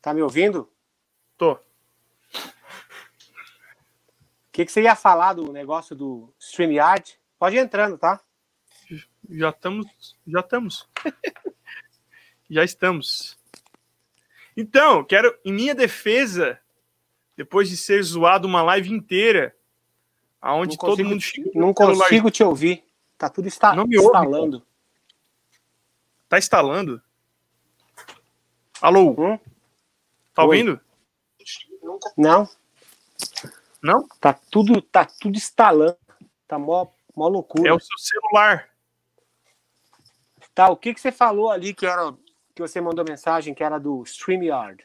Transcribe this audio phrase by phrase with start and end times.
[0.00, 0.70] Tá me ouvindo?
[1.36, 1.52] Tô.
[1.52, 1.58] O
[4.52, 7.18] que, que você ia falar do negócio do StreamYard?
[7.38, 8.20] Pode ir entrando, tá?
[9.28, 10.16] Já estamos.
[10.26, 10.88] Já estamos.
[12.50, 13.38] já estamos.
[14.56, 16.60] Então, quero, em minha defesa,
[17.36, 19.56] depois de ser zoado uma live inteira,
[20.40, 22.84] aonde Não todo consigo- mundo Não consigo te ouvir.
[23.16, 24.66] Tá tudo está Não me ouve, instalando.
[26.28, 27.00] Tá instalando?
[28.80, 29.10] Alô?
[29.12, 29.38] Hum?
[30.34, 30.46] Tá Oi.
[30.46, 30.80] ouvindo?
[32.16, 32.48] Não,
[33.82, 34.06] Não?
[34.20, 35.96] tá tudo, tá tudo instalando.
[36.46, 37.68] Tá mó, mó loucura.
[37.68, 38.68] É o seu celular.
[40.54, 42.12] Tá, o que, que você falou ali que era
[42.54, 44.84] que você mandou mensagem que era do StreamYard?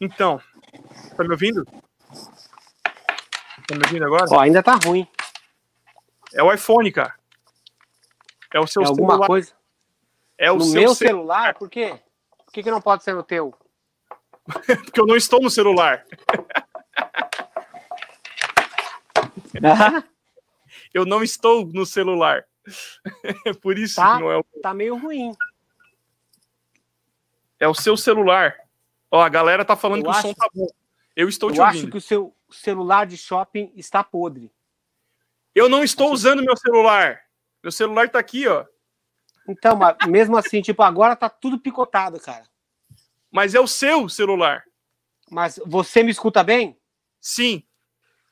[0.00, 0.40] Então,
[1.16, 1.64] tá me ouvindo?
[3.66, 4.26] Tá me ouvindo agora?
[4.30, 5.08] Ó, ainda tá ruim.
[6.32, 7.18] É o iPhone, cara.
[8.54, 9.26] É o seu É alguma celular.
[9.26, 9.52] coisa
[10.36, 10.94] É o no meu celular.
[10.94, 11.54] celular?
[11.54, 12.00] Por quê?
[12.48, 13.54] Por que, que não pode ser no teu?
[14.86, 16.02] Porque eu não estou no celular.
[20.94, 22.46] Eu não estou no celular.
[23.60, 24.14] Por isso Tá.
[24.16, 25.34] que não é o, tá meio ruim.
[27.60, 28.56] é o seu celular.
[29.10, 30.66] Ó, a galera tá falando Eu que acho- o som tá bom.
[31.14, 31.90] Eu estou te Eu acho ouvindo.
[31.92, 34.50] que o seu celular de shopping está podre.
[35.54, 37.20] Eu não estou usando meu celular.
[37.62, 38.64] Meu celular tá aqui, ó.
[39.48, 42.44] Então, mas mesmo assim, tipo, agora tá tudo picotado, cara.
[43.30, 44.64] Mas é o seu celular.
[45.30, 46.78] Mas você me escuta bem?
[47.20, 47.62] Sim.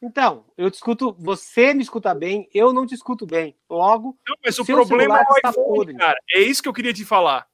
[0.03, 3.57] Então, eu te escuto, você me escuta bem, eu não te escuto bem.
[3.69, 5.97] Logo, Não, mas o problema é o iPhone, podre.
[5.97, 6.19] cara.
[6.33, 7.49] É isso que eu queria te falar.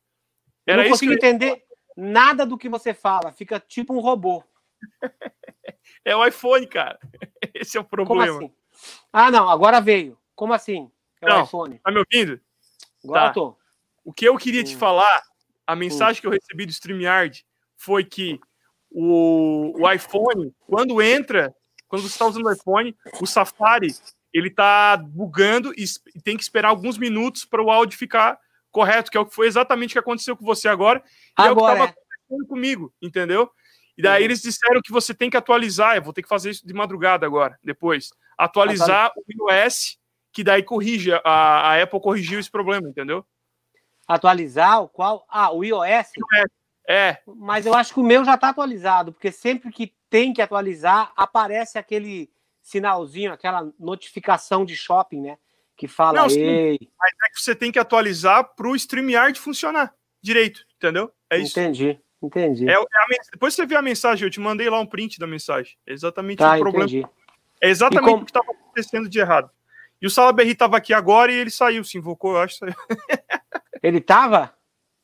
[0.66, 1.16] eu Era não isso que consigo eu...
[1.16, 1.64] entender
[1.96, 3.30] nada do que você fala.
[3.32, 4.42] Fica tipo um robô.
[6.04, 6.98] É o iPhone, cara.
[7.54, 8.36] Esse é o Como problema.
[8.38, 8.52] assim?
[9.12, 10.18] Ah, não, agora veio.
[10.34, 10.90] Como assim?
[11.20, 11.44] É o Não.
[11.44, 11.78] iPhone.
[11.78, 12.40] Tá me ouvindo?
[13.04, 13.40] Agora Tá.
[14.04, 14.78] O que eu queria te Hum.
[14.78, 15.22] falar,
[15.66, 17.44] a mensagem que eu recebi do StreamYard
[17.76, 18.40] foi que
[18.90, 21.54] o, o iPhone, quando entra,
[21.88, 23.94] quando você está usando o iPhone, o Safari,
[24.32, 25.84] ele tá bugando e
[26.22, 28.38] tem que esperar alguns minutos para o áudio ficar
[28.70, 31.02] correto, que é o que foi exatamente o que aconteceu com você agora,
[31.38, 33.50] e é o que Agora estava acontecendo comigo, entendeu?
[33.96, 34.24] E daí Uhum.
[34.24, 37.26] eles disseram que você tem que atualizar, eu vou ter que fazer isso de madrugada
[37.26, 38.10] agora, depois.
[38.38, 39.98] Atualizar o iOS,
[40.32, 43.24] que daí corrige, a, a Apple corrigiu esse problema, entendeu?
[44.08, 45.24] Atualizar o qual?
[45.28, 46.10] Ah, o iOS.
[46.88, 50.42] É, Mas eu acho que o meu já tá atualizado, porque sempre que tem que
[50.42, 52.28] atualizar, aparece aquele
[52.60, 55.38] sinalzinho, aquela notificação de shopping, né?
[55.76, 56.40] Que fala, Não, sim.
[56.40, 61.12] ei, é que você tem que atualizar para o StreamYard funcionar direito, entendeu?
[61.30, 61.58] É isso.
[61.58, 62.68] entendi, entendi.
[62.68, 65.26] É, é a Depois você vê a mensagem, eu te mandei lá um print da
[65.26, 65.76] mensagem.
[65.86, 66.84] É exatamente tá, o problema.
[66.84, 67.06] entendi.
[67.60, 69.50] É exatamente como- o que estava acontecendo de errado.
[70.02, 72.56] E o Salaberry estava aqui agora e ele saiu, se invocou, eu acho.
[72.56, 72.74] Saiu.
[73.80, 74.54] Ele tava?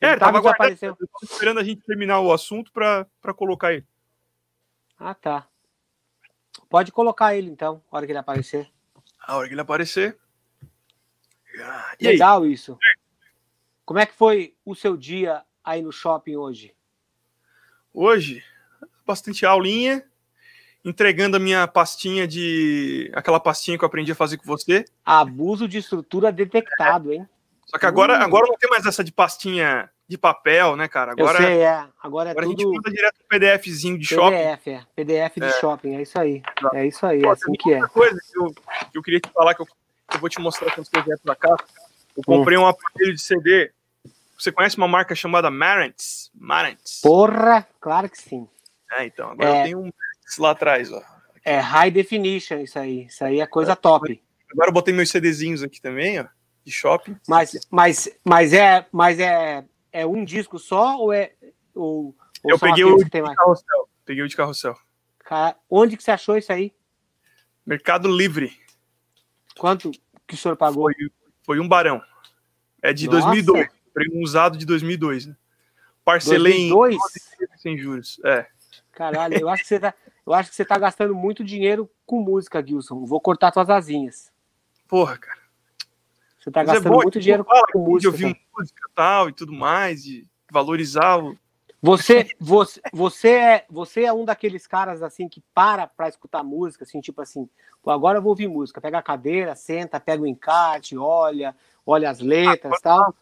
[0.00, 3.34] É, Ele ele tava tava e eu tava esperando a gente terminar o assunto para
[3.34, 3.84] colocar ele.
[4.96, 5.48] Ah, tá.
[6.68, 8.70] Pode colocar ele então, na hora que ele aparecer.
[9.18, 10.16] A hora que ele aparecer.
[11.98, 12.12] E aí?
[12.12, 12.78] Legal isso.
[13.84, 16.72] Como é que foi o seu dia aí no shopping hoje?
[17.92, 18.44] Hoje,
[19.04, 20.07] bastante aulinha,
[20.84, 23.10] entregando a minha pastinha de.
[23.14, 24.84] aquela pastinha que eu aprendi a fazer com você.
[25.04, 27.28] Abuso de estrutura detectado, hein?
[27.66, 28.22] Só que agora, Hum.
[28.22, 31.12] agora não tem mais essa de pastinha de papel, né, cara?
[31.12, 31.86] Agora, eu sei, é.
[32.02, 34.36] Agora é agora a gente tudo manda direto um PDFzinho de shopping.
[34.36, 34.82] PDF, é.
[34.96, 35.60] PDF de É.
[35.60, 36.42] shopping, é isso aí.
[36.72, 37.80] É isso aí, é Pô, assim tem que é.
[37.88, 38.54] Coisa que eu,
[38.90, 39.66] que eu queria te falar, que eu,
[40.14, 41.54] eu vou te mostrar quando você vier pra cá.
[42.16, 43.70] Eu comprei um aparelho de CD.
[44.38, 46.30] Você conhece uma marca chamada Marantz?
[46.34, 47.00] Marantz.
[47.02, 48.48] Porra, claro que sim.
[48.92, 49.32] É, então.
[49.32, 49.60] Agora É.
[49.60, 49.92] eu tenho um
[50.36, 51.02] lá atrás, ó.
[51.44, 53.06] É high definition isso aí.
[53.06, 54.22] Isso aí é coisa top.
[54.50, 56.26] Agora eu botei meus CDzinhos aqui também, ó.
[56.64, 57.16] De shopping.
[57.26, 61.32] Mas, mas, mas é, mas é, é um disco só ou é
[61.74, 63.88] ou, ou Eu peguei o de carrossel.
[64.04, 64.76] Peguei o de carrossel.
[65.20, 66.72] Cara, onde que você achou isso aí?
[67.64, 68.58] Mercado Livre.
[69.56, 69.90] Quanto
[70.26, 70.84] que o senhor pagou?
[70.84, 70.94] Foi,
[71.42, 72.02] foi um barão.
[72.82, 73.26] É de Nossa.
[73.26, 73.68] 2002.
[73.68, 75.36] Comprei um usado de 2002, né?
[76.04, 76.94] Parcelei 2002?
[76.94, 78.20] em 12 vezes sem juros.
[78.24, 78.46] É.
[78.92, 79.94] Caralho, eu acho que você tá,
[80.28, 83.06] eu acho que você tá gastando muito dinheiro com música, Gilson.
[83.06, 84.30] Vou cortar tuas asinhas.
[84.86, 85.38] Porra, cara.
[86.38, 88.10] Você tá Mas é gastando bom, muito dinheiro fala com de música.
[88.10, 88.46] ouvir cara.
[88.56, 91.34] música e tal e tudo mais, de valorizar o.
[91.80, 96.84] Você, você, você é, você é um daqueles caras assim que para pra escutar música,
[96.84, 97.48] assim, tipo assim,
[97.82, 98.80] pô, agora eu vou ouvir música.
[98.82, 103.14] Pega a cadeira, senta, pega o encarte, olha, olha as letras, tal.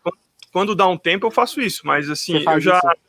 [0.53, 3.01] Quando dá um tempo, eu faço isso, mas assim, eu já, isso?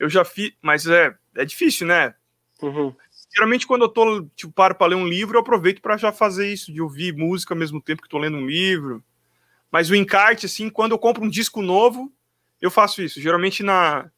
[0.00, 0.52] eu já fiz.
[0.60, 2.14] Mas é, é difícil, né?
[2.62, 2.94] Uhum.
[3.36, 6.50] Geralmente, quando eu tô, tipo, paro para ler um livro, eu aproveito para já fazer
[6.50, 9.04] isso, de ouvir música ao mesmo tempo que tô lendo um livro.
[9.70, 12.10] Mas o encarte, assim, quando eu compro um disco novo,
[12.62, 13.20] eu faço isso.
[13.20, 14.10] Geralmente na,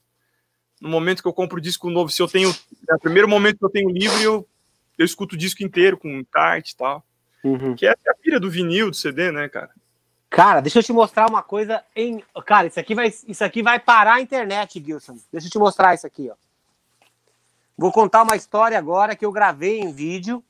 [0.81, 2.55] no momento que eu compro disco novo, se eu tenho.
[2.89, 4.49] É o primeiro momento que eu tenho livro, eu,
[4.97, 7.05] eu escuto o disco inteiro com kart e tal.
[7.43, 7.75] Uhum.
[7.75, 9.71] Que é a pira do vinil, do CD, né, cara?
[10.31, 12.23] Cara, deixa eu te mostrar uma coisa em.
[12.47, 15.19] Cara, isso aqui vai, isso aqui vai parar a internet, Gilson.
[15.33, 16.37] Deixa eu te mostrar isso aqui, ó.
[17.79, 20.45] Vou contar uma história agora que eu gravei em vídeo,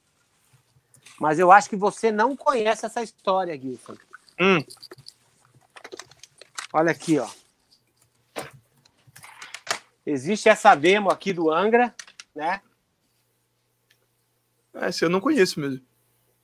[1.21, 3.97] mas eu acho que você não conhece essa história, Gilson.
[4.41, 4.65] Hum.
[6.73, 7.29] Olha aqui, ó.
[10.07, 11.95] Existe essa demo aqui do Angra,
[12.35, 12.63] né?
[14.73, 15.85] Essa eu não conheço mesmo.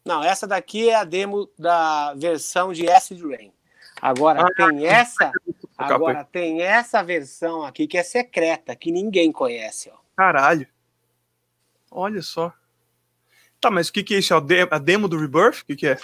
[0.05, 3.55] Não, essa daqui é a demo da versão de Acid Rain.
[4.03, 5.33] Agora ah, tem essa,
[5.79, 9.97] agora tem essa versão aqui que é secreta, que ninguém conhece, ó.
[10.15, 10.74] Caralho.
[11.96, 12.52] Olha só.
[13.61, 14.35] Tá, mas o que, que é isso?
[14.35, 14.38] É
[14.69, 15.62] a demo do Rebirth?
[15.62, 15.99] O que, que é?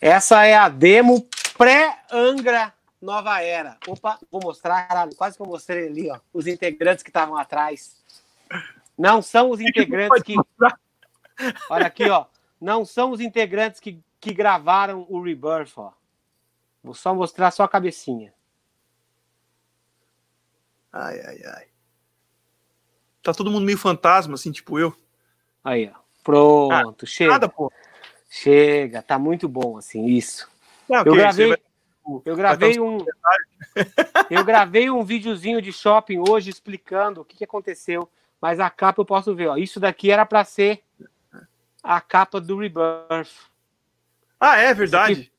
[0.00, 3.78] Essa é a demo pré-Angra Nova Era.
[3.86, 6.18] Opa, vou mostrar, caralho, quase que eu mostrei ali, ó.
[6.32, 8.02] Os integrantes que estavam atrás.
[8.98, 10.34] Não são os integrantes que.
[11.70, 12.26] Olha aqui, ó.
[12.60, 15.92] Não são os integrantes que, que gravaram o Rebirth, ó.
[16.82, 18.34] Vou só mostrar só a cabecinha.
[20.92, 21.66] Ai, ai, ai.
[23.22, 24.94] Tá todo mundo meio fantasma, assim, tipo eu.
[25.64, 25.98] Aí, ó.
[26.22, 27.32] Pronto, ah, chega.
[27.32, 27.52] Nada.
[28.28, 30.48] Chega, tá muito bom assim, isso.
[30.88, 31.58] Não, eu gravei, vai...
[32.24, 32.98] eu gravei um,
[34.30, 38.08] eu gravei um videozinho de shopping hoje explicando o que, que aconteceu,
[38.40, 39.56] mas a capa eu posso ver, ó.
[39.56, 40.82] Isso daqui era para ser
[41.82, 43.50] a capa do Rebirth.
[44.38, 45.32] Ah, é verdade.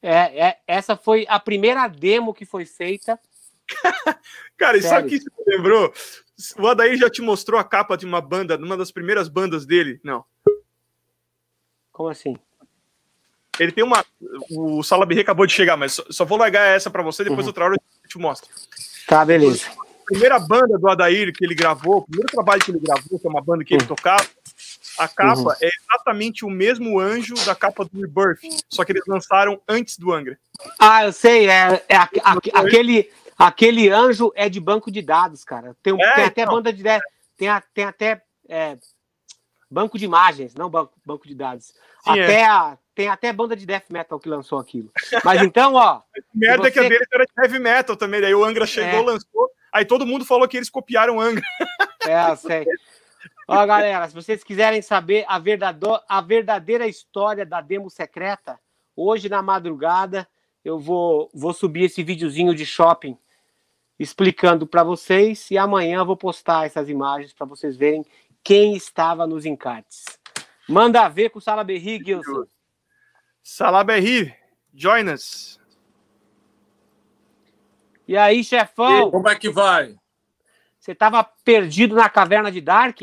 [0.00, 3.18] é, é, essa foi a primeira demo que foi feita.
[4.56, 5.92] Cara, isso aqui você lembrou?
[6.58, 10.00] O Adair já te mostrou a capa de uma banda, uma das primeiras bandas dele?
[10.04, 10.24] Não.
[11.92, 12.36] Como assim?
[13.58, 14.04] Ele tem uma.
[14.50, 17.46] O Salaberry acabou de chegar, mas só, vou largar essa para você, depois uhum.
[17.46, 18.50] outra hora eu te mostro.
[19.06, 19.64] Tá, beleza.
[19.70, 23.26] A primeira banda do Adair que ele gravou, o primeiro trabalho que ele gravou, que
[23.26, 23.88] é uma banda que ele uhum.
[23.88, 24.26] tocava,
[24.98, 25.52] a capa uhum.
[25.60, 30.12] é exatamente o mesmo anjo da capa do Rebirth, só que eles lançaram antes do
[30.12, 30.38] Angra.
[30.78, 35.44] Ah, eu sei, é, é a, a, aquele, aquele anjo é de banco de dados,
[35.44, 35.76] cara.
[35.82, 36.54] Tem, é, tem até então.
[36.54, 36.82] banda de
[37.36, 38.78] tem, a, tem até é,
[39.70, 41.74] banco de imagens, não banco, banco de dados.
[42.04, 42.24] Sim, é.
[42.24, 44.90] até a, tem até banda de death metal que lançou aquilo.
[45.22, 46.00] Mas então, ó.
[46.34, 46.68] merda você...
[46.68, 48.20] é que a dele era de heavy metal também.
[48.20, 49.12] Daí o Angra chegou, é.
[49.12, 49.50] lançou.
[49.72, 51.44] Aí todo mundo falou que eles copiaram o Angra.
[52.06, 52.66] É, eu sei.
[53.48, 55.78] Ó, galera, se vocês quiserem saber a, verdade...
[56.08, 58.58] a verdadeira história da demo secreta,
[58.94, 60.26] hoje na madrugada
[60.64, 63.16] eu vou, vou subir esse videozinho de shopping
[63.98, 68.04] explicando para vocês e amanhã eu vou postar essas imagens para vocês verem
[68.42, 70.04] quem estava nos encartes.
[70.68, 72.44] Manda ver com o Salaberry, Gilson.
[73.42, 74.34] Salaberry,
[74.74, 75.60] join us.
[78.06, 79.08] E aí, chefão?
[79.08, 79.96] E como é que vai?
[80.78, 83.00] Você estava perdido na caverna de Dark?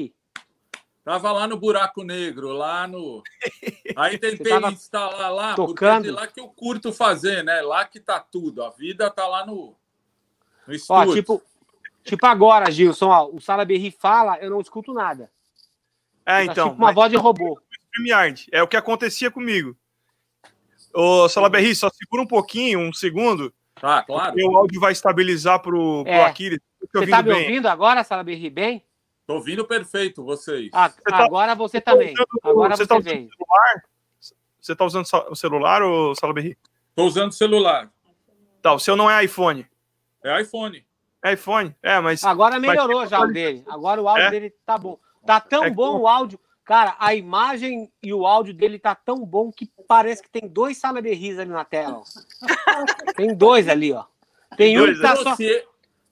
[1.04, 3.22] Tava lá no buraco negro, lá no.
[3.98, 6.06] Aí tentei instalar lá, tocando.
[6.06, 7.62] porque é lá que eu curto fazer, né?
[7.62, 8.64] Lá que tá tudo.
[8.64, 9.76] A vida tá lá no.
[10.90, 11.42] Ó, tipo,
[12.04, 15.30] tipo agora, Gilson, ó, o Salaberry fala, eu não escuto nada.
[16.26, 16.70] É, tá então.
[16.70, 17.60] Tipo uma voz de robô.
[18.52, 19.76] É o que acontecia comigo.
[20.94, 23.54] Ô, Salaberry, só segura um pouquinho, um segundo.
[23.76, 24.36] Tá, claro.
[24.38, 26.24] o áudio vai estabilizar pro, pro é.
[26.24, 26.60] Aquiles.
[26.94, 27.44] Você tá me bem.
[27.44, 28.86] ouvindo agora, Salaberry, bem?
[29.26, 30.70] Tô ouvindo perfeito, vocês.
[30.74, 32.14] Ah, você tá, agora você tá também.
[32.14, 33.30] Usando, agora você, você tá vem.
[33.30, 33.84] Celular?
[34.60, 36.58] Você tá usando o celular ou Salaberry?
[36.96, 37.92] Tô usando celular.
[38.62, 39.68] Tá, o seu não é iPhone.
[40.24, 40.86] É iPhone.
[41.24, 41.76] É iPhone?
[41.82, 42.24] É, mas.
[42.24, 43.10] Agora melhorou mas...
[43.10, 43.64] já o dele.
[43.68, 44.32] Agora o áudio é?
[44.32, 44.98] dele tá bom.
[45.26, 46.40] Tá tão é bom o áudio.
[46.66, 50.78] Cara, a imagem e o áudio dele tá tão bom que parece que tem dois
[50.78, 52.02] Salaberrys ali na tela.
[52.02, 52.04] Ó.
[53.16, 54.06] tem dois ali, ó.
[54.56, 55.36] Tem um que tá só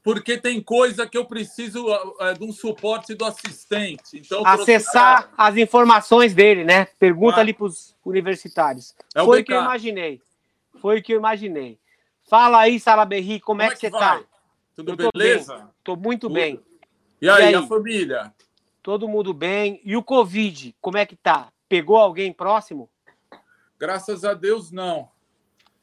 [0.04, 1.86] porque tem coisa que eu preciso
[2.20, 4.18] é, de um suporte do assistente.
[4.18, 5.36] Então, Acessar trouxe...
[5.38, 6.86] as informações dele, né?
[6.98, 7.42] Pergunta ah.
[7.42, 8.96] ali para os universitários.
[9.14, 10.22] É Foi o que eu imaginei.
[10.82, 11.78] Foi o que eu imaginei.
[12.32, 14.24] Fala aí, Salaberry, como, como é que, que você está?
[14.74, 15.68] Tudo beleza?
[15.78, 16.36] Estou muito Tudo.
[16.36, 16.62] bem.
[17.22, 18.34] E aí, e aí, a família?
[18.82, 19.82] Todo mundo bem.
[19.84, 21.50] E o Covid, como é que tá?
[21.68, 22.90] Pegou alguém próximo?
[23.78, 25.10] Graças a Deus, não.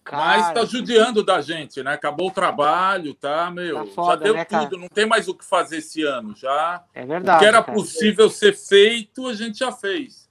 [0.02, 1.92] Cara, Mas está judiando da gente, né?
[1.92, 3.84] Acabou o trabalho, tá, meu?
[3.84, 4.76] Tá foda, já deu né, tudo, cara?
[4.78, 6.82] não tem mais o que fazer esse ano, já.
[6.94, 7.36] É verdade.
[7.36, 7.76] O que era cara.
[7.76, 10.30] possível ser feito, a gente já fez.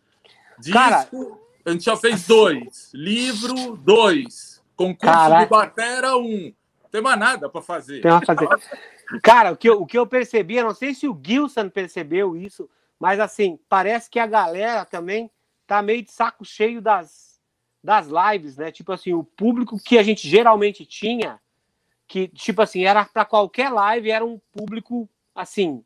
[0.57, 1.07] Disco, cara,
[1.63, 2.89] a gente já fez dois.
[2.91, 4.56] Livro, dois.
[4.77, 5.43] Concurso Caraca.
[5.43, 6.53] de batera, um.
[6.83, 8.01] Não tem mais nada para fazer.
[8.01, 8.47] Tem fazer.
[9.21, 12.37] Cara, o que, eu, o que eu percebi, eu não sei se o Gilson percebeu
[12.37, 12.69] isso,
[12.99, 15.29] mas assim, parece que a galera também
[15.65, 17.27] tá meio de saco cheio das
[17.83, 18.69] das lives, né?
[18.69, 21.39] Tipo assim, o público que a gente geralmente tinha,
[22.05, 25.83] que, tipo assim, era para qualquer live, era um público, assim,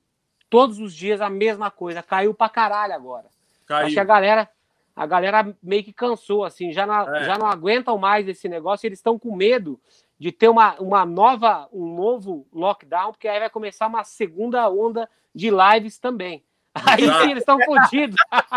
[0.49, 2.01] todos os dias a mesma coisa.
[2.01, 3.27] Caiu pra caralho agora.
[3.67, 3.85] Caiu.
[3.85, 4.49] Acho que a galera,
[4.95, 7.23] a galera meio que cansou, assim, já não, é.
[7.25, 9.79] já não aguentam mais esse negócio, eles estão com medo
[10.19, 15.09] de ter uma, uma nova, um novo lockdown, porque aí vai começar uma segunda onda
[15.33, 16.43] de lives também.
[16.85, 18.15] Aí sim, eles estão fodidos.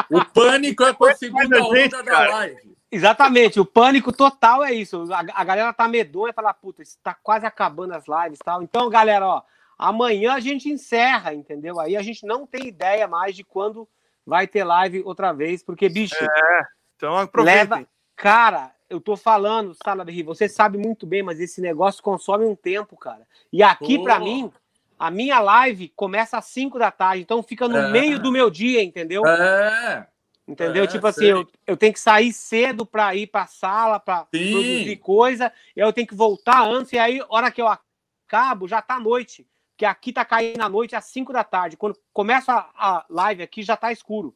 [0.09, 2.77] O pânico é com a segunda onda da live.
[2.89, 5.13] Exatamente, o pânico total é isso.
[5.13, 8.63] A, a galera tá medonha, fala, puta, está quase acabando as lives e tal.
[8.63, 9.43] Então, galera, ó,
[9.77, 11.81] amanhã a gente encerra, entendeu?
[11.81, 13.89] Aí a gente não tem ideia mais de quando
[14.27, 16.15] vai ter live outra vez, porque, bicho.
[16.23, 16.63] É,
[16.97, 17.79] então aproveitem.
[17.79, 17.89] Leva...
[18.17, 22.97] Cara, eu tô falando, Salaberry, você sabe muito bem, mas esse negócio consome um tempo,
[22.97, 23.27] cara.
[23.53, 24.53] E aqui, para mim,
[24.99, 27.91] a minha live começa às 5 da tarde, então fica no é.
[27.91, 29.27] meio do meu dia, entendeu?
[29.27, 30.07] É.
[30.47, 30.85] Entendeu?
[30.85, 34.25] É, tipo assim, eu, eu tenho que sair cedo para ir para a sala, para
[34.27, 39.01] produzir coisa, eu tenho que voltar antes, e aí, hora que eu acabo, já tá
[39.01, 39.47] noite.
[39.75, 41.77] Porque aqui tá caindo a noite às 5 da tarde.
[41.77, 44.35] Quando começa a, a live aqui, já tá escuro.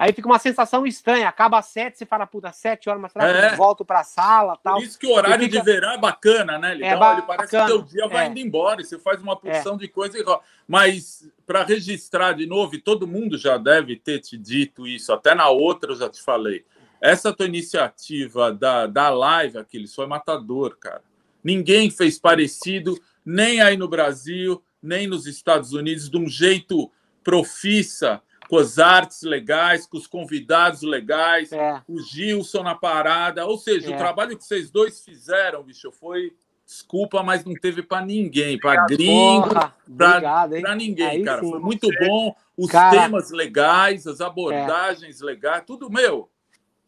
[0.00, 1.28] Aí fica uma sensação estranha.
[1.28, 3.52] Acaba às sete, você fala, puta, sete horas, mas será que é.
[3.52, 4.76] eu volto pra sala tal?
[4.76, 5.58] Por isso que o horário fica...
[5.58, 6.72] de verão é bacana, né?
[6.72, 7.66] Legal, é ba ele parece bacana.
[7.66, 8.30] que o dia vai é.
[8.30, 9.78] indo embora, você faz uma porção é.
[9.78, 10.42] de coisa igual.
[10.66, 15.34] Mas para registrar de novo, e todo mundo já deve ter te dito isso, até
[15.34, 16.64] na outra eu já te falei.
[16.98, 21.02] Essa tua iniciativa da, da live, Aquiles, foi matador, cara.
[21.44, 26.90] Ninguém fez parecido, nem aí no Brasil, nem nos Estados Unidos, de um jeito
[27.22, 31.80] profissa com as artes legais, com os convidados legais, é.
[31.86, 33.46] o Gilson na parada.
[33.46, 33.94] Ou seja, é.
[33.94, 36.32] o trabalho que vocês dois fizeram, bicho, foi.
[36.66, 39.48] Desculpa, mas não teve para ninguém, para gringo,
[39.96, 41.40] para ninguém, Aí cara.
[41.40, 41.50] Sim.
[41.50, 42.32] Foi muito bom.
[42.56, 42.90] Os cara...
[42.90, 45.24] temas legais, as abordagens é.
[45.24, 46.30] legais, tudo meu.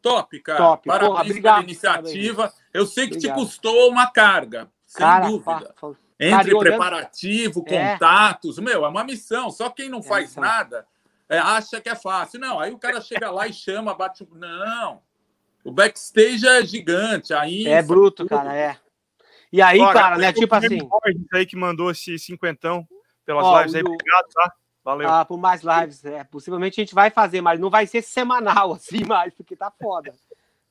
[0.00, 0.58] Top, cara.
[0.58, 0.86] Top.
[0.86, 2.42] Parabéns Porra, obrigado, pela iniciativa.
[2.42, 2.62] Parabéns.
[2.72, 3.36] Eu sei que obrigado.
[3.36, 5.74] te custou uma carga, sem cara, dúvida.
[6.24, 7.92] Entre preparativo, é.
[7.92, 9.50] contatos, meu, é uma missão.
[9.50, 10.86] Só quem não é faz nada
[11.32, 12.38] é, acha que é fácil.
[12.38, 14.28] Não, aí o cara chega lá e chama, bate.
[14.34, 15.00] Não.
[15.64, 17.32] O backstage é gigante.
[17.32, 18.28] Aí é bruto, tudo.
[18.28, 18.76] cara, é.
[19.50, 20.30] E aí, Olha, cara, né?
[20.30, 20.78] Tipo assim.
[21.32, 22.86] aí que mandou esse cinquentão
[23.24, 24.52] pelas ó, lives aí, obrigado, tá?
[24.84, 25.08] Valeu.
[25.08, 26.22] Ah, por mais lives, é.
[26.24, 30.12] Possivelmente a gente vai fazer, mas não vai ser semanal assim mais, porque tá foda.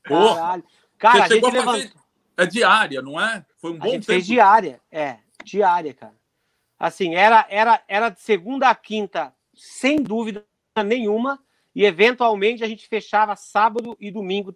[0.04, 0.64] Caralho.
[1.00, 2.02] Cara, Você a gente levantou.
[2.38, 3.44] É diária, não é?
[3.58, 4.14] Foi um bom a gente tempo.
[4.14, 6.16] fez diária, é, diária, cara.
[6.78, 10.46] Assim, era, era, era de segunda a quinta, sem dúvida,
[10.84, 11.40] nenhuma,
[11.76, 14.56] e eventualmente a gente fechava sábado e domingo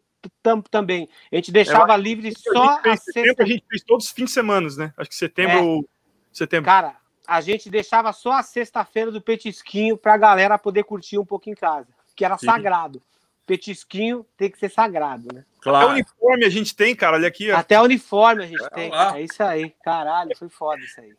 [0.72, 1.08] também.
[1.32, 3.44] A gente deixava é, livre só a, a sexta...
[3.44, 4.94] A gente fez todos os fins de semana, né?
[4.98, 5.80] Acho que setembro.
[5.80, 5.88] É.
[6.32, 6.66] setembro.
[6.66, 11.26] Cara, a gente deixava só a sexta-feira do petisquinho para a galera poder curtir um
[11.26, 12.48] pouco em casa, que era Sim.
[12.48, 13.02] sagrado.
[13.46, 15.46] Petisquinho tem que ser sagrado, né?
[15.66, 15.88] Claro.
[15.88, 17.52] Até uniforme a gente tem, cara, olha aqui.
[17.52, 17.58] Ó.
[17.58, 18.92] Até uniforme a gente é tem.
[18.92, 19.18] Lá.
[19.18, 19.74] É isso aí.
[19.84, 21.12] Caralho, foi foda isso aí.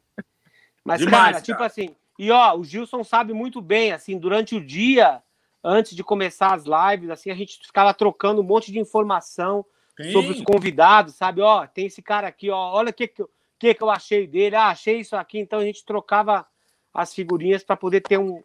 [0.84, 4.16] Mas, Demais, cara, tipo cara, tipo assim, e ó, o Gilson sabe muito bem, assim,
[4.16, 5.20] durante o dia,
[5.64, 9.66] antes de começar as lives, assim, a gente ficava trocando um monte de informação
[10.00, 10.12] Sim.
[10.12, 11.40] sobre os convidados, sabe?
[11.40, 13.24] Ó, tem esse cara aqui, ó, olha o que, que,
[13.58, 16.46] que, que eu achei dele, ah, achei isso aqui, então a gente trocava
[16.94, 18.44] as figurinhas para poder ter um,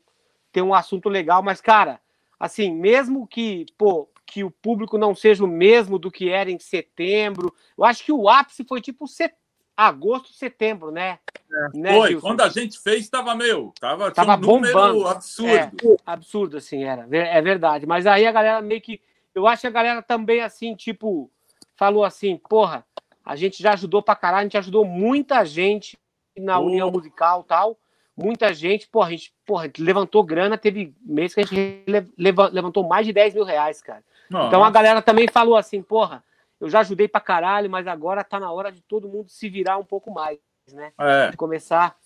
[0.51, 2.01] ter um assunto legal, mas, cara,
[2.39, 6.57] assim, mesmo que, pô, que o público não seja o mesmo do que era em
[6.57, 9.41] setembro, eu acho que o ápice foi tipo setembro
[9.75, 11.19] agosto, setembro, né?
[11.51, 11.77] É.
[11.77, 12.27] né Foi, Gilson?
[12.27, 15.07] quando a gente fez, estava meu, tava, tava um bombando.
[15.07, 15.51] absurdo.
[15.51, 15.71] É,
[16.05, 17.07] absurdo, assim, era.
[17.11, 17.85] É verdade.
[17.85, 19.01] Mas aí a galera meio que.
[19.33, 21.31] Eu acho que a galera também, assim, tipo,
[21.75, 22.85] falou assim, porra,
[23.25, 25.97] a gente já ajudou pra caralho, a gente ajudou muita gente
[26.37, 26.65] na oh.
[26.65, 27.77] União Musical tal.
[28.15, 31.85] Muita gente, porra, a gente, porra, a gente levantou grana, teve mês que a gente
[32.17, 34.03] levantou mais de 10 mil reais, cara.
[34.31, 34.47] Nossa.
[34.47, 36.23] Então a galera também falou assim, porra,
[36.59, 39.77] eu já ajudei pra caralho, mas agora tá na hora de todo mundo se virar
[39.77, 40.39] um pouco mais,
[40.71, 40.93] né?
[40.97, 41.31] É.
[41.31, 41.97] De começar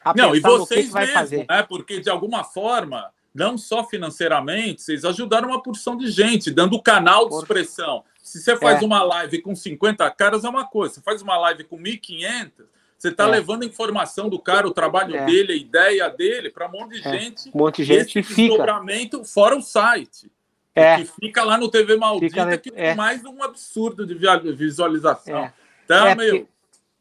[0.00, 1.46] a não, e vocês que, que vai mesmo, fazer.
[1.48, 1.62] Né?
[1.64, 7.28] Porque de alguma forma, não só financeiramente, vocês ajudaram uma porção de gente, dando canal
[7.28, 8.04] de expressão.
[8.22, 8.86] Se você faz é.
[8.86, 10.94] uma live com 50 caras, é uma coisa.
[10.94, 12.52] Você faz uma live com 1.500,
[12.96, 13.30] você está é.
[13.30, 15.24] levando a informação do cara, o trabalho é.
[15.24, 17.18] dele, a ideia dele, para um monte de é.
[17.18, 17.48] gente.
[17.52, 20.30] Um monte de gente esse desdobramento fora o site.
[20.78, 20.96] É.
[20.96, 24.14] Que fica lá no TV Maldita, fica, que é mais um absurdo de
[24.52, 25.38] visualização.
[25.38, 25.52] É.
[25.84, 26.48] Então, meio...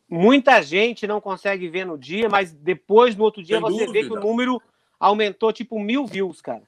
[0.09, 3.91] Muita gente não consegue ver no dia, mas depois, no outro dia, sem você dúvida.
[3.91, 4.61] vê que o número
[4.97, 6.63] aumentou tipo mil views, cara.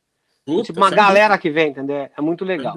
[0.46, 1.42] Puta, tipo uma galera dúvida.
[1.42, 2.10] que vem, entendeu?
[2.16, 2.76] É muito legal.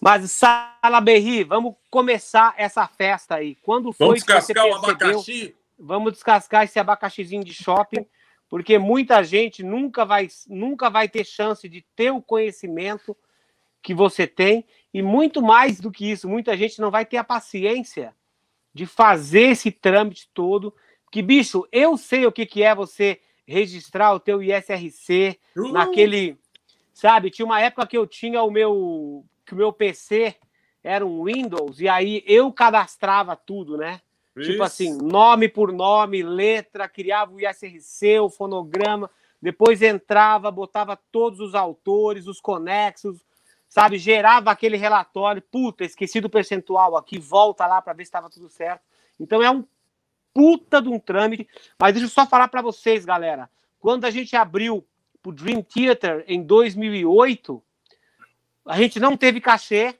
[0.00, 3.54] Mas, Sala Berri, vamos começar essa festa aí.
[3.56, 4.72] Quando foi vamos que você percebeu?
[4.72, 5.54] O abacaxi?
[5.78, 8.06] Vamos descascar esse abacaxizinho de shopping
[8.48, 13.16] porque muita gente nunca vai, nunca vai ter chance de ter o conhecimento
[13.82, 17.24] que você tem, e muito mais do que isso, muita gente não vai ter a
[17.24, 18.14] paciência
[18.72, 20.74] de fazer esse trâmite todo.
[21.12, 25.72] Que, bicho, eu sei o que, que é você registrar o teu ISRC uh!
[25.72, 26.38] naquele,
[26.92, 27.30] sabe?
[27.30, 30.34] Tinha uma época que eu tinha o meu que o meu PC
[30.82, 34.00] era um Windows e aí eu cadastrava tudo, né?
[34.34, 34.50] Tipo Isso.
[34.50, 39.08] Tipo assim, nome por nome, letra, criava o ISRC, o fonograma,
[39.40, 43.24] depois entrava, botava todos os autores, os conexos,
[43.68, 43.96] sabe?
[43.96, 48.48] Gerava aquele relatório, puta, esqueci do percentual aqui, volta lá para ver se estava tudo
[48.48, 48.82] certo.
[49.20, 49.64] Então é um
[50.32, 51.46] puta de um trâmite.
[51.78, 53.48] Mas deixa eu só falar para vocês, galera.
[53.78, 54.84] Quando a gente abriu
[55.24, 57.62] o Dream Theater em 2008,
[58.66, 59.94] a gente não teve cachê,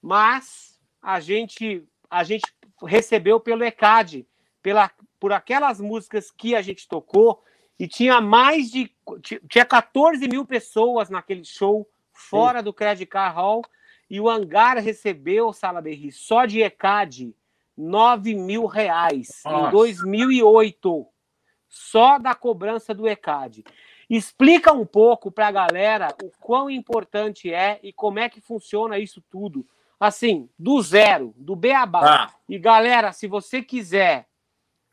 [0.00, 2.44] mas a gente a gente
[2.82, 4.26] recebeu pelo ECAD,
[4.62, 7.42] pela, por aquelas músicas que a gente tocou,
[7.78, 8.90] e tinha mais de.
[9.48, 12.64] Tinha 14 mil pessoas naquele show fora Sim.
[12.64, 13.62] do Credit Car Hall,
[14.08, 17.34] e o Hangar recebeu, Sala Berri, só de ECAD,
[17.76, 19.68] 9 mil reais Nossa.
[19.68, 21.06] em 2008,
[21.68, 23.64] só da cobrança do ECAD.
[24.08, 28.98] Explica um pouco para a galera o quão importante é e como é que funciona
[28.98, 29.66] isso tudo
[29.98, 32.00] assim, do zero, do beabá.
[32.04, 32.34] Ah.
[32.48, 34.28] E galera, se você quiser,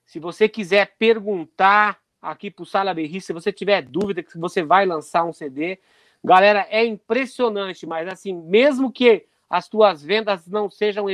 [0.05, 4.85] se você quiser perguntar aqui pro Sala Berri, se você tiver dúvida que você vai
[4.85, 5.79] lançar um CD,
[6.23, 11.05] galera, é impressionante, mas assim, mesmo que as tuas vendas não sejam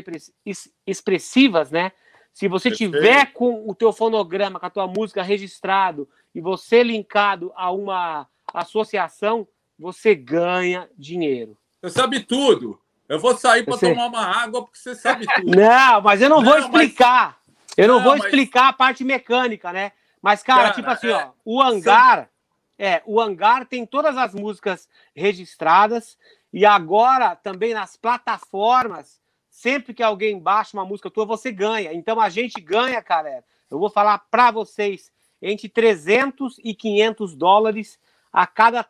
[0.86, 1.92] expressivas, né?
[2.32, 2.94] Se você Perfeito.
[2.94, 8.28] tiver com o teu fonograma, com a tua música registrado e você linkado a uma
[8.54, 11.58] associação, você ganha dinheiro.
[11.82, 12.80] Você sabe tudo.
[13.10, 15.50] Eu vou sair para tomar uma água porque você sabe tudo.
[15.60, 17.40] Não, mas eu não, não vou explicar.
[17.48, 17.78] Mas...
[17.78, 18.26] Eu não, não vou mas...
[18.26, 19.92] explicar a parte mecânica, né?
[20.22, 21.16] Mas, cara, cara tipo assim, é...
[21.16, 22.30] ó, o hangar.
[22.82, 26.18] É, o hangar tem todas as músicas registradas
[26.54, 31.92] e agora também nas plataformas, sempre que alguém baixa uma música tua, você ganha.
[31.94, 33.44] Então a gente ganha, cara.
[33.70, 35.12] Eu vou falar para vocês
[35.42, 38.00] entre 300 e 500 dólares
[38.32, 38.86] a cada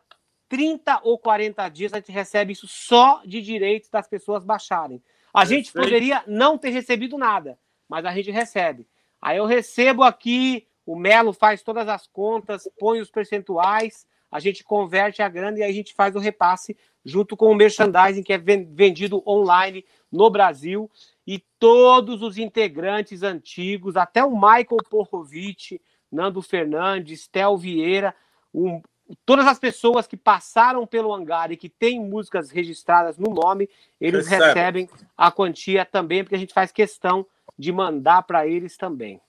[0.50, 5.00] 30 ou 40 dias a gente recebe isso só de direitos das pessoas baixarem.
[5.32, 7.56] A gente poderia não ter recebido nada,
[7.88, 8.84] mas a gente recebe.
[9.22, 14.64] Aí eu recebo aqui, o Melo faz todas as contas, põe os percentuais, a gente
[14.64, 18.32] converte a grana e aí a gente faz o repasse junto com o merchandising que
[18.32, 20.90] é vendido online no Brasil.
[21.24, 28.12] E todos os integrantes antigos, até o Michael Porrovic, Nando Fernandes, Tel Vieira,
[28.52, 28.82] um,
[29.24, 33.68] todas as pessoas que passaram pelo hangar e que têm músicas registradas no nome,
[34.00, 34.46] eles Recebe.
[34.46, 37.26] recebem a quantia também, porque a gente faz questão
[37.58, 39.20] de mandar para eles também.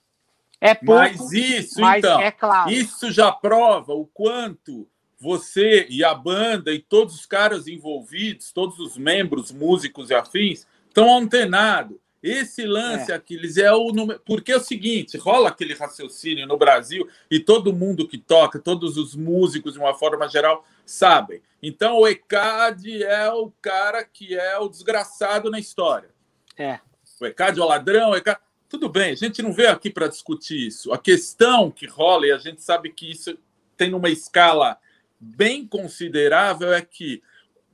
[0.60, 2.70] É pouco, mas isso, mas então, é claro.
[2.70, 4.86] Isso já prova o quanto
[5.18, 10.66] você e a banda e todos os caras envolvidos, todos os membros, músicos e afins,
[10.88, 13.14] estão antenados esse lance, é.
[13.14, 14.20] Aquiles, é o número.
[14.24, 18.96] Porque é o seguinte: rola aquele raciocínio no Brasil e todo mundo que toca, todos
[18.96, 21.42] os músicos, de uma forma geral, sabem.
[21.62, 26.10] Então, o ECAD é o cara que é o desgraçado na história.
[26.56, 26.78] É.
[27.20, 28.40] O ECAD é o ladrão, o ECAD...
[28.68, 30.92] Tudo bem, a gente não veio aqui para discutir isso.
[30.92, 33.36] A questão que rola, e a gente sabe que isso
[33.76, 34.78] tem uma escala
[35.20, 37.22] bem considerável, é que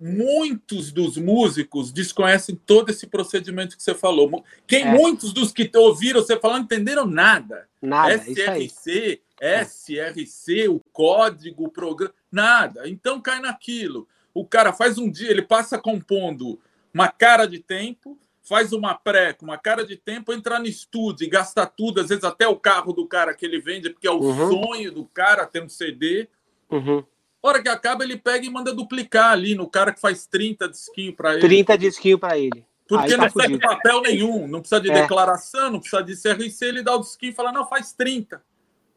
[0.01, 4.45] muitos dos músicos desconhecem todo esse procedimento que você falou.
[4.67, 4.93] Quem é.
[4.93, 7.69] muitos dos que ouviram você falando entenderam nada.
[7.81, 8.15] Nada.
[8.15, 12.89] SRC, SRC, o código, o programa, nada.
[12.89, 14.07] Então cai naquilo.
[14.33, 16.61] O cara faz um dia, ele passa compondo
[16.95, 21.25] uma cara de tempo, faz uma pré com uma cara de tempo, entra no estúdio
[21.25, 24.11] e gasta tudo, às vezes até o carro do cara que ele vende, porque é
[24.11, 24.51] o uhum.
[24.51, 26.29] sonho do cara ter um CD.
[26.71, 27.05] Uhum
[27.43, 31.15] hora que acaba, ele pega e manda duplicar ali no cara que faz 30 disquinhos
[31.15, 31.41] para ele.
[31.41, 32.67] 30 disquinhos para ele.
[32.89, 35.03] Porque tá não precisa de papel nenhum, não precisa de é.
[35.03, 38.43] declaração, não precisa de CRC, ele dá o disquinho e fala, não, faz 30.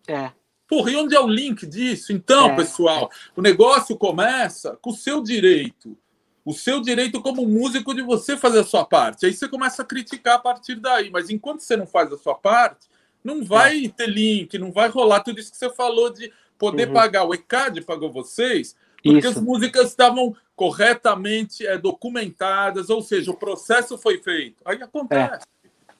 [0.07, 0.31] É.
[0.65, 2.13] Porra, e onde é o link disso?
[2.13, 2.55] Então, é.
[2.55, 5.97] pessoal, o negócio começa com o seu direito.
[6.45, 9.25] O seu direito como músico de você fazer a sua parte.
[9.25, 11.11] Aí você começa a criticar a partir daí.
[11.11, 12.87] Mas enquanto você não faz a sua parte,
[13.21, 13.89] não vai é.
[13.89, 16.93] ter link, não vai rolar tudo isso que você falou de poder uhum.
[16.93, 17.23] pagar.
[17.23, 19.29] O ECAD pagou vocês porque Isso.
[19.29, 24.61] as músicas estavam corretamente é, documentadas, ou seja, o processo foi feito.
[24.63, 25.43] Aí acontece.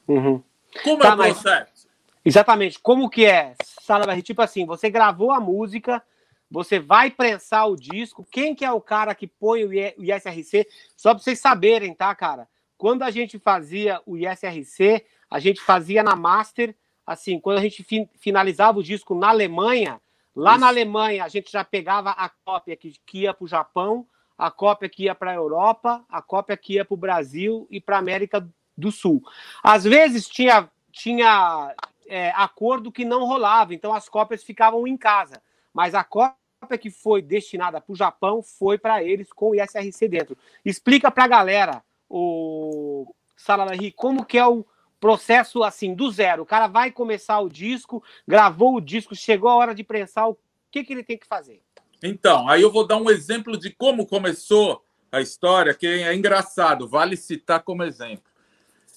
[0.08, 0.12] É.
[0.12, 0.44] Uhum.
[0.84, 1.72] Como tá, é o processo?
[1.74, 1.88] Mas,
[2.24, 2.80] exatamente.
[2.80, 3.56] Como que é?
[3.82, 6.04] Sala tipo assim, você gravou a música,
[6.50, 8.24] você vai prensar o disco.
[8.30, 10.68] Quem que é o cara que põe o ISRC?
[10.96, 12.48] Só para vocês saberem, tá, cara?
[12.78, 17.84] Quando a gente fazia o ISRC, a gente fazia na master, assim, quando a gente
[18.20, 20.00] finalizava o disco na Alemanha,
[20.36, 20.62] Lá Isso.
[20.62, 24.06] na Alemanha, a gente já pegava a cópia que, que ia para o Japão,
[24.38, 27.80] a cópia que ia para a Europa, a cópia que ia para o Brasil e
[27.80, 29.22] para a América do Sul.
[29.62, 31.76] Às vezes tinha, tinha
[32.08, 35.42] é, acordo que não rolava, então as cópias ficavam em casa.
[35.74, 40.08] mas a cópia que foi destinada para o Japão foi para eles com o ISRC
[40.08, 40.38] dentro.
[40.66, 44.66] Explica para a galera, o Salalari, como que é o
[45.02, 46.44] processo assim, do zero.
[46.44, 50.38] O cara vai começar o disco, gravou o disco, chegou a hora de prensar, o
[50.70, 51.62] que, que ele tem que fazer?
[52.02, 56.88] Então, aí eu vou dar um exemplo de como começou a história, que é engraçado,
[56.88, 58.24] vale citar como exemplo.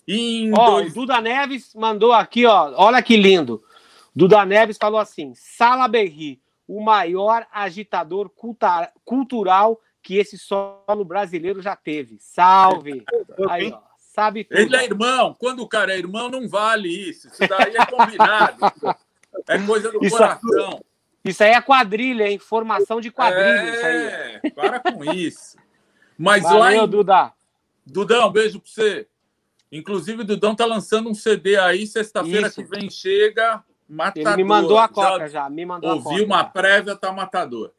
[0.07, 0.93] Em ó, dois...
[0.93, 3.65] Duda Neves mandou aqui, ó, olha que lindo.
[4.15, 8.93] Duda Neves falou assim: Sala Berri, o maior agitador culta...
[9.05, 12.19] cultural que esse solo brasileiro já teve.
[12.21, 13.03] Salve!
[13.49, 13.81] Aí, ó,
[14.15, 14.59] sabe tudo.
[14.59, 15.35] Ele é irmão.
[15.39, 17.27] Quando o cara é irmão, não vale isso.
[17.27, 18.59] Isso daí é combinado.
[19.49, 20.85] é coisa do isso, coração.
[21.25, 22.39] Isso aí é quadrilha, hein?
[22.39, 23.43] Formação de quadrilha.
[23.45, 24.51] É, isso aí.
[24.53, 25.57] para com isso.
[26.17, 26.89] Mas Valeu, lá em...
[26.89, 27.33] Duda.
[27.85, 29.09] Dudão, beijo para você.
[29.73, 34.35] Inclusive, o Dudão tá lançando um CD aí, sexta-feira que vem chega, matador.
[34.35, 37.73] Ele me mandou a coca já, já me mandou Ouvi uma prévia, tá matador.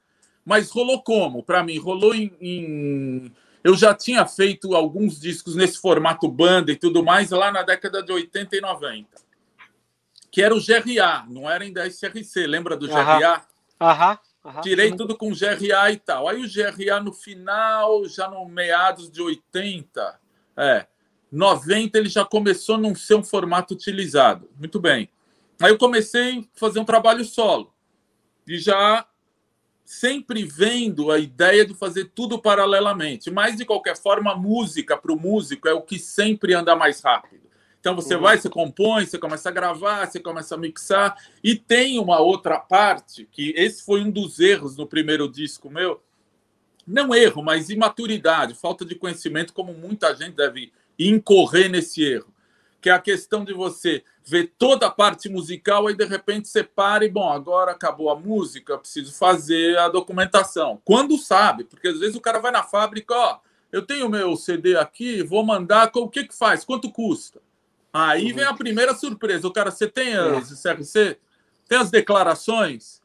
[0.43, 1.41] Mas rolou como?
[1.41, 3.32] Para mim, rolou em, em,
[3.65, 8.04] Eu já tinha feito alguns discos nesse formato banda e tudo mais lá na década
[8.04, 9.10] de 80 e 90.
[10.30, 12.45] Que era o GRA, não era ainda SRC.
[12.45, 13.43] Lembra do GRA?
[13.80, 14.62] Aham.
[14.62, 16.30] Tirei tudo com GRA e tal.
[16.30, 20.19] Aí o GRA no final, já no meados de 80,
[20.56, 20.86] é,
[21.32, 24.47] 90 ele já começou a não ser um formato utilizado.
[24.60, 25.10] Muito bem.
[25.60, 27.73] Aí eu comecei a fazer um trabalho solo.
[28.47, 29.08] E já
[29.86, 33.30] sempre vendo a ideia de fazer tudo paralelamente.
[33.30, 37.02] Mas, de qualquer forma, a música para o músico é o que sempre anda mais
[37.02, 37.45] rápido.
[37.80, 38.21] Então você uhum.
[38.21, 41.15] vai, você compõe, você começa a gravar, você começa a mixar.
[41.43, 46.02] E tem uma outra parte, que esse foi um dos erros no primeiro disco meu.
[46.88, 52.34] Não erro, mas imaturidade, falta de conhecimento, como muita gente deve incorrer nesse erro.
[52.86, 56.63] Que é a questão de você ver toda a parte musical e de repente você
[56.63, 60.80] para e, bom, agora acabou a música, preciso fazer a documentação.
[60.86, 63.39] Quando sabe, porque às vezes o cara vai na fábrica, ó,
[63.71, 66.63] eu tenho meu CD aqui, vou mandar, o que que faz?
[66.63, 67.41] Quanto custa?
[67.91, 69.48] Aí vem a primeira surpresa.
[69.48, 71.17] O cara, você tem as CRC?
[71.67, 73.02] Tem as declarações?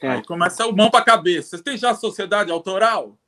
[0.00, 0.12] É.
[0.12, 1.58] Aí começa o mão para a cabeça.
[1.58, 3.18] Você tem já a sociedade autoral?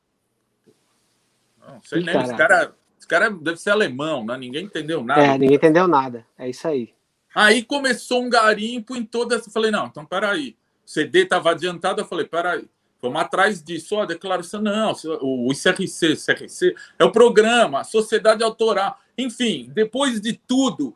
[1.59, 2.19] Não sei nem.
[2.19, 2.80] Esse cara, esse
[3.11, 4.37] cara deve ser alemão, né?
[4.39, 5.21] Ninguém entendeu nada.
[5.21, 6.25] É, ninguém entendeu nada.
[6.39, 6.95] É isso aí.
[7.35, 9.45] Aí começou um garimpo em todas.
[9.45, 10.57] Eu falei, não, então peraí.
[10.87, 12.01] O CD estava adiantado.
[12.01, 12.69] Eu falei, peraí.
[13.03, 13.97] Vamos atrás disso.
[13.97, 14.93] Ó, a declaração, não.
[15.21, 18.97] O ICRC, CRC é o programa, a sociedade autoral.
[19.19, 20.95] Enfim, depois de tudo,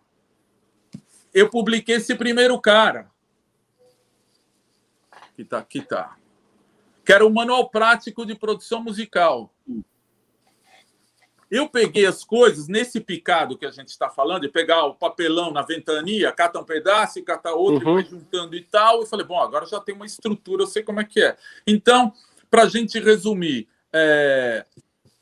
[1.33, 3.11] eu publiquei esse primeiro cara.
[5.35, 6.16] Que tá, que tá.
[7.05, 9.53] Que era o Manual Prático de Produção Musical.
[11.50, 15.52] Eu peguei as coisas nesse picado que a gente está falando, de pegar o papelão
[15.52, 17.98] na ventania, cata um pedaço e cata outro, uhum.
[17.98, 19.02] e vai juntando e tal.
[19.02, 21.37] E falei, bom, agora já tem uma estrutura, eu sei como é que é.
[21.66, 22.12] Então,
[22.50, 24.64] para a gente resumir, é,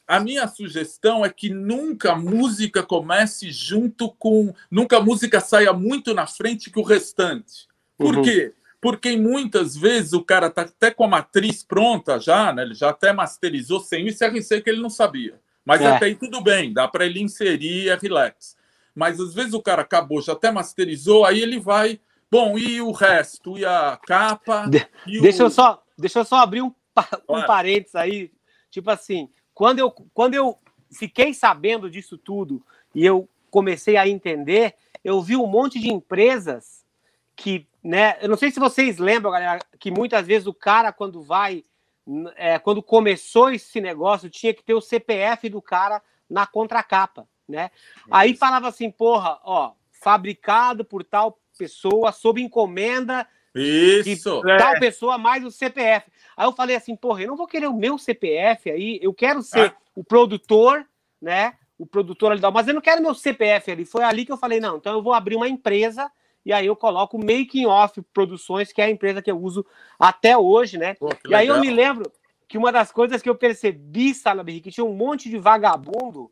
[0.07, 4.55] a minha sugestão é que nunca a música comece junto com.
[4.71, 7.67] Nunca a música saia muito na frente que o restante.
[7.97, 8.23] Por uhum.
[8.23, 8.53] quê?
[8.81, 12.63] Porque muitas vezes o cara tá até com a matriz pronta já, né?
[12.63, 15.41] Ele já até masterizou sem o ICRC que ele não sabia.
[15.65, 15.87] Mas é.
[15.87, 18.57] até aí tudo bem, dá para ele inserir é relax.
[18.95, 22.01] Mas às vezes o cara acabou, já até masterizou, aí ele vai.
[22.31, 23.59] Bom, e o resto?
[23.59, 24.67] E a capa?
[24.67, 25.47] De e deixa, o...
[25.47, 26.73] eu só, deixa eu só abrir um,
[27.29, 28.31] um parênteses aí.
[28.71, 30.59] Tipo assim, quando eu, quando eu
[30.91, 36.85] fiquei sabendo disso tudo e eu comecei a entender, eu vi um monte de empresas
[37.37, 38.17] que, né?
[38.21, 41.65] Eu não sei se vocês lembram, galera, que muitas vezes o cara, quando vai,
[42.37, 47.71] é, quando começou esse negócio, tinha que ter o CPF do cara na contracapa, né?
[48.11, 54.41] Aí falava assim, porra, ó, fabricado por tal pessoa, sob encomenda isso.
[54.43, 54.57] Que, é.
[54.57, 56.11] Tal pessoa mais o CPF.
[56.37, 59.43] Aí eu falei assim, porra, eu não vou querer o meu CPF aí, eu quero
[59.43, 59.77] ser ah.
[59.95, 60.87] o produtor,
[61.21, 61.55] né?
[61.79, 63.85] O produtor ali, mas eu não quero meu CPF ali.
[63.85, 66.11] Foi ali que eu falei, não, então eu vou abrir uma empresa
[66.45, 69.65] e aí eu coloco o Making Off Produções, que é a empresa que eu uso
[69.99, 70.95] até hoje, né?
[70.95, 72.11] Pô, e aí eu me lembro
[72.49, 76.31] que uma das coisas que eu percebi, Salaberry, que tinha um monte de vagabundo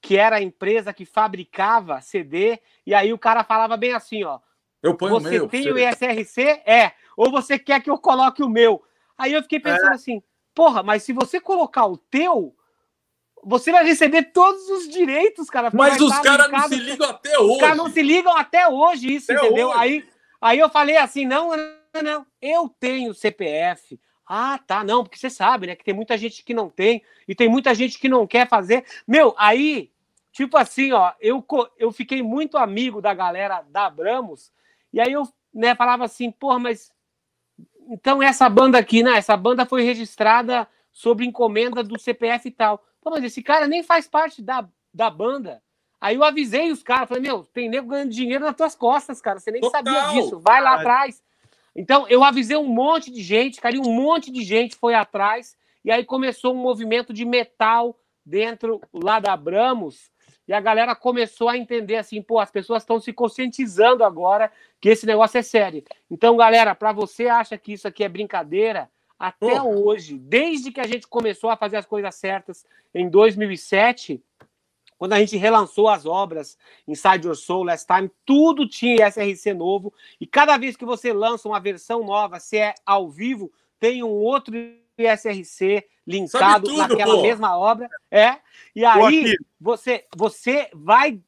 [0.00, 4.38] que era a empresa que fabricava CD, e aí o cara falava bem assim, ó,
[4.82, 5.48] eu ponho você o meu.
[5.48, 6.40] tem o ISRC?
[6.64, 6.92] É.
[7.16, 8.82] Ou você quer que eu coloque o meu?
[9.16, 9.94] Aí eu fiquei pensando é.
[9.94, 10.22] assim,
[10.54, 12.54] porra, mas se você colocar o teu,
[13.44, 15.70] você vai receber todos os direitos, cara.
[15.72, 17.52] Mas os caras não se ligam até hoje.
[17.52, 19.68] Os caras não se ligam até hoje, isso, até entendeu?
[19.68, 19.78] Hoje.
[19.78, 20.08] Aí,
[20.40, 23.98] aí eu falei assim, não, não, não, eu tenho CPF.
[24.26, 27.34] Ah, tá, não, porque você sabe, né, que tem muita gente que não tem e
[27.34, 28.84] tem muita gente que não quer fazer.
[29.06, 29.90] Meu, aí,
[30.32, 31.44] tipo assim, ó, eu,
[31.78, 34.52] eu fiquei muito amigo da galera da Abramos
[34.92, 36.92] e aí eu né, falava assim, porra, mas
[37.88, 39.16] então essa banda aqui, né?
[39.16, 42.84] Essa banda foi registrada sob encomenda do CPF e tal.
[43.00, 45.62] Pô, mas esse cara nem faz parte da, da banda.
[46.00, 49.40] Aí eu avisei os caras, falei, meu, tem nego ganhando dinheiro nas tuas costas, cara.
[49.40, 49.84] Você nem Total.
[49.84, 50.38] sabia disso.
[50.38, 51.22] Vai lá atrás.
[51.74, 55.56] Então, eu avisei um monte de gente, cara, e um monte de gente foi atrás.
[55.84, 60.10] E aí começou um movimento de metal dentro lá da Abramos.
[60.46, 64.88] E a galera começou a entender assim, pô, as pessoas estão se conscientizando agora que
[64.88, 65.84] esse negócio é sério.
[66.10, 70.86] Então, galera, para você acha que isso aqui é brincadeira, até hoje, desde que a
[70.86, 74.22] gente começou a fazer as coisas certas em 2007,
[74.96, 79.92] quando a gente relançou as obras Inside Your Soul, Last Time, tudo tinha SRC novo.
[80.20, 84.10] E cada vez que você lança uma versão nova, se é ao vivo, tem um
[84.10, 84.54] outro
[84.96, 87.22] SRC linkado tudo, naquela pô.
[87.22, 87.88] mesma obra.
[88.10, 88.38] É.
[88.74, 91.20] E aí você, você vai.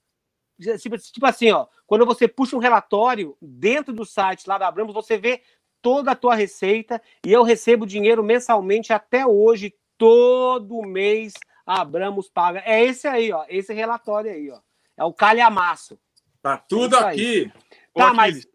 [0.78, 4.92] Tipo, tipo assim, ó, quando você puxa um relatório dentro do site lá da Abramos,
[4.92, 5.42] você vê
[5.82, 11.34] toda a tua receita e eu recebo dinheiro mensalmente até hoje, todo mês
[11.66, 12.62] a Abramos paga.
[12.66, 13.44] É esse aí, ó.
[13.48, 14.58] Esse relatório aí, ó.
[14.96, 15.98] É o calhamaço.
[16.42, 17.52] Tá tudo é aqui.
[17.94, 18.46] Tá, mas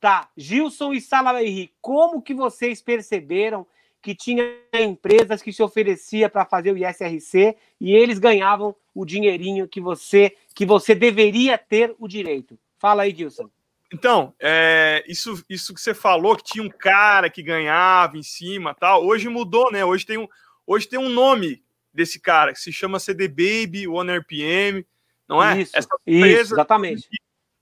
[0.00, 0.28] tá.
[0.36, 3.66] Gilson e Salaverri, como que vocês perceberam
[4.00, 9.68] que tinha empresas que se oferecia para fazer o ISRC e eles ganhavam o dinheirinho
[9.68, 12.58] que você que você deveria ter o direito?
[12.78, 13.48] Fala aí, Gilson.
[13.94, 18.74] Então, é, isso, isso que você falou, que tinha um cara que ganhava em cima
[18.74, 19.84] tal, hoje mudou, né?
[19.84, 20.26] Hoje tem um,
[20.66, 24.84] hoje tem um nome desse cara, que se chama CD Baby, One RPM,
[25.28, 25.60] não é?
[25.60, 27.08] Isso, Essa empresa isso, exatamente.
[27.08, 27.16] que,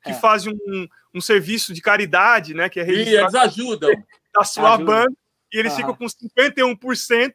[0.05, 0.14] que é.
[0.14, 0.57] faz um,
[1.14, 2.71] um serviço de caridade, né?
[2.71, 3.90] Que é e eles ajudam.
[4.35, 4.85] Da sua Ajuda.
[4.87, 5.12] banda,
[5.53, 7.35] e eles ficam com 51%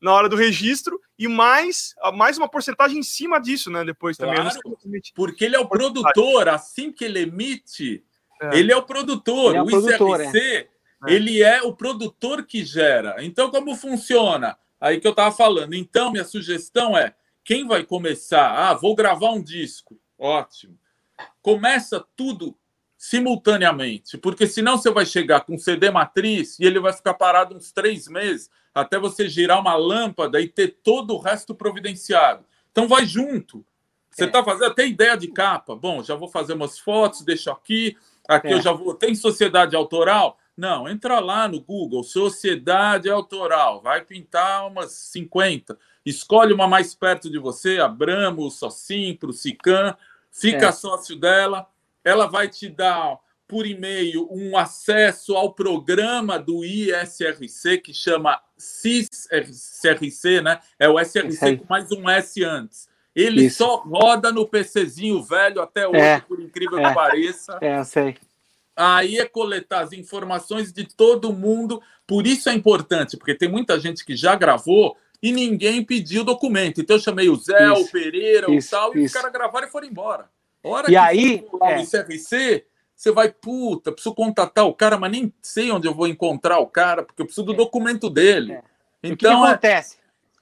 [0.00, 3.84] na hora do registro e mais, mais uma porcentagem em cima disso, né?
[3.84, 4.36] Depois também.
[4.36, 4.58] Claro,
[5.14, 8.02] porque ele é o produtor, assim que ele emite,
[8.40, 8.58] é.
[8.58, 9.54] ele é o produtor.
[9.54, 10.68] É o, o produtor, ICRC, é.
[11.06, 13.16] ele é o produtor que gera.
[13.24, 14.56] Então, como funciona?
[14.80, 15.74] Aí que eu estava falando.
[15.74, 18.50] Então, minha sugestão é: quem vai começar?
[18.50, 19.98] Ah, vou gravar um disco.
[20.18, 20.78] Ótimo.
[21.42, 22.56] Começa tudo
[22.96, 27.72] simultaneamente, porque senão você vai chegar com CD matriz e ele vai ficar parado uns
[27.72, 32.44] três meses até você girar uma lâmpada e ter todo o resto providenciado.
[32.70, 33.64] Então vai junto.
[34.10, 34.44] Você está é.
[34.44, 35.74] fazendo até ideia de capa.
[35.74, 37.96] Bom, já vou fazer umas fotos, deixo aqui.
[38.30, 38.52] Aqui é.
[38.54, 38.94] eu já vou.
[38.94, 40.38] Tem sociedade autoral?
[40.56, 45.78] Não, entra lá no Google, Sociedade Autoral, vai pintar umas 50.
[46.04, 49.96] Escolhe uma mais perto de você, Abramo, Socimpro, Sican,
[50.30, 50.72] fica é.
[50.72, 51.66] sócio dela.
[52.04, 60.42] Ela vai te dar por e-mail um acesso ao programa do ISRC, que chama CISRC,
[60.42, 60.60] né?
[60.78, 62.89] É o SRC com mais um S antes.
[63.14, 63.58] Ele Isso.
[63.58, 66.20] só roda no PCzinho velho até hoje, é.
[66.20, 66.88] por incrível é.
[66.88, 67.58] que pareça.
[67.60, 68.16] É, eu sei
[68.80, 71.82] aí é coletar as informações de todo mundo.
[72.06, 76.80] Por isso é importante, porque tem muita gente que já gravou e ninguém pediu documento.
[76.80, 79.68] Então eu chamei o Zé, isso, o Pereira, isso, o tal, e os caras gravaram
[79.68, 80.30] e foram embora.
[80.62, 81.76] hora e que aí, é.
[81.76, 82.64] no CRC,
[82.96, 86.66] você vai, puta, preciso contatar o cara, mas nem sei onde eu vou encontrar o
[86.66, 87.56] cara, porque eu preciso do é.
[87.56, 88.54] documento dele.
[88.54, 88.62] É.
[89.02, 89.99] Então, o que, que acontece?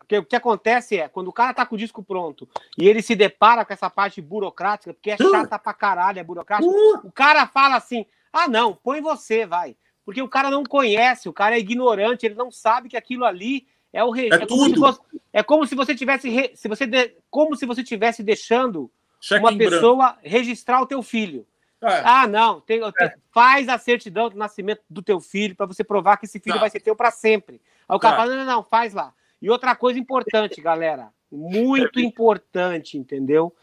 [0.08, 3.02] Porque o que acontece é, quando o cara tá com o disco pronto e ele
[3.02, 7.00] se depara com essa parte burocrática, porque é chata pra caralho, é burocrática, uh!
[7.04, 9.76] o cara fala assim: ah, não, põe você, vai.
[10.06, 13.66] Porque o cara não conhece, o cara é ignorante, ele não sabe que aquilo ali
[13.92, 14.30] é o rei.
[14.32, 14.56] É, é, tudo.
[14.56, 18.22] Como fosse, é como se você tivesse re, se você de, como se você tivesse
[18.22, 18.90] deixando
[19.20, 20.20] Cheque uma pessoa branco.
[20.22, 21.46] registrar o teu filho.
[21.82, 22.00] É.
[22.02, 23.14] Ah, não, tem, é.
[23.30, 26.60] faz a certidão do nascimento do teu filho para você provar que esse filho tá.
[26.60, 27.60] vai ser teu para sempre.
[27.86, 28.22] Aí o cara tá.
[28.22, 29.12] fala: não, não, não, faz lá.
[29.40, 33.54] E outra coisa importante, galera, muito importante, entendeu?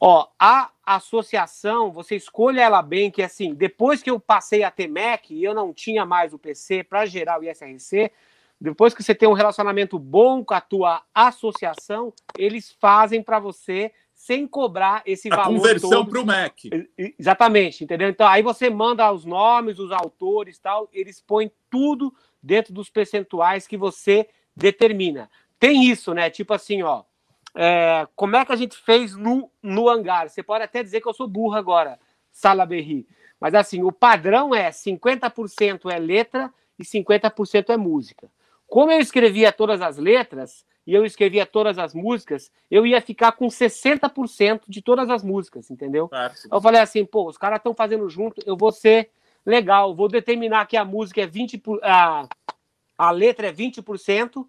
[0.00, 4.88] Ó, a associação, você escolha ela bem, que assim, depois que eu passei a ter
[4.88, 8.10] Mac e eu não tinha mais o PC para gerar o ISRC,
[8.60, 13.92] depois que você tem um relacionamento bom com a tua associação, eles fazem para você
[14.12, 16.56] sem cobrar esse a valor conversão para o Mac.
[17.18, 18.08] Exatamente, entendeu?
[18.08, 23.66] Então aí você manda os nomes, os autores, tal, eles põem tudo dentro dos percentuais
[23.66, 25.30] que você determina.
[25.58, 26.28] Tem isso, né?
[26.30, 27.04] Tipo assim, ó,
[27.54, 30.28] é, como é que a gente fez no, no hangar?
[30.28, 31.98] Você pode até dizer que eu sou burro agora,
[32.30, 33.06] Sala Berri.
[33.38, 38.30] Mas assim, o padrão é 50% é letra e 50% é música.
[38.66, 43.32] Como eu escrevia todas as letras e eu escrevia todas as músicas, eu ia ficar
[43.32, 46.08] com 60% de todas as músicas, entendeu?
[46.50, 49.10] Eu falei assim, pô, os caras estão fazendo junto, eu vou ser
[49.44, 52.26] legal, vou determinar que a música é 20%, a,
[53.06, 54.46] a letra é 20%,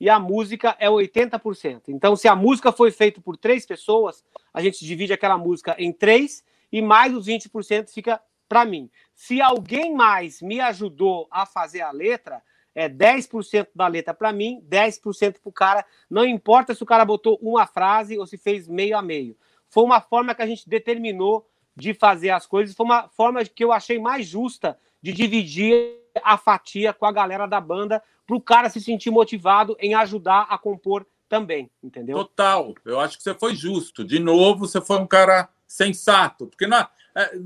[0.00, 1.84] e a música é 80%.
[1.88, 5.92] Então, se a música foi feita por três pessoas, a gente divide aquela música em
[5.92, 8.90] três e mais os 20% fica para mim.
[9.14, 12.42] Se alguém mais me ajudou a fazer a letra,
[12.74, 15.86] é 10% da letra para mim, 10% para o cara.
[16.10, 19.36] Não importa se o cara botou uma frase ou se fez meio a meio.
[19.68, 23.64] Foi uma forma que a gente determinou de fazer as coisas, foi uma forma que
[23.64, 28.40] eu achei mais justa de dividir a fatia com a galera da banda para o
[28.40, 32.16] cara se sentir motivado em ajudar a compor também, entendeu?
[32.18, 32.74] Total.
[32.84, 34.04] Eu acho que você foi justo.
[34.04, 37.36] De novo, você foi um cara sensato, porque na, é,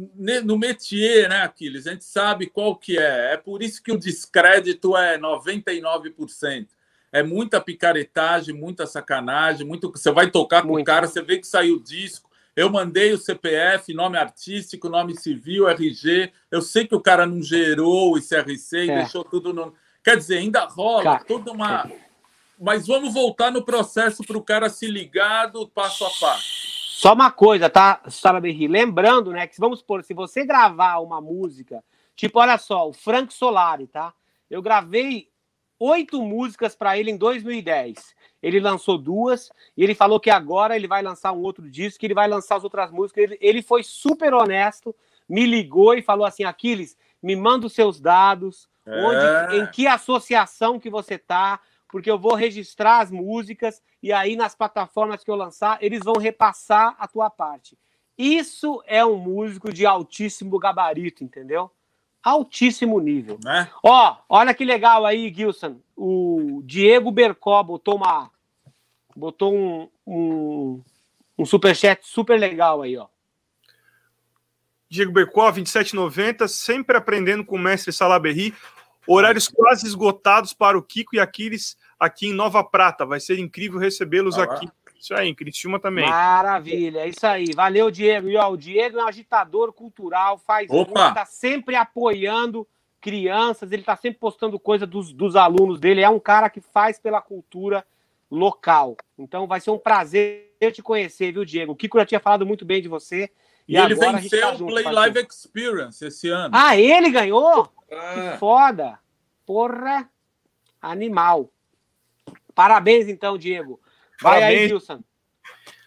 [0.43, 3.35] no métier, né, Aquiles, a gente sabe qual que é.
[3.35, 6.69] É por isso que o descrédito é 99%.
[7.11, 11.47] É muita picaretagem, muita sacanagem, muito você vai tocar com o cara, você vê que
[11.47, 12.28] saiu o disco.
[12.59, 16.33] Eu mandei o CPF, nome artístico, nome civil, RG.
[16.51, 18.97] Eu sei que o cara não gerou o ICRC e é.
[18.97, 19.73] deixou tudo no.
[20.03, 21.83] Quer dizer, ainda rola toda uma.
[21.83, 22.01] É.
[22.59, 26.49] Mas vamos voltar no processo para o cara se ligar do passo a passo.
[26.99, 28.67] Só uma coisa, tá, Sara Berri?
[28.67, 31.81] Lembrando, né, que vamos supor, se você gravar uma música,
[32.17, 34.13] tipo, olha só, o Frank Solari, tá?
[34.51, 35.29] Eu gravei
[35.79, 38.15] oito músicas para ele em 2010.
[38.43, 42.07] Ele lançou duas e ele falou que agora ele vai lançar um outro disco, que
[42.07, 43.25] ele vai lançar as outras músicas.
[43.25, 44.95] Ele, ele foi super honesto,
[45.29, 49.03] me ligou e falou assim: Aquiles, me manda os seus dados, é.
[49.03, 54.37] onde, em que associação que você tá, porque eu vou registrar as músicas e aí
[54.37, 57.77] nas plataformas que eu lançar, eles vão repassar a tua parte.
[58.17, 61.71] Isso é um músico de altíssimo gabarito, entendeu?
[62.29, 63.39] Altíssimo nível.
[63.43, 63.69] Né?
[63.83, 65.81] Ó, olha que legal aí, Gilson.
[65.97, 68.31] O Diego Bercó botou uma
[69.17, 70.83] botou um, um,
[71.37, 73.07] um superchat super legal aí, ó.
[74.89, 78.55] Diego Bercó, 27,90, sempre aprendendo com o mestre Salaberry.
[79.07, 83.05] Horários quase esgotados para o Kiko e Aquiles aqui em Nova Prata.
[83.05, 84.69] Vai ser incrível recebê-los ah, aqui.
[84.99, 86.09] Isso aí, em Criciúma também.
[86.09, 87.53] Maravilha, é isso aí.
[87.55, 88.29] Valeu, Diego.
[88.29, 91.13] E, ó, o Diego é um agitador cultural, faz Opa.
[91.13, 92.67] tá sempre apoiando
[93.01, 96.01] crianças, ele tá sempre postando coisa dos, dos alunos dele.
[96.01, 97.87] É um cara que faz pela cultura
[98.31, 98.97] local.
[99.17, 101.73] Então vai ser um prazer te conhecer, viu, Diego?
[101.73, 103.31] O Kiko já tinha falado muito bem de você.
[103.67, 106.51] E, e ele venceu tá o Play Live Experience esse ano.
[106.53, 107.73] Ah, ele ganhou?
[107.91, 108.33] Ah.
[108.33, 108.99] Que foda!
[109.47, 110.11] Porra!
[110.81, 111.51] Animal.
[112.55, 113.81] Parabéns, então, Diego.
[114.23, 115.03] Vai aí, Wilson.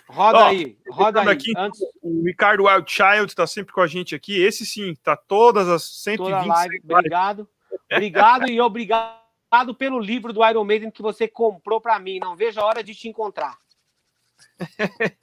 [0.08, 1.30] Roda Ó, aí, roda aí.
[1.30, 1.80] Aqui, Antes...
[2.02, 4.42] O Ricardo Wildchild está sempre com a gente aqui.
[4.42, 6.82] Esse sim, tá todas as 120 live.
[6.84, 7.50] Obrigado.
[7.90, 12.20] Obrigado e obrigado pelo livro do Iron Maiden que você comprou para mim.
[12.20, 13.58] Não vejo a hora de te encontrar.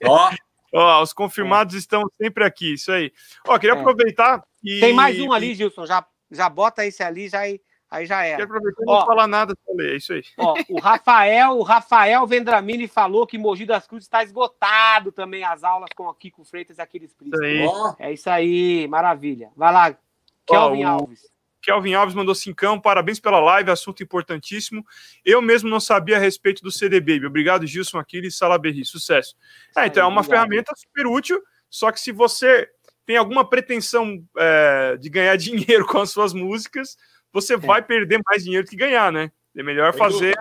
[0.05, 0.31] Ó,
[0.73, 1.77] Ó, os confirmados é.
[1.77, 3.11] estão sempre aqui, isso aí.
[3.47, 3.79] Ó, queria é.
[3.79, 4.79] aproveitar e...
[4.79, 7.59] Tem mais um ali, Gilson, já, já bota esse ali, já, aí
[8.05, 8.37] já era.
[8.37, 10.23] Quero aproveitar não falar nada é isso aí.
[10.37, 15.63] Ó, o Rafael, o Rafael Vendramini falou que Mogi das Cruzes está esgotado também as
[15.63, 17.71] aulas com o Kiko Freitas e aqueles príncipes.
[17.97, 19.51] É isso aí, maravilha.
[19.55, 19.97] Vai lá,
[20.45, 21.21] Kelvin Ó, Alves.
[21.61, 24.85] Kelvin Alves mandou cincão, parabéns pela live, assunto importantíssimo.
[25.25, 27.25] Eu mesmo não sabia a respeito do CD Baby.
[27.25, 28.85] Obrigado, Gilson Aquiles Salaberry.
[28.85, 29.35] Sucesso.
[29.75, 30.47] É, então é uma obrigado.
[30.47, 32.67] ferramenta super útil, só que se você
[33.05, 36.95] tem alguma pretensão é, de ganhar dinheiro com as suas músicas,
[37.31, 37.57] você é.
[37.57, 39.31] vai perder mais dinheiro que ganhar, né?
[39.55, 40.35] É melhor fazer,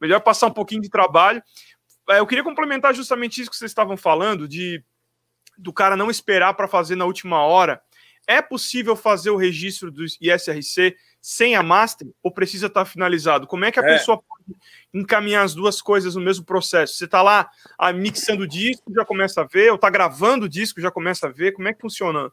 [0.00, 1.42] melhor passar um pouquinho de trabalho.
[2.08, 4.82] É, eu queria complementar justamente isso que vocês estavam falando, de
[5.56, 7.80] do cara não esperar para fazer na última hora.
[8.26, 13.46] É possível fazer o registro do ISRC sem a master ou precisa estar tá finalizado?
[13.46, 13.98] Como é que a é.
[13.98, 14.58] pessoa pode
[14.94, 16.94] encaminhar as duas coisas no mesmo processo?
[16.94, 20.48] Você está lá ah, mixando o disco, já começa a ver, ou está gravando o
[20.48, 21.52] disco, já começa a ver?
[21.52, 22.30] Como é que funciona?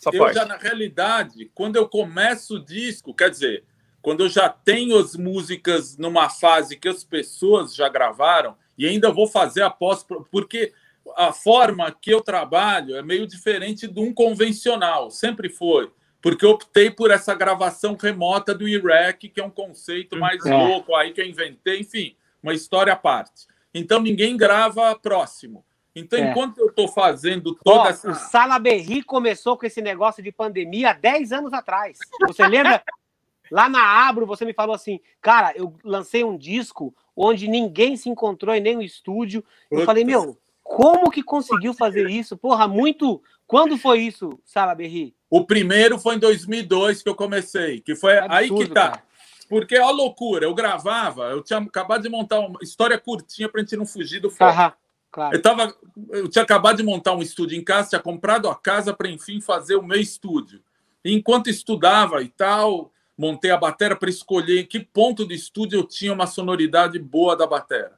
[0.00, 3.64] Essa eu já, na realidade, quando eu começo o disco, quer dizer,
[4.00, 9.12] quando eu já tenho as músicas numa fase que as pessoas já gravaram, e ainda
[9.12, 10.72] vou fazer a pós, porque
[11.16, 16.50] a forma que eu trabalho é meio diferente de um convencional, sempre foi, porque eu
[16.50, 20.56] optei por essa gravação remota do Iraque, que é um conceito mais é.
[20.56, 23.46] louco aí que eu inventei, enfim, uma história à parte.
[23.74, 25.62] Então ninguém grava próximo.
[25.94, 26.30] Então, é.
[26.30, 28.10] enquanto eu estou fazendo toda Ó, essa.
[28.10, 31.98] O Salaberry começou com esse negócio de pandemia há 10 anos atrás.
[32.26, 32.82] Você lembra?
[33.50, 38.08] Lá na Abro, você me falou assim, cara, eu lancei um disco onde ninguém se
[38.08, 39.44] encontrou em nenhum estúdio.
[39.68, 42.36] Eu falei, meu, como que conseguiu fazer isso?
[42.36, 43.20] Porra, muito.
[43.48, 45.16] Quando foi isso, Sala Berri?
[45.28, 48.90] O primeiro foi em 2002 que eu comecei, que foi absurdo, aí que tá.
[48.90, 49.02] Cara.
[49.48, 53.76] Porque a loucura, eu gravava, eu tinha acabado de montar uma história curtinha pra gente
[53.76, 54.76] não fugir do foco.
[55.10, 55.34] Claro.
[55.34, 55.74] Eu, tava,
[56.10, 59.40] eu tinha acabado de montar um estúdio em casa, tinha comprado a casa para, enfim,
[59.40, 60.62] fazer o meu estúdio.
[61.04, 65.80] E enquanto estudava e tal, montei a bateria para escolher em que ponto do estúdio
[65.80, 67.92] eu tinha uma sonoridade boa da bateria.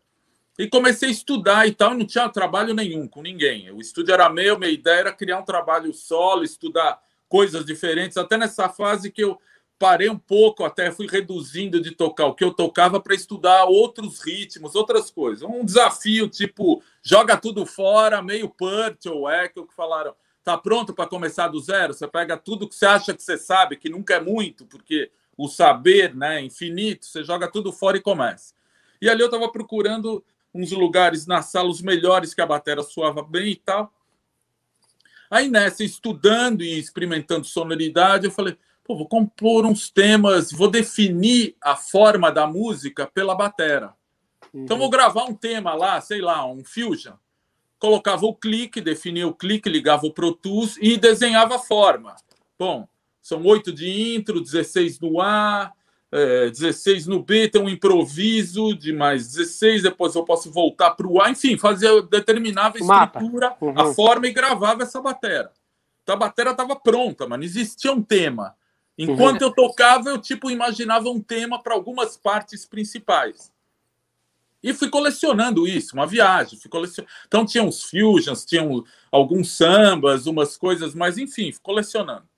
[0.59, 3.71] E comecei a estudar e tal, não tinha trabalho nenhum com ninguém.
[3.71, 8.37] O estúdio era meu, minha ideia era criar um trabalho solo, estudar coisas diferentes, até
[8.37, 9.41] nessa fase que eu
[9.83, 14.21] parei um pouco, até fui reduzindo de tocar o que eu tocava para estudar outros
[14.21, 15.43] ritmos, outras coisas.
[15.43, 20.15] Um desafio tipo, joga tudo fora, meio Purt ou Echo, que falaram,
[20.45, 21.95] tá pronto para começar do zero?
[21.95, 25.49] Você pega tudo que você acha que você sabe, que nunca é muito, porque o
[25.49, 28.55] saber né, é infinito, você joga tudo fora e começa.
[29.01, 30.25] E ali eu estava procurando
[30.55, 33.93] uns lugares na sala, os melhores que a bateria soava bem e tal.
[35.29, 41.57] Aí nessa, estudando e experimentando sonoridade, eu falei, Pô, vou compor uns temas, vou definir
[41.61, 43.95] a forma da música pela batera.
[44.53, 44.65] Uhum.
[44.65, 47.15] Então vou gravar um tema lá, sei lá, um fusion.
[47.79, 52.15] Colocava o clique, definia o clique, ligava o Pro Tools e desenhava a forma.
[52.59, 52.87] Bom,
[53.21, 55.73] são oito de intro, 16 no A,
[56.11, 61.07] é, 16 no B, tem um improviso de mais 16, depois eu posso voltar para
[61.07, 63.75] o A, enfim, fazia, determinava a estrutura, uhum.
[63.77, 65.51] a forma e gravava essa bateria.
[66.03, 68.55] Então a bateria estava pronta, mas não existia um tema.
[68.97, 69.49] Enquanto uhum.
[69.49, 73.53] eu tocava, eu tipo imaginava um tema para algumas partes principais.
[74.63, 76.59] E fui colecionando isso, uma viagem.
[76.59, 77.05] Fui colecion...
[77.27, 82.29] Então tinha uns fusions, tinham alguns sambas, umas coisas, mas enfim, fui colecionando.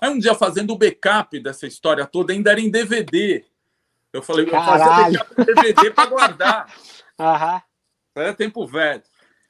[0.00, 3.44] Aí um dia fazendo o backup dessa história toda, ainda era em DVD.
[4.12, 6.74] Eu falei, eu fazia backup em DVD para guardar.
[7.18, 7.62] Aham.
[8.14, 9.02] Era tempo velho.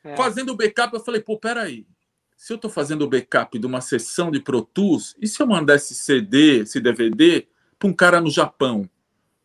[0.04, 0.16] É.
[0.16, 1.86] Fazendo o backup, eu falei, pô, peraí
[2.36, 5.46] se eu estou fazendo o backup de uma sessão de Pro Tools, e se eu
[5.46, 7.46] mandar esse CD, esse DVD,
[7.78, 8.88] para um cara no Japão?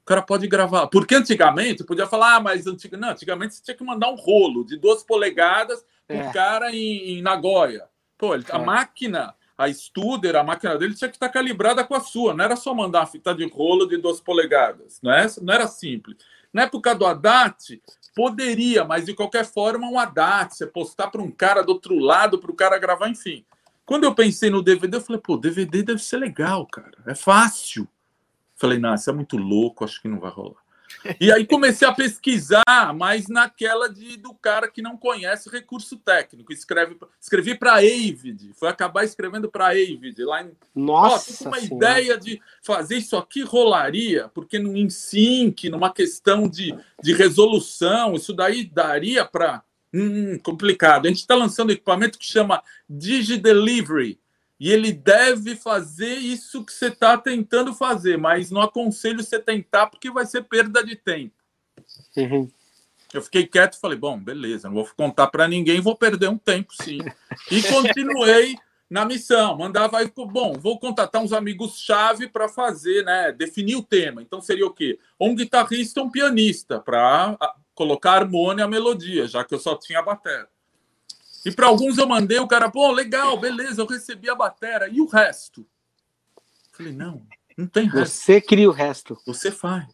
[0.01, 0.87] O cara pode gravar.
[0.87, 2.91] Porque antigamente, podia falar, ah, mas antig...
[2.97, 6.33] não, antigamente você tinha que mandar um rolo de duas polegadas para o é.
[6.33, 7.87] cara em, em, Nagoya.
[8.17, 8.55] Pô, ele, é.
[8.55, 12.33] a máquina, a Studer, a máquina dele tinha que estar calibrada com a sua.
[12.33, 14.99] Não era só mandar a fita de rolo de duas polegadas.
[15.01, 15.27] Não, é?
[15.41, 16.17] não era simples.
[16.51, 17.81] Na época do Haddad,
[18.15, 22.39] Poderia, mas de qualquer forma, um ADAT, você postar para um cara do outro lado,
[22.39, 23.45] para o cara gravar, enfim.
[23.85, 26.97] Quando eu pensei no DVD, eu falei, pô, DVD deve ser legal, cara.
[27.05, 27.87] É fácil.
[28.55, 30.60] Falei, não, isso é muito louco, acho que não vai rolar.
[31.19, 36.53] E aí comecei a pesquisar, mas naquela de, do cara que não conhece recurso técnico.
[36.53, 40.23] Escreve, escrevi para a Avid, foi acabar escrevendo para a Avid.
[40.23, 41.47] Lá em, Nossa!
[41.47, 41.75] Uma senhora.
[41.75, 48.33] ideia de fazer isso aqui rolaria, porque no InSync, numa questão de, de resolução, isso
[48.33, 49.63] daí daria para.
[49.93, 51.05] Hum, complicado.
[51.05, 54.21] A gente está lançando um equipamento que chama DigiDelivery
[54.61, 59.87] e ele deve fazer isso que você está tentando fazer, mas não aconselho você tentar
[59.87, 61.33] porque vai ser perda de tempo.
[62.15, 62.47] Uhum.
[63.11, 66.37] Eu fiquei quieto e falei, bom, beleza, não vou contar para ninguém, vou perder um
[66.37, 66.99] tempo, sim.
[67.49, 68.55] E continuei
[68.87, 69.57] na missão.
[69.57, 73.31] Mandava aí, bom, vou contatar uns amigos-chave para fazer, né?
[73.31, 74.21] Definir o tema.
[74.21, 74.99] Então seria o quê?
[75.19, 77.35] Um guitarrista um pianista, para
[77.73, 80.47] colocar a harmonia e a melodia, já que eu só tinha a bateria.
[81.45, 84.87] E para alguns eu mandei, o cara, pô, legal, beleza, eu recebi a bateria.
[84.87, 85.65] E o resto?
[86.71, 87.25] Falei, não,
[87.57, 88.13] não tem resto.
[88.13, 89.17] Você cria o resto.
[89.25, 89.87] Você faz.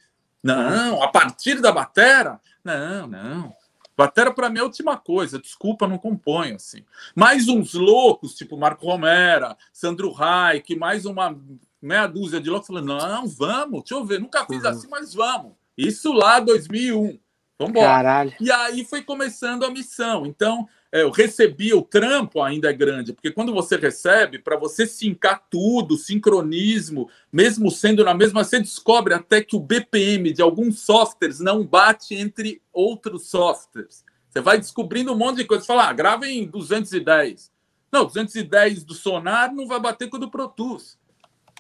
[0.44, 2.40] Não, a partir da bateria?
[2.64, 3.56] Não, não.
[3.98, 6.86] Batera para mim é a última coisa, desculpa, não componho assim.
[7.16, 11.36] Mais uns loucos, tipo Marco Romero, Sandro Reich, mais uma
[11.82, 14.70] meia dúzia de loucos, falando: não, vamos, deixa eu ver, nunca fiz uhum.
[14.70, 15.54] assim, mas vamos.
[15.76, 17.20] Isso lá 2001.
[17.58, 17.88] Vamos embora.
[17.88, 18.34] Caralho.
[18.40, 20.28] E aí foi começando a missão.
[20.28, 24.88] Então, é, eu recebi o trampo ainda é grande, porque quando você recebe, para você
[24.88, 30.80] sincar tudo, sincronismo, mesmo sendo na mesma, você descobre até que o BPM de alguns
[30.80, 34.06] softwares não bate entre outros softwares.
[34.30, 35.64] Você vai descobrindo um monte de coisa.
[35.64, 37.52] Você fala, ah, grava em 210.
[37.92, 40.98] Não, 210 do Sonar não vai bater com o do Pro Tools.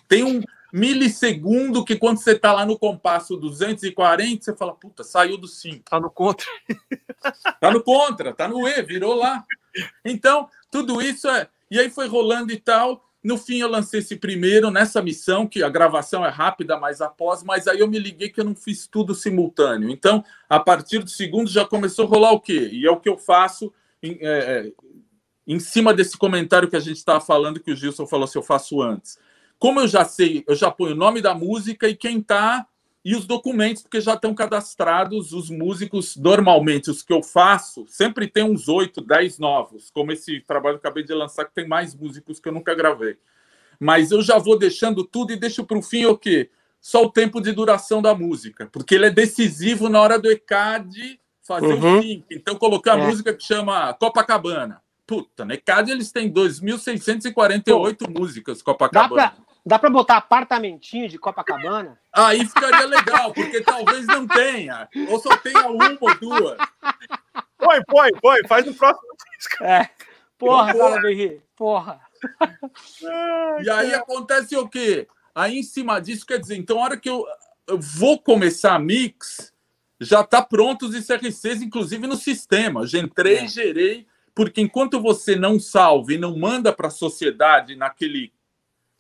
[0.07, 5.37] Tem um, milissegundo que quando você está lá no compasso 240, você fala, puta, saiu
[5.37, 5.83] do 5.
[5.89, 6.45] Tá no contra.
[7.59, 9.45] tá no contra, tá no E, virou lá.
[10.03, 11.47] Então, tudo isso é.
[11.69, 13.03] E aí foi rolando e tal.
[13.23, 17.43] No fim, eu lancei esse primeiro nessa missão, que a gravação é rápida, mas após,
[17.43, 19.89] mas aí eu me liguei que eu não fiz tudo simultâneo.
[19.89, 22.69] Então, a partir do segundo já começou a rolar o quê?
[22.71, 24.71] E é o que eu faço em, é, é
[25.45, 28.43] em cima desse comentário que a gente estava falando, que o Gilson falou se eu
[28.43, 29.17] faço antes.
[29.59, 32.67] Como eu já sei, eu já ponho o nome da música e quem tá
[33.03, 36.17] e os documentos, porque já estão cadastrados os músicos.
[36.17, 40.85] Normalmente, os que eu faço, sempre tem uns 8, 10 novos, como esse trabalho que
[40.85, 43.17] eu acabei de lançar, que tem mais músicos que eu nunca gravei.
[43.79, 46.49] Mas eu já vou deixando tudo e deixo para o fim o quê?
[46.81, 51.19] Só o tempo de duração da música, porque ele é decisivo na hora do ECAD
[51.41, 51.99] fazer uhum.
[51.99, 52.25] o sync.
[52.29, 53.07] Então, coloquei a é.
[53.07, 54.81] música que chama Copacabana.
[55.07, 59.15] Puta, no ECAD eles têm 2.648 músicas Copacabana.
[59.15, 61.99] Dá pra, Dá para botar apartamentinho de Copacabana?
[62.13, 64.87] Aí ficaria legal, porque talvez não tenha.
[65.09, 66.57] Ou só tenha uma ou duas.
[67.57, 68.47] Põe, põe, põe.
[68.47, 69.63] Faz no próximo disco.
[69.65, 69.89] É.
[70.37, 71.41] Porra, Berri.
[71.53, 71.99] Porra.
[73.61, 75.05] e aí acontece o quê?
[75.35, 77.25] Aí em cima disso, quer dizer, então a hora que eu,
[77.67, 79.53] eu vou começar a mix,
[79.99, 82.81] já está pronto os ICRCs, inclusive no sistema.
[82.81, 83.47] Eu já entrei, é.
[83.49, 84.07] gerei,
[84.37, 88.31] porque enquanto você não salva e não manda para a sociedade naquele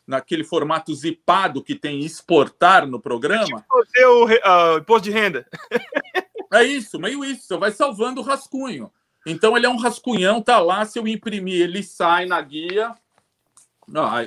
[0.07, 3.63] naquele formato zipado que tem exportar no programa.
[3.69, 5.45] Fazer o uh, imposto de renda.
[6.51, 7.43] é isso, meio isso.
[7.45, 8.91] Você vai salvando o rascunho.
[9.27, 10.83] Então ele é um rascunhão, tá lá.
[10.85, 12.95] Se eu imprimir, ele sai na guia.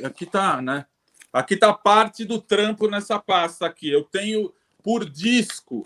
[0.05, 0.87] Aqui tá, né?
[1.33, 3.91] Aqui tá parte do trampo nessa pasta aqui.
[3.91, 5.85] Eu tenho por disco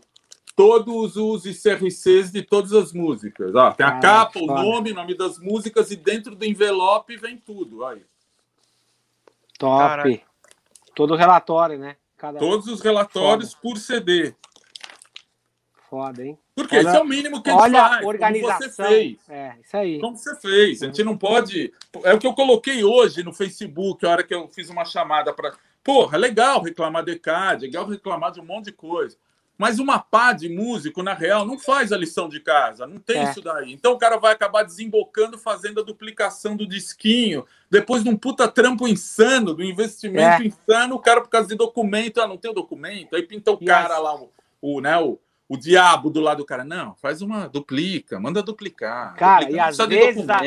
[0.57, 3.55] todos os ICRCs de todas as músicas.
[3.55, 7.17] Ah, tem a ah, capa, o nome, o nome das músicas e dentro do envelope
[7.17, 7.85] vem tudo.
[7.85, 8.03] Aí.
[9.59, 9.79] Top.
[9.79, 10.21] Caraca.
[10.95, 11.97] Todo relatório, né?
[12.17, 12.39] Cada...
[12.39, 13.63] Todos os relatórios Foda.
[13.63, 14.35] por CD.
[15.91, 16.39] Foda, hein?
[16.55, 18.07] Porque olha, esse é o mínimo que a gente olha faz.
[18.07, 18.59] Organização.
[18.59, 19.19] Como você fez.
[19.29, 20.01] É, isso aí.
[20.01, 20.83] Como você fez.
[20.83, 21.73] A gente não pode.
[22.05, 25.33] É o que eu coloquei hoje no Facebook, a hora que eu fiz uma chamada
[25.33, 25.53] para.
[25.83, 29.17] Porra, é legal reclamar de CAD, é legal reclamar de um monte de coisa.
[29.57, 33.19] Mas uma pá de músico, na real, não faz a lição de casa, não tem
[33.19, 33.31] é.
[33.31, 33.73] isso daí.
[33.73, 38.49] Então o cara vai acabar desembocando fazendo a duplicação do disquinho, depois de um puta
[38.49, 40.47] trampo insano, do investimento é.
[40.47, 43.65] insano, o cara, por causa de documento, ah, não tem o documento, aí pinta o
[43.65, 44.31] cara lá, o,
[44.61, 46.65] o, né, o, o diabo do lado do cara.
[46.65, 49.15] Não, faz uma duplica, manda duplicar.
[49.15, 50.29] Cara, duplica, e às vezes.
[50.29, 50.41] A,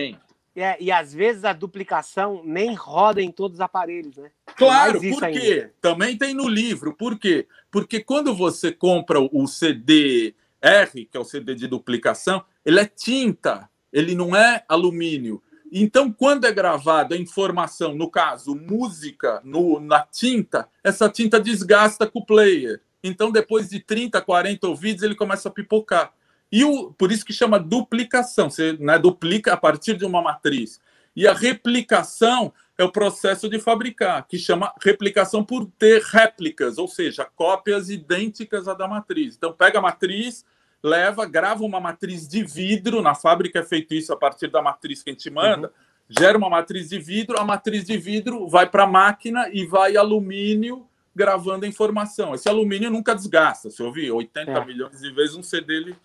[0.59, 4.31] é, e às vezes a duplicação nem roda em todos os aparelhos, né?
[4.57, 5.69] Claro, por quê?
[5.79, 6.93] Também tem no livro.
[6.93, 7.47] Por quê?
[7.69, 12.85] Porque quando você compra o CD R, que é o CD de duplicação, ele é
[12.85, 15.41] tinta, ele não é alumínio.
[15.71, 22.07] Então, quando é gravada a informação, no caso, música no, na tinta, essa tinta desgasta
[22.07, 22.81] com o player.
[23.03, 26.13] Então, depois de 30, 40 ouvidos, ele começa a pipocar.
[26.51, 28.49] E o, por isso que chama duplicação.
[28.49, 30.79] Você né, duplica a partir de uma matriz.
[31.15, 36.88] E a replicação é o processo de fabricar, que chama replicação por ter réplicas, ou
[36.88, 39.36] seja, cópias idênticas à da matriz.
[39.36, 40.45] Então, pega a matriz,
[40.84, 43.01] leva, grava uma matriz de vidro.
[43.01, 45.67] Na fábrica é feito isso a partir da matriz que a gente manda.
[45.67, 45.73] Uhum.
[46.19, 49.97] Gera uma matriz de vidro, a matriz de vidro vai para a máquina e vai
[49.97, 52.36] alumínio gravando a informação.
[52.36, 53.71] Esse alumínio nunca desgasta.
[53.71, 54.65] Se ouvir 80 é.
[54.65, 55.97] milhões de vezes um CD ele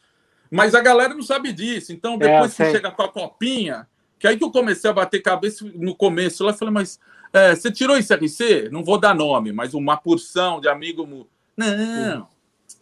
[0.52, 1.94] mas a galera não sabe disso.
[1.94, 3.88] Então, depois é, que chega com a copinha,
[4.22, 7.00] que aí que eu comecei a bater cabeça no começo, lá eu falei, mas
[7.32, 8.68] é, você tirou esse RC?
[8.70, 11.28] Não vou dar nome, mas uma porção de amigo.
[11.56, 12.28] Não.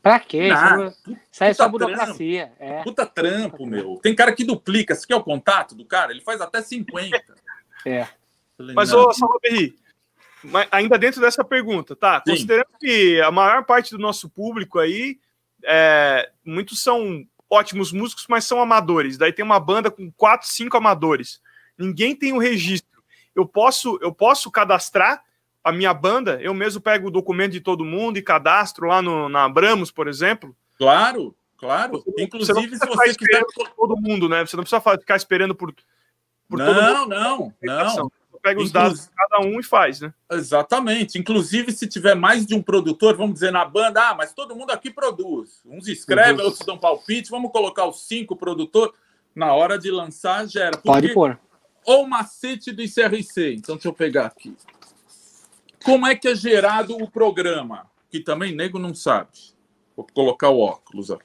[0.03, 0.49] Pra quê?
[0.49, 0.95] Nada.
[1.32, 2.53] Isso é só burocracia.
[2.59, 2.82] É.
[2.82, 3.99] Puta trampo, meu.
[4.03, 4.95] Tem cara que duplica.
[4.95, 6.12] Você quer o contato do cara?
[6.12, 7.18] Ele faz até 50.
[7.86, 8.07] É.
[8.59, 9.72] Falei, mas, ô, Salvador
[10.70, 12.22] ainda dentro dessa pergunta, tá?
[12.26, 12.32] Sim.
[12.32, 15.18] Considerando que a maior parte do nosso público aí,
[15.64, 19.18] é, muitos são ótimos músicos, mas são amadores.
[19.18, 21.40] Daí tem uma banda com quatro, cinco amadores.
[21.76, 23.03] Ninguém tem o um registro.
[23.34, 25.22] Eu posso, eu posso cadastrar
[25.62, 29.28] a minha banda, eu mesmo pego o documento de todo mundo e cadastro lá no,
[29.28, 30.57] na Abramos, por exemplo.
[30.78, 32.03] Claro, claro.
[32.05, 33.44] Você, Inclusive, você se você quiser.
[33.76, 34.46] Todo mundo, né?
[34.46, 35.74] Você não precisa ficar esperando por.
[36.48, 38.11] por não, não, não
[38.43, 40.12] pega os dados de cada um e faz, né?
[40.30, 41.18] Exatamente.
[41.18, 44.70] Inclusive, se tiver mais de um produtor, vamos dizer na banda, ah, mas todo mundo
[44.70, 45.61] aqui produz.
[45.64, 48.95] Uns escrevem, outros dão palpite, vamos colocar os cinco produtores.
[49.34, 50.72] Na hora de lançar, gera.
[50.72, 50.88] Porque...
[50.88, 51.38] Pode pôr.
[51.84, 53.55] Ou macete do ICRC.
[53.55, 54.57] Então, deixa eu pegar aqui.
[55.84, 57.86] Como é que é gerado o programa?
[58.11, 59.30] Que também nego não sabe.
[59.97, 61.11] Vou colocar o óculos.
[61.11, 61.18] Ó,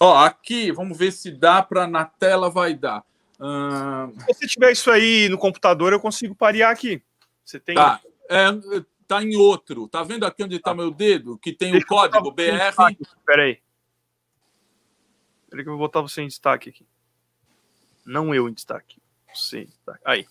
[0.00, 3.02] ó aqui, vamos ver se dá para na tela vai dar.
[3.38, 4.12] Uh...
[4.20, 7.02] Se você tiver isso aí no computador, eu consigo parear aqui.
[7.44, 7.74] Você tem.
[7.76, 8.46] Tá, é,
[9.06, 9.88] tá em outro.
[9.88, 11.38] Tá vendo aqui onde está meu dedo?
[11.38, 12.42] Que tem Deixa o código BR.
[13.00, 13.58] Espera aí.
[15.44, 16.86] Espera que eu vou botar você em destaque aqui.
[18.04, 19.00] Não eu em destaque.
[19.34, 20.00] Você em destaque.
[20.04, 20.26] Aí.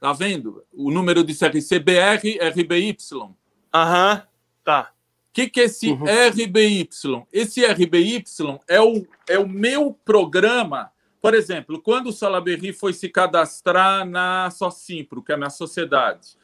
[0.00, 0.64] Tá vendo?
[0.72, 2.96] O número de CRC BR RBY.
[3.74, 4.26] Aham,
[4.64, 4.92] tá.
[5.28, 6.04] O que, que é esse uhum.
[6.04, 6.88] RBY?
[7.30, 8.24] Esse RBY
[8.66, 10.90] é o, é o meu programa
[11.20, 16.36] por exemplo, quando o Salaberry foi se cadastrar na Socimpro, que é a minha sociedade,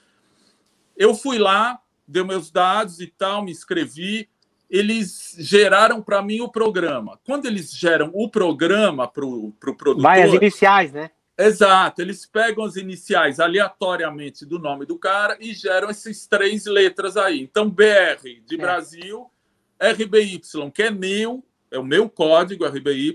[0.97, 4.29] eu fui lá, dei meus dados e tal, me inscrevi.
[4.69, 7.19] Eles geraram para mim o programa.
[7.25, 10.03] Quando eles geram o programa para o pro produtor.
[10.03, 11.11] Vai as iniciais, né?
[11.37, 17.17] Exato, eles pegam as iniciais aleatoriamente do nome do cara e geram essas três letras
[17.17, 17.41] aí.
[17.41, 18.59] Então, BR de é.
[18.59, 19.31] Brasil,
[19.81, 20.41] RBY,
[20.73, 21.43] que é meu,
[21.73, 23.15] é o meu código RBY.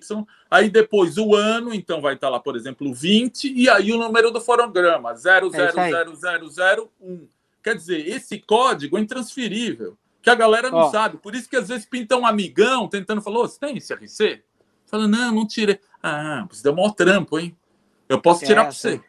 [0.49, 4.31] Aí depois o ano, então vai estar lá, por exemplo, 20, e aí o número
[4.31, 6.89] do fonograma, 000001.
[7.01, 11.17] É Quer dizer, esse código é intransferível, que a galera não sabe.
[11.17, 14.43] Por isso que às vezes pinta um amigão tentando falar: você tem esse RC?
[14.85, 15.79] Fala, não, não tirei.
[16.01, 17.55] Ah, você deu maior trampo, hein?
[18.07, 19.01] Eu posso tirar é, para você.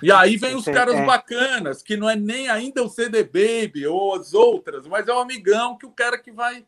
[0.00, 1.04] E aí vem os caras é.
[1.04, 5.18] bacanas, que não é nem ainda o CD Baby ou as outras, mas é o
[5.18, 6.64] amigão que o cara que vai.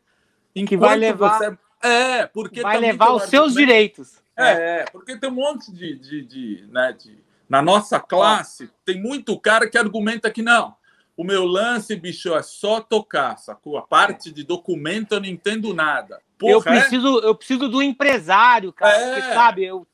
[0.53, 1.37] Que vai levar.
[1.37, 1.57] Você...
[1.81, 2.61] É, porque.
[2.61, 4.23] Vai levar os seus direitos.
[4.37, 5.95] É, é, porque tem um monte de.
[5.95, 7.23] de, de, né, de...
[7.47, 10.75] Na nossa classe, tem muito cara que argumenta que não.
[11.15, 13.77] O meu lance, bicho, é só tocar, sacou?
[13.77, 16.19] A parte de documento eu não entendo nada.
[16.37, 16.79] Porra, eu, é?
[16.81, 17.27] preciso, é?
[17.27, 18.97] eu preciso do empresário, cara.
[18.97, 19.15] É.
[19.15, 19.87] Porque, sabe, eu,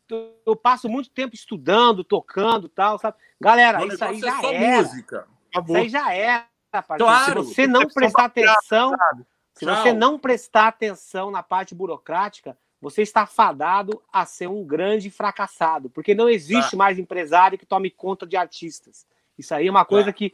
[0.45, 3.17] eu passo muito tempo estudando, tocando tal, sabe?
[3.39, 5.27] Galera, isso aí é já é música.
[5.53, 6.45] Isso aí já é.
[6.97, 8.95] Claro, se você não prestar atenção,
[9.62, 15.12] se você não prestar atenção na parte burocrática, você está fadado a ser um grande
[15.12, 16.78] fracassado, porque não existe tá.
[16.78, 19.05] mais empresário que tome conta de artistas.
[19.38, 20.14] Isso aí é uma coisa tá.
[20.14, 20.34] que,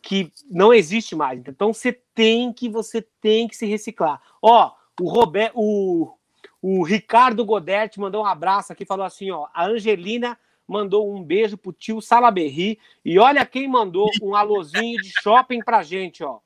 [0.00, 1.40] que não existe mais.
[1.40, 4.22] Então você tem que você tem que se reciclar.
[4.40, 6.14] Ó, o Robert, o,
[6.62, 11.58] o Ricardo Godetti mandou um abraço aqui, falou assim, ó, a Angelina mandou um beijo
[11.58, 16.38] pro tio Salaberry e olha quem mandou um alôzinho de shopping pra gente, ó.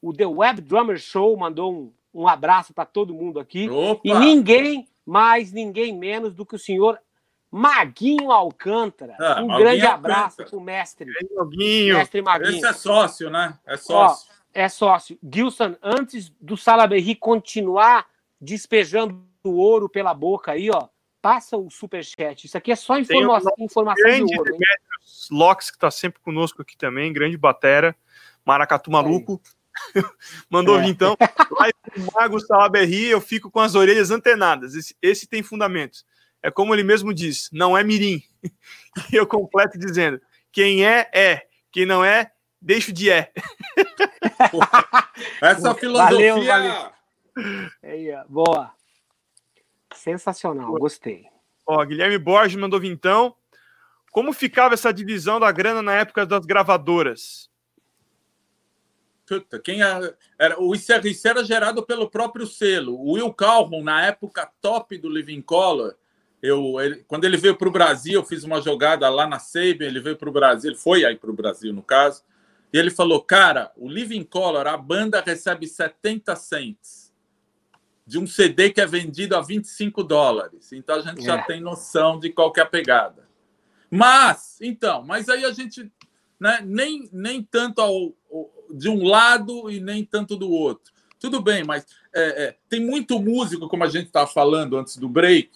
[0.00, 3.68] O The Web Drummer Show mandou um, um abraço para todo mundo aqui.
[3.68, 4.00] Opa.
[4.04, 7.00] E ninguém mais ninguém menos do que o senhor
[7.50, 9.16] Maguinho Alcântara.
[9.18, 11.10] Ah, um Maguinho grande abraço para o mestre.
[11.34, 11.96] Maguinho.
[11.96, 12.56] Mestre Maguinho.
[12.56, 13.58] Esse é sócio, né?
[13.66, 14.28] É sócio.
[14.30, 15.18] Ó, é sócio.
[15.22, 18.06] Gilson, antes do Salaberry continuar
[18.38, 20.88] despejando o ouro pela boca aí, ó,
[21.22, 22.44] passa o superchat.
[22.44, 24.52] Isso aqui é só informa um informação grande de ouro.
[24.52, 24.60] Hein?
[25.30, 27.96] Locks, que está sempre conosco aqui também, grande batera.
[28.44, 29.40] Maracatu maluco.
[30.50, 30.82] Mandou é.
[30.82, 31.16] vir então.
[31.20, 34.74] Lá o Mago Salaberry, eu fico com as orelhas antenadas.
[34.74, 36.04] Esse, esse tem fundamentos.
[36.42, 38.22] É como ele mesmo diz, não é mirim.
[39.12, 40.20] E eu completo dizendo:
[40.50, 41.46] quem é, é.
[41.70, 43.30] Quem não é, deixo de é.
[45.40, 46.34] Essa filosofia.
[46.34, 46.92] Valeu, valeu.
[47.82, 48.72] Aí, boa.
[49.94, 51.26] Sensacional, gostei.
[51.64, 53.36] Ó, Guilherme Borges mandou então.
[54.10, 57.48] Como ficava essa divisão da grana na época das gravadoras?
[59.28, 62.94] Puta, quem era, era, o ICRC era gerado pelo próprio selo.
[62.94, 65.94] O Will Calhoun, na época top do Living Color,
[66.42, 69.84] eu, ele, quando ele veio para o Brasil, eu fiz uma jogada lá na Saban,
[69.84, 72.22] ele veio para o Brasil, ele foi aí para o Brasil, no caso,
[72.72, 77.12] e ele falou, cara, o Living Color, a banda recebe 70 cents
[78.06, 80.72] de um CD que é vendido a 25 dólares.
[80.72, 81.24] Então a gente é.
[81.24, 83.28] já tem noção de qual é a pegada.
[83.90, 85.92] Mas, então, mas aí a gente
[86.40, 88.14] né, nem, nem tanto ao,
[88.70, 90.92] de um lado e nem tanto do outro.
[91.20, 95.08] Tudo bem, mas é, é, tem muito músico, como a gente estava falando antes do
[95.08, 95.50] break,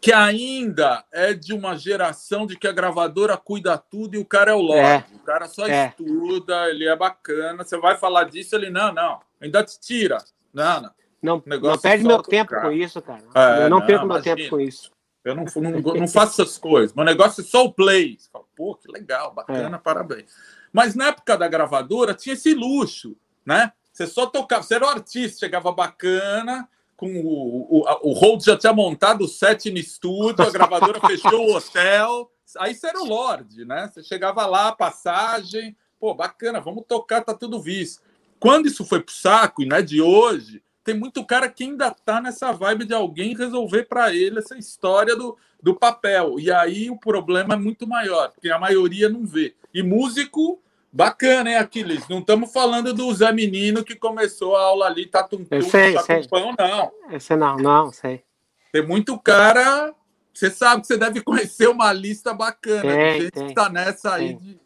[0.00, 4.50] que ainda é de uma geração de que a gravadora cuida tudo e o cara
[4.50, 5.06] é o Lorde.
[5.12, 5.16] É.
[5.16, 5.88] O cara só é.
[5.88, 7.62] estuda, ele é bacana.
[7.62, 10.18] Você vai falar disso, ele não, não, ainda te tira.
[10.52, 10.90] Não, não.
[11.22, 12.62] Não, não perde meu tempo cara.
[12.62, 13.22] com isso, cara.
[13.32, 14.90] É, eu não, não perco meu tempo com isso.
[15.24, 16.92] Eu não, não, não faço essas coisas.
[16.96, 18.18] Meu negócio é só o play.
[18.56, 19.80] Pô, que legal, bacana, é.
[19.80, 20.34] parabéns.
[20.72, 23.72] Mas na época da gravadora tinha esse luxo, né?
[23.92, 28.56] Você só tocava, você era o artista, chegava bacana, com o, o, o Hold já
[28.56, 32.30] tinha montado o set no estúdio, a gravadora fechou o hotel.
[32.58, 33.90] Aí você era o Lorde, né?
[33.92, 38.02] Você chegava lá, passagem, pô, bacana, vamos tocar, tá tudo visto.
[38.38, 41.90] Quando isso foi pro saco, e não é de hoje, tem muito cara que ainda
[41.90, 46.38] tá nessa vibe de alguém resolver para ele essa história do, do papel.
[46.38, 49.54] E aí o problema é muito maior, porque a maioria não vê.
[49.72, 50.60] E músico,
[50.92, 52.08] bacana, hein, Aquiles?
[52.08, 55.94] Não estamos falando do Zé Menino que começou a aula ali, tá tum, tum sei,
[55.94, 56.26] tá sei.
[56.26, 56.92] Pão, não.
[57.10, 58.22] Esse não, não, sei.
[58.72, 59.94] Tem muito cara.
[60.34, 63.68] Você sabe que você deve conhecer uma lista bacana tem, de gente tem, que tá
[63.68, 64.28] nessa tem.
[64.28, 64.61] aí de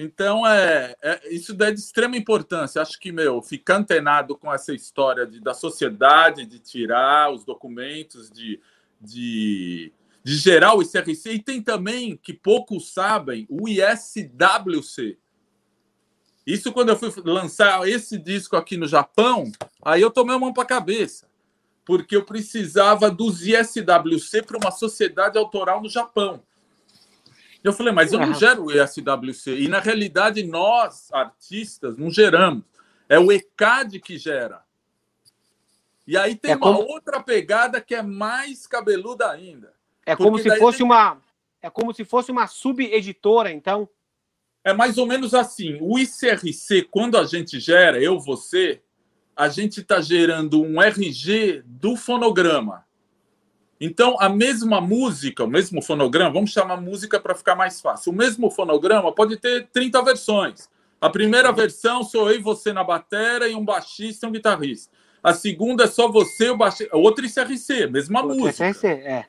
[0.00, 2.80] então, é, é, isso é de extrema importância.
[2.80, 8.30] Acho que, meu, ficar antenado com essa história de, da sociedade, de tirar os documentos,
[8.30, 8.60] de,
[9.00, 9.92] de,
[10.22, 11.32] de gerar o ICRC.
[11.32, 15.18] E tem também, que poucos sabem, o ISWC.
[16.46, 19.50] Isso quando eu fui lançar esse disco aqui no Japão,
[19.82, 21.26] aí eu tomei a mão para a cabeça.
[21.84, 26.40] Porque eu precisava dos ISWC para uma sociedade autoral no Japão.
[27.62, 29.58] Eu falei, mas eu não gero o ESWC.
[29.58, 32.64] E na realidade, nós, artistas, não geramos.
[33.08, 34.62] É o ECAD que gera.
[36.06, 36.88] E aí tem é uma como...
[36.88, 39.74] outra pegada que é mais cabeluda ainda.
[40.06, 40.86] É como se fosse tem...
[40.86, 41.20] uma.
[41.60, 43.88] É como se fosse uma subeditora, então.
[44.64, 45.76] É mais ou menos assim.
[45.80, 48.80] O ICRC, quando a gente gera, eu, você,
[49.36, 52.87] a gente está gerando um RG do fonograma.
[53.80, 58.12] Então, a mesma música, o mesmo fonograma, vamos chamar música para ficar mais fácil.
[58.12, 60.68] O mesmo fonograma pode ter 30 versões.
[61.00, 64.92] A primeira versão sou eu e você na bateria e um baixista e um guitarrista.
[65.22, 66.96] A segunda é só você e o baixista.
[66.96, 68.68] Outra ICRC, mesma Outra música.
[68.68, 69.24] ICRC, é.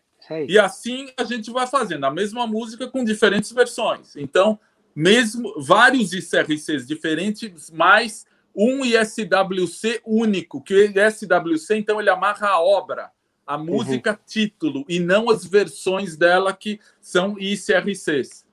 [0.47, 4.15] E assim a gente vai fazendo a mesma música com diferentes versões.
[4.15, 4.59] Então,
[4.95, 8.25] mesmo vários ICRCs diferentes, mais
[8.55, 13.11] um ISWC único, que o ISWC, então, ele amarra a obra,
[13.49, 13.65] a uhum.
[13.65, 14.17] música uhum.
[14.27, 18.45] título, e não as versões dela que são ICRCs.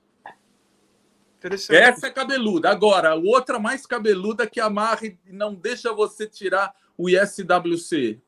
[1.69, 2.71] Essa é cabeluda.
[2.71, 8.19] Agora, outra mais cabeluda que amarra e não deixa você tirar o ISWC,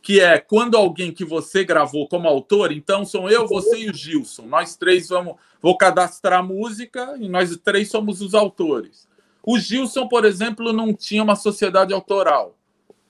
[0.00, 3.94] que é quando alguém que você gravou como autor, então são eu, você e o
[3.94, 4.46] Gilson.
[4.46, 9.06] Nós três vamos, vou cadastrar a música e nós três somos os autores.
[9.42, 12.56] O Gilson, por exemplo, não tinha uma sociedade autoral.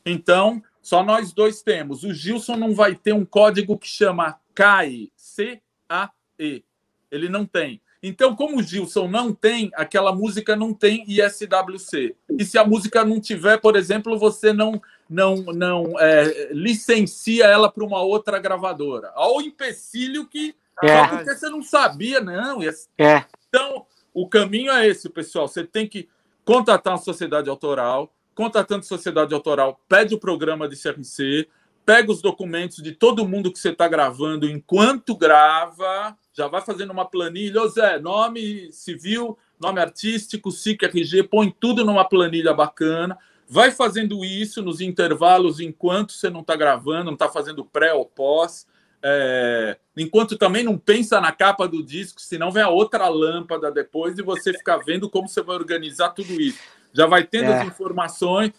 [0.04, 2.04] Então, só nós dois temos.
[2.04, 6.64] O Gilson não vai ter um código que chama CAE, C-A-E.
[7.10, 7.80] Ele não tem.
[8.02, 12.16] Então, como o Gilson não tem, aquela música não tem ISWC.
[12.38, 17.70] E se a música não tiver, por exemplo, você não não não é, licencia ela
[17.70, 19.12] para uma outra gravadora.
[19.16, 20.96] Olha o empecilho que é.
[20.96, 22.62] só porque você não sabia, não.
[22.96, 23.24] É.
[23.48, 25.46] Então, o caminho é esse, pessoal.
[25.46, 26.08] Você tem que
[26.44, 28.10] contratar uma sociedade autoral.
[28.34, 31.48] Contratando sociedade autoral, pede o programa de CRC,
[31.84, 36.92] pega os documentos de todo mundo que você está gravando enquanto grava, já vai fazendo
[36.92, 37.62] uma planilha.
[37.62, 43.18] Ô Zé, nome civil, nome artístico, SIC, RG, põe tudo numa planilha bacana.
[43.48, 48.06] Vai fazendo isso nos intervalos enquanto você não está gravando, não está fazendo pré ou
[48.06, 48.66] pós.
[49.02, 49.78] É...
[49.96, 54.22] enquanto também não pensa na capa do disco, senão vem a outra lâmpada depois e
[54.22, 56.60] você fica vendo como você vai organizar tudo isso.
[56.92, 57.60] Já vai tendo é.
[57.60, 58.52] as informações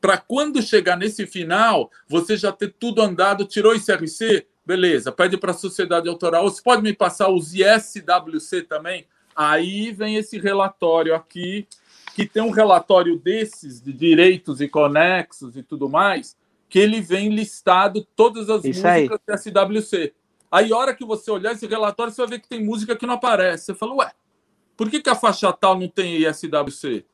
[0.00, 5.36] para quando chegar nesse final, você já ter tudo andado, tirou esse RC, beleza, pede
[5.36, 9.06] para a sociedade autoral, você pode me passar os ISWC também?
[9.36, 11.66] Aí vem esse relatório aqui,
[12.14, 16.36] que tem um relatório desses, de direitos e conexos e tudo mais,
[16.68, 19.38] que ele vem listado todas as Isso músicas aí.
[19.38, 20.14] SWC.
[20.50, 23.06] Aí, a hora que você olhar esse relatório, você vai ver que tem música que
[23.06, 23.66] não aparece.
[23.66, 24.12] Você fala, ué,
[24.76, 27.04] por que, que a faixa tal não tem ISWC?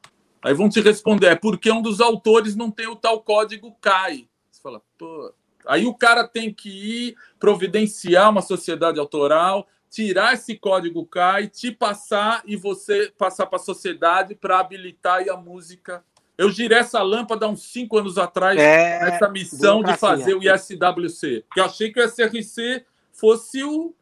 [0.43, 4.29] Aí vão te responder, é porque um dos autores não tem o tal código CAI.
[4.51, 5.33] Você fala, pô.
[5.67, 11.73] Aí o cara tem que ir providenciar uma sociedade autoral, tirar esse código CAI, te
[11.73, 16.05] passar e você passar para a sociedade para habilitar a música.
[16.39, 21.45] Eu girei essa lâmpada uns cinco anos atrás é, nessa missão de fazer o ISWC.
[21.49, 23.95] Porque eu achei que o SRC fosse o.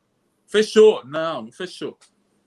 [0.46, 1.04] Fechou.
[1.04, 1.96] Não, não fechou.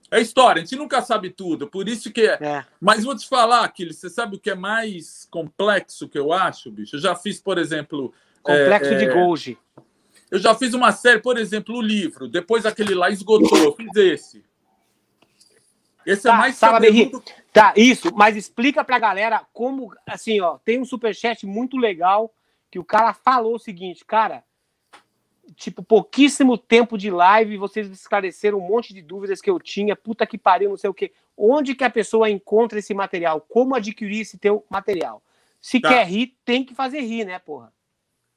[0.09, 2.37] É história, a gente nunca sabe tudo, por isso que é.
[2.41, 2.65] é.
[2.79, 6.71] Mas vou te falar, Aquiles, você sabe o que é mais complexo que eu acho,
[6.71, 6.95] bicho?
[6.95, 8.13] Eu já fiz, por exemplo.
[8.41, 9.13] Complexo é, de é...
[9.13, 9.57] Golgi.
[10.31, 12.27] Eu já fiz uma série, por exemplo, o livro.
[12.27, 13.57] Depois aquele lá esgotou.
[13.57, 14.43] Eu fiz esse.
[16.05, 16.79] Esse é tá, é mais tá,
[17.51, 18.13] Tá, isso.
[18.15, 22.33] Mas explica pra galera como, assim, ó, tem um superchat muito legal
[22.71, 24.43] que o cara falou o seguinte, cara,
[25.55, 30.25] tipo, pouquíssimo tempo de live, vocês esclareceram um monte de dúvidas que eu tinha, puta
[30.25, 31.11] que pariu, não sei o quê.
[31.35, 33.41] Onde que a pessoa encontra esse material?
[33.41, 35.21] Como adquirir esse teu material?
[35.61, 35.89] Se tá.
[35.89, 37.71] quer rir, tem que fazer rir, né, porra?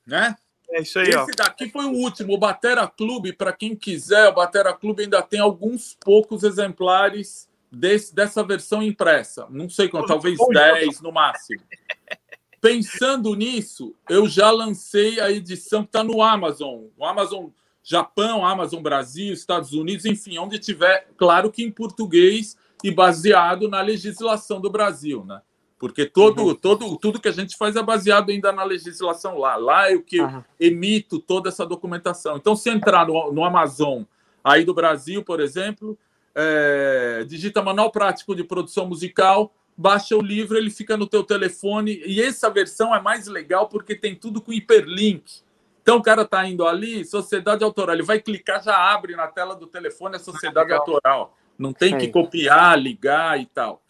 [0.06, 0.36] Né?
[0.70, 1.26] É isso aí, Esse ó.
[1.36, 5.40] daqui foi o último, o Batera Clube, para quem quiser, o Batera Clube ainda tem
[5.40, 9.46] alguns poucos exemplares desse, dessa versão impressa.
[9.50, 11.62] Não sei quanto, talvez 10 no máximo.
[12.60, 16.84] Pensando nisso, eu já lancei a edição que está no Amazon.
[16.96, 17.46] O Amazon
[17.82, 23.80] Japão, Amazon Brasil, Estados Unidos, enfim, onde tiver, claro que em português e baseado na
[23.80, 25.40] legislação do Brasil, né?
[25.78, 26.54] Porque todo, uhum.
[26.54, 29.56] todo, tudo que a gente faz é baseado ainda na legislação lá.
[29.56, 30.44] Lá é o que uhum.
[30.58, 32.36] emito toda essa documentação.
[32.36, 34.02] Então, se entrar no, no Amazon
[34.44, 35.98] aí do Brasil, por exemplo,
[36.34, 42.02] é, digita Manual Prático de Produção Musical, baixa o livro, ele fica no teu telefone.
[42.04, 45.40] E essa versão é mais legal porque tem tudo com hiperlink.
[45.82, 49.56] Então o cara está indo ali, sociedade autoral, ele vai clicar, já abre na tela
[49.56, 51.34] do telefone a sociedade autoral.
[51.58, 53.82] Não tem que copiar, ligar e tal.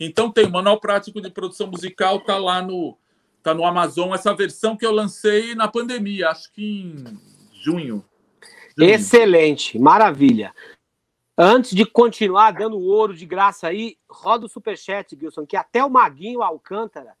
[0.00, 2.96] Então tem o manual prático de produção musical, tá lá no
[3.42, 7.04] tá no Amazon essa versão que eu lancei na pandemia, acho que em
[7.52, 8.02] junho.
[8.74, 8.90] junho.
[8.90, 10.54] Excelente, maravilha.
[11.36, 15.90] Antes de continuar dando ouro de graça aí, roda o superchat, Gilson, que até o
[15.90, 17.16] Maguinho Alcântara,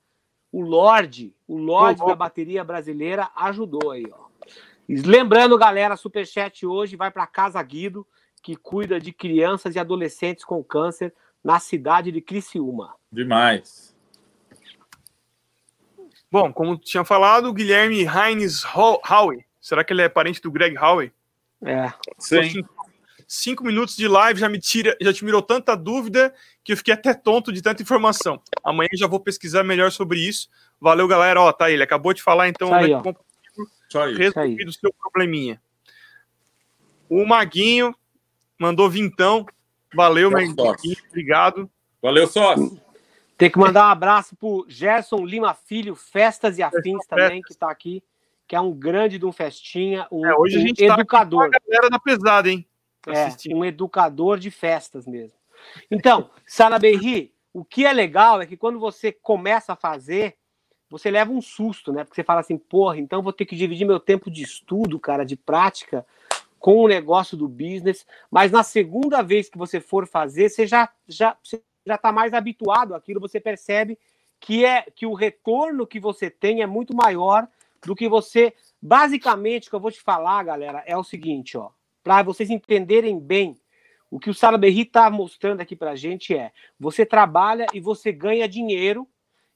[0.52, 4.26] o Lorde, o Lorde da bateria brasileira, ajudou aí, ó.
[4.88, 8.06] Lembrando, galera, superchat hoje vai para Casa Guido,
[8.40, 11.12] que cuida de crianças e adolescentes com câncer
[11.42, 12.94] na cidade de Criciúma.
[13.10, 13.96] Demais.
[16.30, 19.44] Bom, como tinha falado, o Guilherme Heinz Howe.
[19.60, 21.12] Será que ele é parente do Greg Howe?
[21.62, 21.92] É.
[22.18, 22.64] Sim
[23.26, 26.94] cinco minutos de live já me tira, já te mirou tanta dúvida que eu fiquei
[26.94, 28.40] até tonto de tanta informação.
[28.62, 30.48] Amanhã já vou pesquisar melhor sobre isso.
[30.80, 31.40] Valeu, galera.
[31.40, 33.02] Ó, tá aí, ele acabou de falar, então aí, né,
[34.16, 35.60] resolvido o seu probleminha.
[37.08, 37.94] O Maguinho
[38.58, 39.46] mandou vintão.
[39.94, 40.54] Valeu, meu
[41.08, 41.70] Obrigado.
[42.02, 42.80] Valeu, sócio.
[43.36, 47.70] Tem que mandar um abraço pro Gerson Lima Filho, Festas e Afins também, que está
[47.70, 48.02] aqui,
[48.46, 51.50] que é um grande de um festinha, um, é, hoje a gente tá educador.
[51.50, 52.66] Tá a galera da pesada, hein?
[53.08, 55.38] É, um educador de festas mesmo.
[55.90, 60.36] Então, Sara Berri, o que é legal é que quando você começa a fazer,
[60.90, 62.04] você leva um susto, né?
[62.04, 65.24] Porque você fala assim, porra, então vou ter que dividir meu tempo de estudo, cara,
[65.24, 66.06] de prática,
[66.58, 68.06] com o negócio do business.
[68.30, 72.32] Mas na segunda vez que você for fazer, você já, já, você já está mais
[72.32, 73.98] habituado àquilo, você percebe
[74.40, 77.48] que é que o retorno que você tem é muito maior
[77.84, 78.54] do que você.
[78.80, 81.70] Basicamente, o que eu vou te falar, galera, é o seguinte, ó,
[82.04, 83.58] para vocês entenderem bem
[84.10, 88.12] o que o Salaberry está mostrando aqui para a gente é: você trabalha e você
[88.12, 89.08] ganha dinheiro,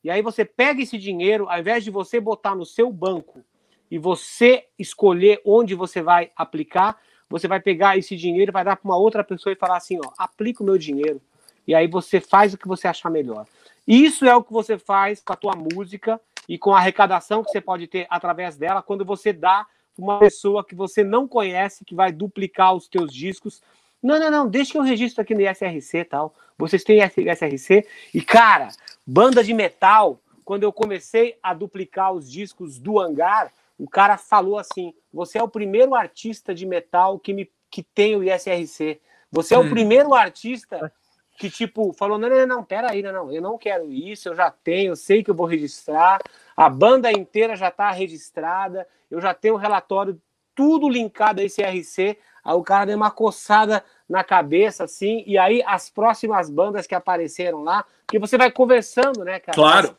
[0.02, 3.44] e aí você pega esse dinheiro, ao invés de você botar no seu banco
[3.90, 8.88] e você escolher onde você vai aplicar, você vai pegar esse dinheiro, vai dar para
[8.88, 11.20] uma outra pessoa e falar assim: ó, aplica o meu dinheiro.
[11.66, 13.46] E aí você faz o que você achar melhor.
[13.86, 17.50] Isso é o que você faz com a tua música e com a arrecadação que
[17.50, 19.66] você pode ter através dela quando você dá
[19.98, 23.60] uma pessoa que você não conhece, que vai duplicar os teus discos
[24.02, 26.34] não, não, não, deixa que eu registro aqui no ISRC e tal.
[26.56, 27.86] Vocês têm ISRC?
[28.14, 28.68] E, cara,
[29.06, 34.58] banda de metal, quando eu comecei a duplicar os discos do hangar, o cara falou
[34.58, 39.00] assim: você é o primeiro artista de metal que, me, que tem o ISRC.
[39.30, 39.70] Você é o hum.
[39.70, 40.92] primeiro artista
[41.38, 44.34] que, tipo, falou: não, não, não, pera aí, não, não, eu não quero isso, eu
[44.34, 46.20] já tenho, eu sei que eu vou registrar,
[46.56, 50.20] a banda inteira já está registrada, eu já tenho o relatório
[50.54, 52.18] tudo linkado a esse ISRC.
[52.44, 56.94] Aí o cara deu uma coçada na cabeça, assim, e aí as próximas bandas que
[56.94, 59.54] apareceram lá, que você vai conversando, né, cara?
[59.54, 59.96] Claro.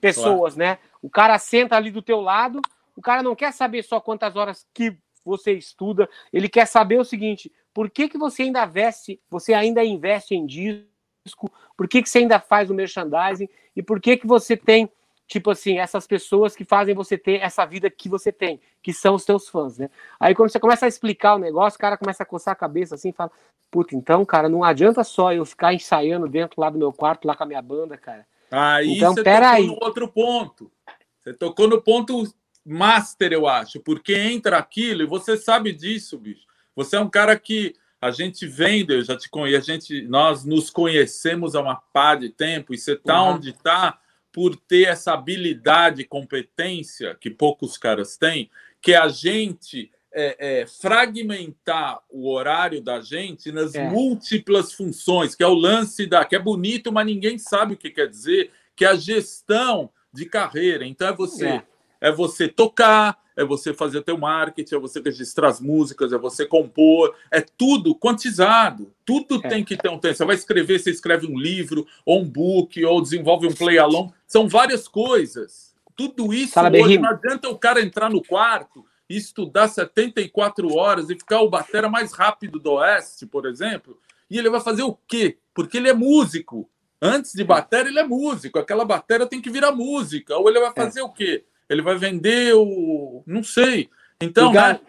[0.00, 0.72] Pessoas, claro.
[0.72, 0.78] né?
[1.00, 2.60] O cara senta ali do teu lado,
[2.96, 7.04] o cara não quer saber só quantas horas que você estuda, ele quer saber o
[7.04, 12.08] seguinte: por que, que você ainda investe, você ainda investe em disco, por que, que
[12.08, 14.90] você ainda faz o merchandising e por que, que você tem
[15.32, 19.14] tipo assim, essas pessoas que fazem você ter essa vida que você tem, que são
[19.14, 19.88] os teus fãs, né?
[20.20, 22.96] Aí quando você começa a explicar o negócio, o cara começa a coçar a cabeça
[22.96, 23.30] assim, fala,
[23.70, 27.34] puta, então, cara, não adianta só eu ficar ensaiando dentro lá do meu quarto, lá
[27.34, 28.26] com a minha banda, cara.
[28.50, 29.66] Aí então, você pera tocou aí.
[29.66, 30.70] no outro ponto.
[31.18, 32.24] Você tocou no ponto
[32.62, 36.46] master, eu acho, porque entra aquilo e você sabe disso, bicho.
[36.74, 40.44] Você é um cara que a gente vende, eu já te conheço, a gente, nós
[40.44, 43.34] nos conhecemos há uma pá de tempo e você tá uhum.
[43.34, 44.00] onde tá
[44.32, 48.50] por ter essa habilidade e competência que poucos caras têm,
[48.80, 53.88] que a gente é, é, fragmentar o horário da gente nas é.
[53.88, 57.90] múltiplas funções, que é o lance da que é bonito, mas ninguém sabe o que
[57.90, 60.84] quer dizer, que é a gestão de carreira.
[60.84, 61.62] Então é você é,
[62.00, 66.18] é você tocar, é você fazer o teu marketing, é você registrar as músicas, é
[66.18, 68.92] você compor, é tudo quantizado.
[69.04, 69.48] Tudo é.
[69.48, 70.14] tem que ter um tempo.
[70.14, 74.12] Você vai escrever, você escreve um livro, ou um book, ou desenvolve um play along.
[74.26, 75.74] São várias coisas.
[75.96, 81.14] Tudo isso hoje, não adianta o cara entrar no quarto e estudar 74 horas e
[81.14, 83.98] ficar o batera mais rápido do Oeste, por exemplo.
[84.30, 85.38] E ele vai fazer o quê?
[85.52, 86.68] Porque ele é músico.
[87.00, 88.58] Antes de bater, ele é músico.
[88.58, 90.36] Aquela bateria tem que virar música.
[90.36, 90.72] Ou ele vai é.
[90.72, 91.02] fazer é.
[91.02, 91.44] o quê?
[91.72, 93.22] Ele vai vender o.
[93.26, 93.88] Não sei.
[94.20, 94.50] Então.
[94.50, 94.80] E, ga...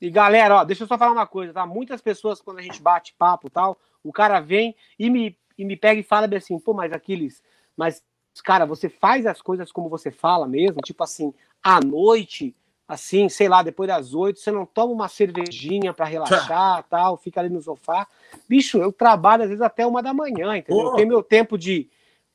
[0.00, 1.64] e, galera, ó, deixa eu só falar uma coisa, tá?
[1.64, 5.76] Muitas pessoas, quando a gente bate papo tal, o cara vem e me, e me
[5.76, 7.42] pega e fala assim, pô, mas Aquiles,
[7.76, 8.02] mas,
[8.44, 10.80] cara, você faz as coisas como você fala mesmo?
[10.82, 11.32] Tipo assim,
[11.62, 12.54] à noite,
[12.86, 17.40] assim, sei lá, depois das oito, você não toma uma cervejinha para relaxar tal, fica
[17.40, 18.06] ali no sofá.
[18.48, 20.86] Bicho, eu trabalho às vezes até uma da manhã, entendeu?
[20.86, 21.88] Eu tenho meu tempo de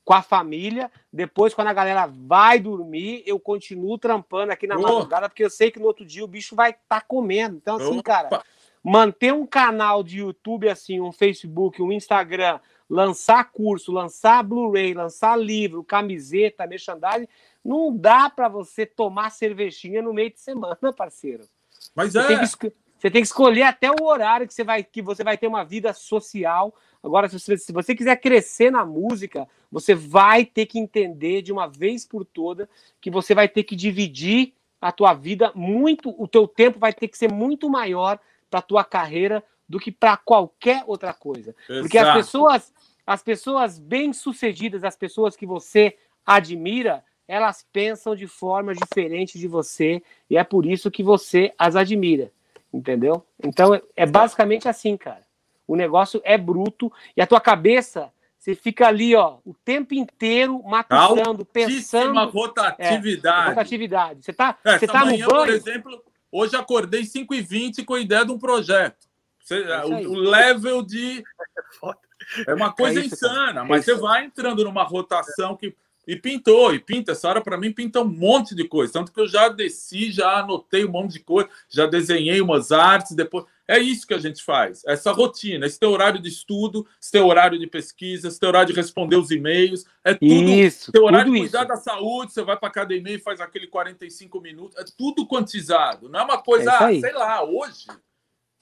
[0.04, 0.92] com a família.
[1.12, 4.82] Depois, quando a galera vai dormir, eu continuo trampando aqui na oh.
[4.82, 7.58] madrugada, porque eu sei que no outro dia o bicho vai estar tá comendo.
[7.58, 8.04] Então, assim, Opa.
[8.04, 8.44] cara,
[8.84, 15.38] manter um canal de YouTube assim, um Facebook, um Instagram, lançar curso, lançar Blu-ray, lançar
[15.38, 17.28] livro, camiseta, merchandising,
[17.64, 21.44] não dá para você tomar cervejinha no meio de semana, parceiro.
[21.94, 22.28] Mas você é.
[22.28, 22.48] Tem que,
[22.98, 25.64] você tem que escolher até o horário que você vai, que você vai ter uma
[25.64, 30.78] vida social Agora, se você, se você quiser crescer na música, você vai ter que
[30.78, 32.70] entender de uma vez por toda
[33.00, 37.08] que você vai ter que dividir a tua vida muito, o teu tempo vai ter
[37.08, 38.20] que ser muito maior
[38.50, 41.56] para a tua carreira do que para qualquer outra coisa.
[41.70, 41.82] Exato.
[41.82, 42.74] Porque as pessoas,
[43.06, 45.96] as pessoas bem-sucedidas, as pessoas que você
[46.26, 51.76] admira, elas pensam de forma diferente de você e é por isso que você as
[51.76, 52.32] admira,
[52.74, 53.24] entendeu?
[53.44, 55.29] Então é basicamente assim, cara.
[55.70, 60.64] O negócio é bruto e a tua cabeça você fica ali, ó, o tempo inteiro
[60.64, 62.26] matutando, pensando.
[62.32, 63.46] rotatividade.
[63.46, 64.26] É, rotatividade.
[64.26, 65.46] Você tá, você tá manhã, no banho.
[65.46, 69.08] por exemplo, hoje acordei 5 e 20 com a ideia de um projeto.
[69.44, 71.24] Você, é o, o, level de.
[72.48, 75.76] É uma coisa é isso, insana, mas você vai entrando numa rotação que.
[76.08, 77.12] E pintou, e pinta.
[77.12, 78.94] Essa hora, para mim, pinta um monte de coisa.
[78.94, 83.16] Tanto que eu já desci, já anotei um monte de coisa, já desenhei umas artes,
[83.16, 83.46] depois.
[83.68, 87.28] É isso que a gente faz, essa rotina, esse teu horário de estudo, esse teu
[87.28, 90.50] horário de pesquisa, esse teu horário de responder os e-mails, é tudo.
[90.50, 91.68] Isso, teu horário de cuidar isso.
[91.68, 96.10] da saúde, você vai para academia e faz aquele 45 minutos, é tudo quantizado.
[96.10, 97.86] Não é uma coisa, é sei lá, hoje.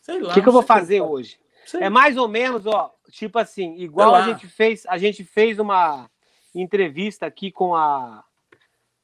[0.02, 0.32] Sei lá.
[0.32, 1.40] O que, que eu vou fazer hoje?
[1.76, 6.10] É mais ou menos, ó, tipo assim, igual a gente fez, a gente fez uma
[6.62, 8.24] entrevista aqui com a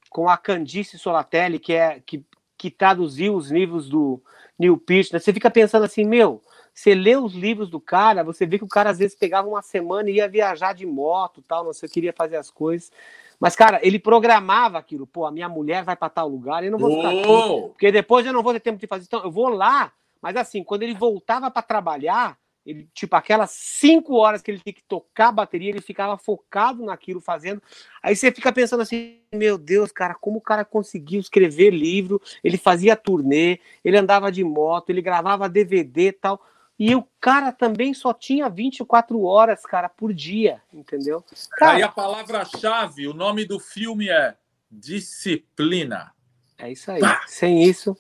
[0.10, 2.24] com a Candice Solatelli, que é que,
[2.58, 4.22] que traduziu os livros do
[4.60, 5.20] Neil Peart, né?
[5.20, 6.40] Você fica pensando assim, meu,
[6.74, 9.62] você lê os livros do cara, você vê que o cara às vezes pegava uma
[9.62, 12.92] semana e ia viajar de moto, tal, não sei, queria fazer as coisas.
[13.40, 15.06] Mas, cara, ele programava aquilo.
[15.06, 18.26] Pô, a minha mulher vai para tal lugar, eu não vou ficar aqui, porque depois
[18.26, 19.06] eu não vou ter tempo de fazer.
[19.06, 19.92] Então, eu vou lá,
[20.22, 24.74] mas assim, quando ele voltava para trabalhar, ele, tipo, aquelas cinco horas que ele tinha
[24.74, 27.62] que tocar a bateria, ele ficava focado naquilo, fazendo.
[28.02, 32.22] Aí você fica pensando assim, meu Deus, cara, como o cara conseguiu escrever livro?
[32.44, 36.42] Ele fazia turnê, ele andava de moto, ele gravava DVD e tal.
[36.80, 41.24] E o cara também só tinha 24 horas, cara, por dia, entendeu?
[41.52, 44.36] Cara, aí a palavra-chave, o nome do filme é
[44.72, 46.14] disciplina.
[46.58, 47.02] É isso aí.
[47.28, 47.96] Sem isso.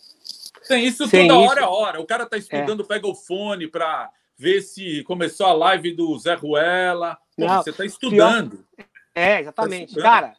[0.61, 2.01] Sem isso Sem toda isso, hora é hora.
[2.01, 2.85] O cara tá estudando, é.
[2.87, 7.17] pega o fone para ver se começou a live do Zé Ruela.
[7.35, 8.65] Pô, Não, você está estudando.
[8.75, 8.87] Pior...
[9.15, 9.95] É, exatamente.
[9.95, 10.35] Tá Cara,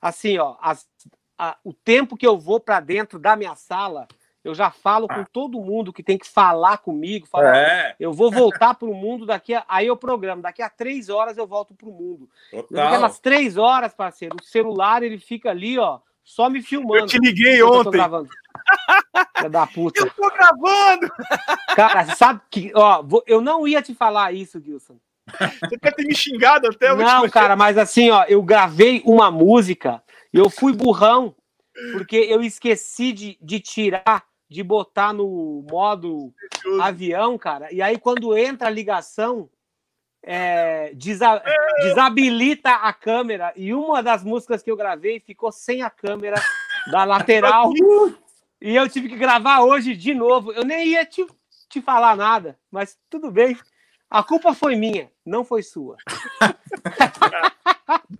[0.00, 0.86] assim, ó, as,
[1.38, 4.08] a, o tempo que eu vou para dentro da minha sala,
[4.42, 5.14] eu já falo ah.
[5.16, 7.26] com todo mundo que tem que falar comigo.
[7.26, 7.96] Falar, é.
[7.98, 9.64] Eu vou voltar para o mundo daqui a.
[9.68, 12.28] Aí eu programo, daqui a três horas eu volto para o mundo.
[12.52, 17.02] Aquelas três horas, parceiro, o celular ele fica ali, ó, só me filmando.
[17.02, 18.00] Eu te liguei ontem.
[19.36, 20.00] Filha da puta.
[20.00, 21.10] Eu tô gravando!
[21.74, 24.98] Cara, sabe que, ó, eu não ia te falar isso, Gilson.
[25.60, 29.30] Você quer ter me xingado até o Não, cara, mas assim, ó, eu gravei uma
[29.30, 30.02] música
[30.32, 31.34] e eu fui burrão,
[31.92, 36.32] porque eu esqueci de, de tirar, de botar no modo
[36.80, 37.72] avião, cara.
[37.72, 39.50] E aí, quando entra a ligação,
[40.22, 41.42] é, desa
[41.82, 43.52] desabilita a câmera.
[43.56, 46.36] E uma das músicas que eu gravei ficou sem a câmera
[46.90, 47.72] da lateral.
[48.60, 50.52] E eu tive que gravar hoje de novo.
[50.52, 51.26] Eu nem ia te,
[51.68, 53.58] te falar nada, mas tudo bem.
[54.08, 55.96] A culpa foi minha, não foi sua.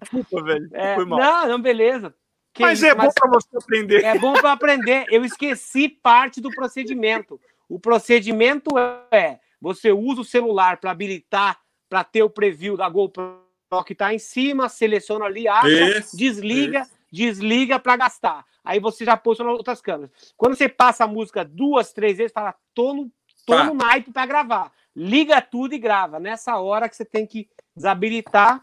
[0.00, 0.68] Desculpa, velho.
[0.72, 1.18] É, foi mal.
[1.18, 2.14] Não, não, beleza.
[2.52, 4.04] Que mas isso, é bom para você aprender.
[4.04, 5.06] É bom para aprender.
[5.10, 7.40] Eu esqueci parte do procedimento.
[7.68, 8.70] O procedimento
[9.10, 13.46] é: você usa o celular para habilitar para ter o preview da GoPro
[13.84, 18.44] que está em cima, seleciona ali, acha, desliga, desliga para gastar.
[18.64, 20.10] Aí você já posiciona outras câmeras.
[20.36, 23.10] Quando você passa a música duas, três vezes, fala, tô no,
[23.46, 23.64] tô tá.
[23.64, 24.72] no naipe para gravar.
[24.94, 26.18] Liga tudo e grava.
[26.18, 28.62] Nessa hora que você tem que desabilitar,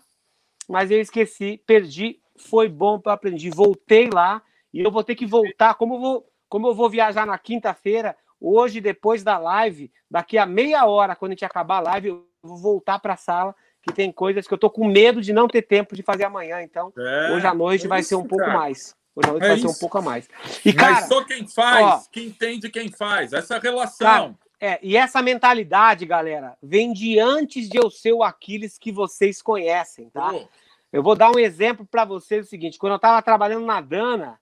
[0.68, 3.50] mas eu esqueci, perdi, foi bom para aprender.
[3.50, 4.42] Voltei lá
[4.74, 5.76] e eu vou ter que voltar.
[5.76, 10.46] Como eu vou, como eu vou viajar na quinta-feira, hoje, depois da live, daqui a
[10.46, 13.94] meia hora, quando a gente acabar a live, eu vou voltar para a sala, que
[13.94, 16.62] tem coisas que eu tô com medo de não ter tempo de fazer amanhã.
[16.64, 18.58] Então, é, hoje à noite é vai isso, ser um pouco cara.
[18.58, 18.96] mais.
[19.14, 19.68] Hoje à noite é vai isso.
[19.68, 20.30] ser um pouco a mais.
[20.66, 23.34] E, cara, Mas só quem faz, ó, que entende quem faz.
[23.34, 24.08] Essa relação.
[24.08, 28.94] Cara, é, e essa mentalidade, galera, vem de antes de eu ser o Aquiles que
[28.94, 30.34] vocês conhecem, tá?
[30.92, 34.40] Eu vou dar um exemplo para vocês o seguinte: quando eu estava trabalhando na Dana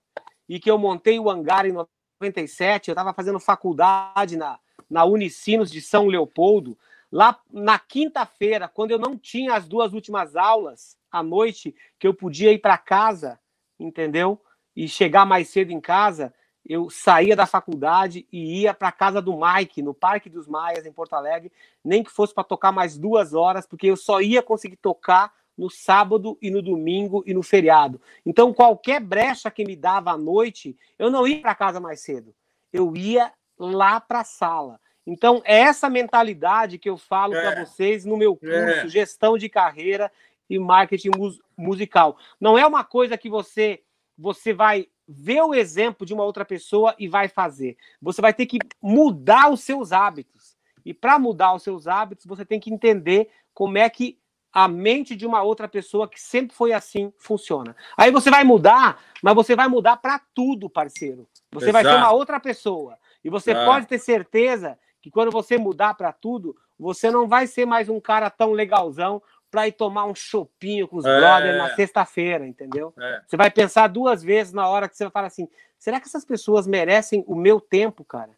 [0.48, 5.70] e que eu montei o hangar em 97, eu estava fazendo faculdade na, na Unicinos
[5.70, 6.78] de São Leopoldo.
[7.12, 12.14] Lá na quinta-feira, quando eu não tinha as duas últimas aulas à noite, que eu
[12.14, 13.38] podia ir para casa,
[13.78, 14.40] entendeu?
[14.74, 16.32] E chegar mais cedo em casa,
[16.64, 20.86] eu saía da faculdade e ia para a casa do Mike, no Parque dos Maias,
[20.86, 21.52] em Porto Alegre,
[21.84, 25.68] nem que fosse para tocar mais duas horas, porque eu só ia conseguir tocar no
[25.68, 28.00] sábado e no domingo e no feriado.
[28.24, 32.34] Então, qualquer brecha que me dava à noite, eu não ia para casa mais cedo.
[32.72, 34.80] Eu ia lá para a sala.
[35.06, 37.40] Então, é essa mentalidade que eu falo é.
[37.40, 38.88] para vocês no meu curso, é.
[38.88, 40.10] gestão de carreira
[40.48, 41.10] e marketing
[41.56, 42.16] musical.
[42.40, 43.80] Não é uma coisa que você
[44.16, 47.76] você vai ver o exemplo de uma outra pessoa e vai fazer.
[48.00, 50.56] Você vai ter que mudar os seus hábitos.
[50.84, 54.18] E para mudar os seus hábitos, você tem que entender como é que
[54.52, 57.74] a mente de uma outra pessoa que sempre foi assim funciona.
[57.96, 61.26] Aí você vai mudar, mas você vai mudar para tudo, parceiro.
[61.52, 61.72] Você Exato.
[61.72, 62.98] vai ser uma outra pessoa.
[63.24, 67.66] E você pode ter certeza que quando você mudar para tudo, você não vai ser
[67.66, 71.18] mais um cara tão legalzão para ir tomar um chopinho com os é.
[71.18, 72.94] brothers na sexta-feira, entendeu?
[72.98, 73.22] É.
[73.26, 75.46] Você vai pensar duas vezes na hora que você vai falar assim:
[75.78, 78.30] será que essas pessoas merecem o meu tempo, cara?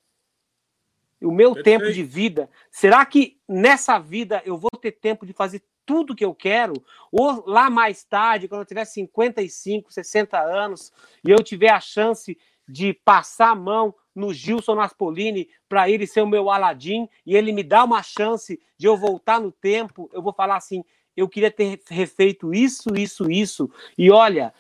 [1.25, 1.81] o meu Perfeito.
[1.81, 6.25] tempo de vida, será que nessa vida eu vou ter tempo de fazer tudo que
[6.25, 6.75] eu quero?
[7.11, 10.93] Ou lá mais tarde, quando eu tiver 55, 60 anos,
[11.25, 12.37] e eu tiver a chance
[12.69, 17.53] de passar a mão no Gilson Naspolini para ele ser o meu Aladim e ele
[17.53, 20.85] me dá uma chance de eu voltar no tempo, eu vou falar assim:
[21.17, 23.71] eu queria ter refeito isso, isso, isso.
[23.97, 24.53] E olha,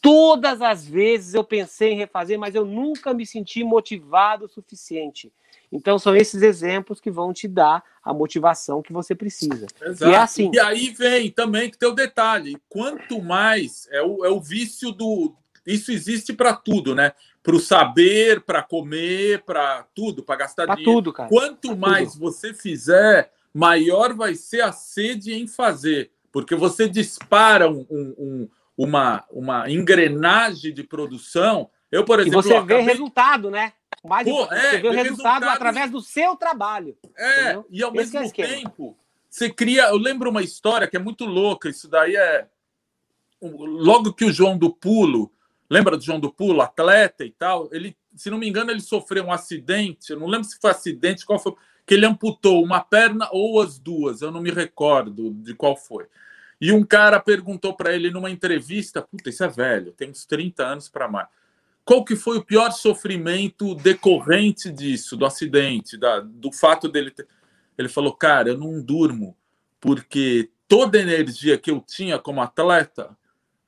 [0.00, 5.32] todas as vezes eu pensei em refazer, mas eu nunca me senti motivado o suficiente.
[5.72, 9.66] Então são esses exemplos que vão te dar a motivação que você precisa.
[9.80, 10.10] Exato.
[10.10, 10.50] E, é assim.
[10.52, 14.90] e aí vem também que tem o detalhe: quanto mais é o, é o vício
[14.90, 15.34] do.
[15.72, 17.12] Isso existe para tudo, né?
[17.42, 20.98] Para o saber, para comer, para tudo, para gastar pra dinheiro.
[20.98, 21.28] Tudo, cara.
[21.28, 22.20] Quanto pra mais tudo.
[22.20, 28.48] você fizer, maior vai ser a sede em fazer, porque você dispara um, um, um,
[28.76, 31.70] uma, uma engrenagem de produção.
[31.90, 32.40] Eu, por exemplo.
[32.40, 32.82] E você vê acabei...
[32.82, 33.72] resultado, né?
[34.04, 36.96] Mais Pô, é, você vê o resultado, resultado, através do seu trabalho.
[37.16, 37.66] É, entendeu?
[37.70, 38.96] e ao Esse mesmo é tempo,
[39.28, 39.88] você cria.
[39.88, 41.68] Eu lembro uma história que é muito louca.
[41.68, 42.48] Isso daí é.
[43.42, 45.32] Logo que o João do Pulo,
[45.70, 49.24] lembra do João do Pulo, atleta e tal, ele, se não me engano, ele sofreu
[49.24, 50.10] um acidente.
[50.10, 51.54] Eu não lembro se foi acidente, qual foi.
[51.86, 56.06] Que ele amputou uma perna ou as duas, eu não me recordo de qual foi.
[56.60, 60.62] E um cara perguntou para ele numa entrevista: Puta, isso é velho, tem uns 30
[60.66, 61.28] anos para mais
[61.90, 67.26] qual que foi o pior sofrimento decorrente disso, do acidente, da, do fato dele ter...
[67.76, 69.36] Ele falou, cara, eu não durmo,
[69.80, 73.16] porque toda a energia que eu tinha como atleta,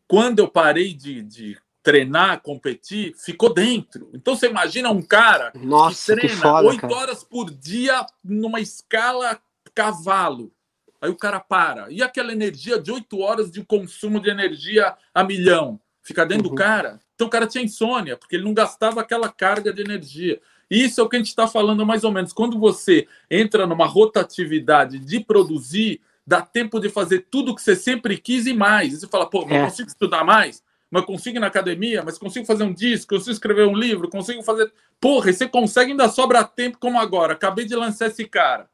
[0.07, 4.09] quando eu parei de, de treinar, competir, ficou dentro.
[4.15, 9.41] Então você imagina um cara Nossa, que treina oito horas por dia numa escala
[9.75, 10.53] cavalo.
[11.01, 11.91] Aí o cara para.
[11.91, 15.81] E aquela energia de oito horas de consumo de energia a milhão?
[16.03, 16.55] Fica dentro uhum.
[16.55, 17.01] do cara.
[17.15, 20.41] Então o cara tinha insônia, porque ele não gastava aquela carga de energia.
[20.71, 22.33] Isso é o que a gente está falando mais ou menos.
[22.33, 28.17] Quando você entra numa rotatividade de produzir, dá tempo de fazer tudo que você sempre
[28.17, 28.93] quis e mais.
[28.93, 29.65] E você fala, pô, mas é.
[29.65, 30.63] consigo estudar mais?
[30.93, 32.03] Mas consigo ir na academia?
[32.05, 33.15] Mas consigo fazer um disco?
[33.15, 34.11] Consigo escrever um livro?
[34.11, 34.71] Consigo fazer.
[35.01, 37.33] Porra, e você consegue ainda sobra tempo como agora.
[37.33, 38.69] Acabei de lançar esse cara.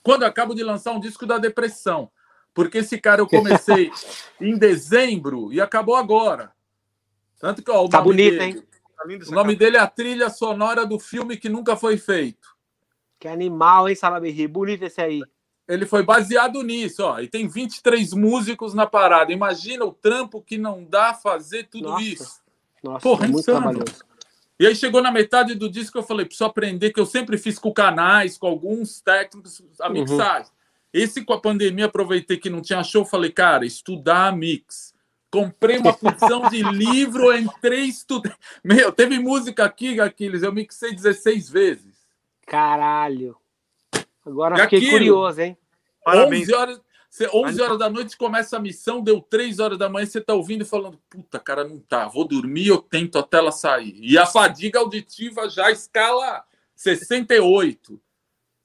[0.00, 2.08] Quando acabo de lançar um disco da depressão.
[2.54, 3.90] Porque esse cara eu comecei
[4.40, 6.52] em dezembro e acabou agora.
[7.40, 8.62] Tanto que, ó, o tá bonito, dele, hein?
[8.96, 12.56] Tá o nome dele é a trilha sonora do filme que nunca foi feito.
[13.18, 14.46] Que animal, hein, Salaberry?
[14.46, 15.20] Bonito esse aí.
[15.72, 17.20] Ele foi baseado nisso, ó.
[17.20, 19.32] E tem 23 músicos na parada.
[19.32, 22.04] Imagina o trampo que não dá fazer tudo Nossa.
[22.04, 22.42] isso.
[22.82, 24.04] Nossa, Porra, é muito trabalhoso.
[24.58, 27.58] E aí chegou na metade do disco, eu falei, preciso aprender, que eu sempre fiz
[27.58, 30.46] com canais, com alguns técnicos, a mixagem.
[30.46, 30.58] Uhum.
[30.92, 34.92] Esse com a pandemia, aproveitei que não tinha show, falei, cara, estudar mix
[35.32, 38.30] Comprei uma porção de livro, entrei estudei.
[38.62, 41.94] Meu, teve música aqui, Aquiles, eu mixei 16 vezes.
[42.46, 43.34] Caralho.
[44.26, 45.56] Agora e fiquei aquilo, curioso, hein?
[46.04, 46.42] Parabéns.
[46.42, 46.80] 11 horas,
[47.32, 50.62] 11 horas da noite começa a missão, deu 3 horas da manhã, você tá ouvindo
[50.62, 53.94] e falando, puta, cara, não tá, vou dormir, eu tento até ela sair.
[54.00, 56.44] E a fadiga auditiva já escala
[56.74, 58.00] 68.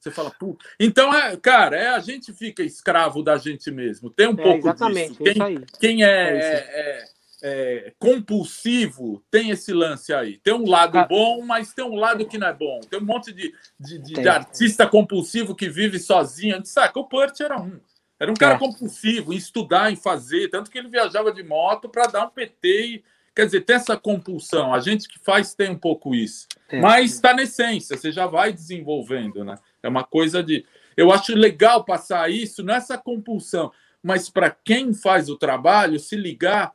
[0.00, 0.64] Você fala, puta.
[0.78, 4.10] Então, é, cara, é, a gente fica escravo da gente mesmo.
[4.10, 5.34] Tem um é, pouco exatamente, disso.
[5.34, 7.04] Quem, quem é, é,
[7.42, 10.38] é, é, compulsivo tem esse lance aí.
[10.38, 12.80] Tem um lado bom, mas tem um lado que não é bom.
[12.88, 16.54] Tem um monte de, de, de, de artista compulsivo que vive sozinho.
[16.54, 17.80] A gente saca, o Purt era um.
[18.20, 18.58] Era um cara é.
[18.58, 22.86] compulsivo em estudar, em fazer, tanto que ele viajava de moto para dar um PT
[22.86, 23.04] e
[23.38, 24.74] Quer dizer, tem essa compulsão.
[24.74, 26.48] A gente que faz tem um pouco isso.
[26.68, 26.80] É.
[26.80, 29.54] Mas está na essência, você já vai desenvolvendo, né?
[29.80, 30.66] É uma coisa de.
[30.96, 33.70] Eu acho legal passar isso nessa compulsão,
[34.02, 36.72] mas para quem faz o trabalho, se ligar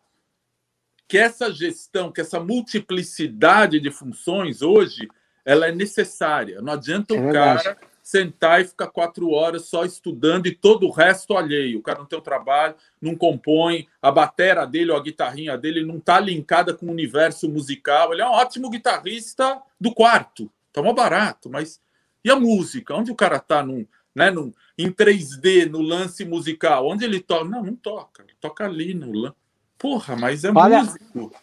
[1.14, 5.08] que essa gestão, que essa multiplicidade de funções hoje,
[5.46, 6.60] ela é necessária.
[6.60, 10.92] Não adianta é o cara sentar e ficar quatro horas só estudando e todo o
[10.92, 11.78] resto alheio.
[11.78, 15.86] O cara não tem o trabalho, não compõe, a batera dele ou a guitarrinha dele
[15.86, 18.12] não está linkada com o universo musical.
[18.12, 21.80] Ele é um ótimo guitarrista do quarto, tá mó barato, mas
[22.26, 22.96] e a música?
[22.96, 23.86] Onde o cara tá num,
[24.16, 26.88] né, num, em 3D, no lance musical?
[26.88, 27.46] Onde ele toca?
[27.46, 28.24] Não, não toca.
[28.24, 29.43] Ele toca ali no lance.
[29.84, 31.36] Porra, mas é olha, músico.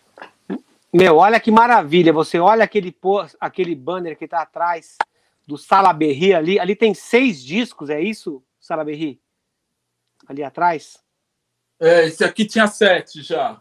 [0.91, 2.11] Meu, olha que maravilha.
[2.11, 2.97] Você olha aquele,
[3.39, 4.97] aquele banner que tá atrás
[5.47, 6.59] do Salaberry ali.
[6.59, 9.21] Ali tem seis discos, é isso, Salaberry?
[10.27, 10.99] Ali atrás?
[11.79, 13.61] É, esse aqui tinha sete já.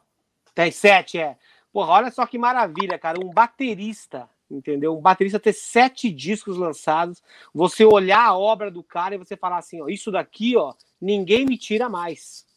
[0.56, 1.35] Tem sete, é.
[1.73, 3.19] Porra, olha só que maravilha, cara.
[3.19, 4.97] Um baterista entendeu?
[4.97, 7.22] Um baterista ter sete discos lançados,
[7.53, 11.45] você olhar a obra do cara e você falar assim, ó, isso daqui, ó, ninguém
[11.45, 12.49] me tira mais.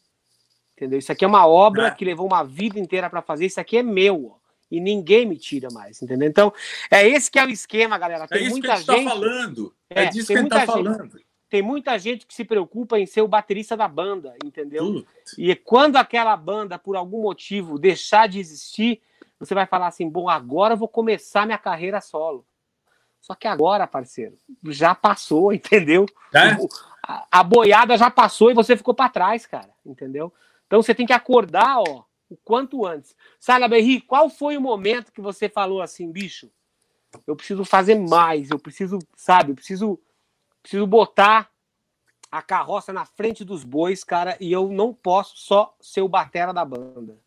[0.75, 0.99] Entendeu?
[0.99, 1.91] Isso aqui é uma obra é.
[1.91, 4.35] que levou uma vida inteira para fazer, isso aqui é meu, ó.
[4.71, 6.27] e ninguém me tira mais, entendeu?
[6.27, 6.51] Então,
[6.89, 8.27] é esse que é o esquema, galera.
[8.27, 9.75] Tem é isso muita que a gente tá gente tá falando.
[9.89, 11.21] É, é disso que a gente tá falando.
[11.53, 15.05] Tem muita gente que se preocupa em ser o baterista da banda, entendeu?
[15.37, 18.99] E quando aquela banda, por algum motivo, deixar de existir,
[19.39, 22.43] você vai falar assim: bom, agora eu vou começar minha carreira solo.
[23.21, 24.35] Só que agora, parceiro,
[24.65, 26.07] já passou, entendeu?
[26.33, 26.57] É?
[27.03, 30.33] A, a boiada já passou e você ficou para trás, cara, entendeu?
[30.73, 33.15] Então você tem que acordar, ó, o quanto antes.
[33.39, 36.49] Sala Berri, qual foi o momento que você falou assim, bicho?
[37.27, 39.99] Eu preciso fazer mais, eu preciso, sabe, eu preciso,
[40.63, 41.51] preciso botar
[42.31, 46.51] a carroça na frente dos bois, cara, e eu não posso só ser o batera
[46.51, 47.19] da banda.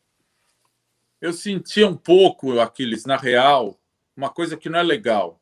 [1.21, 3.79] Eu senti um pouco, Aquiles, na real,
[4.17, 5.41] uma coisa que não é legal.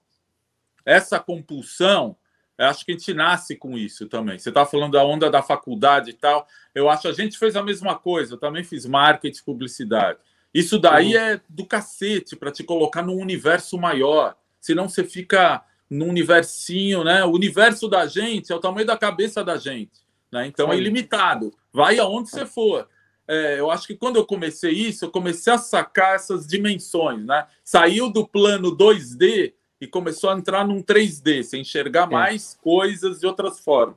[0.85, 2.15] Essa compulsão
[2.57, 4.39] eu acho que a gente nasce com isso também.
[4.39, 6.47] Você está falando da onda da faculdade e tal.
[6.75, 8.35] Eu acho que a gente fez a mesma coisa.
[8.35, 10.19] Eu também fiz marketing, publicidade.
[10.53, 14.37] Isso daí é do cacete para te colocar num universo maior.
[14.61, 17.25] Senão você fica num universinho, né?
[17.25, 20.05] O universo da gente é o tamanho da cabeça da gente.
[20.31, 20.47] Né?
[20.47, 21.53] Então é ilimitado.
[21.73, 22.89] Vai aonde você for.
[23.27, 27.47] É, eu acho que quando eu comecei isso, eu comecei a sacar essas dimensões, né?
[27.65, 29.55] Saiu do plano 2D
[29.85, 32.11] e começou a entrar num 3D, sem enxergar é.
[32.11, 33.97] mais coisas de outras formas.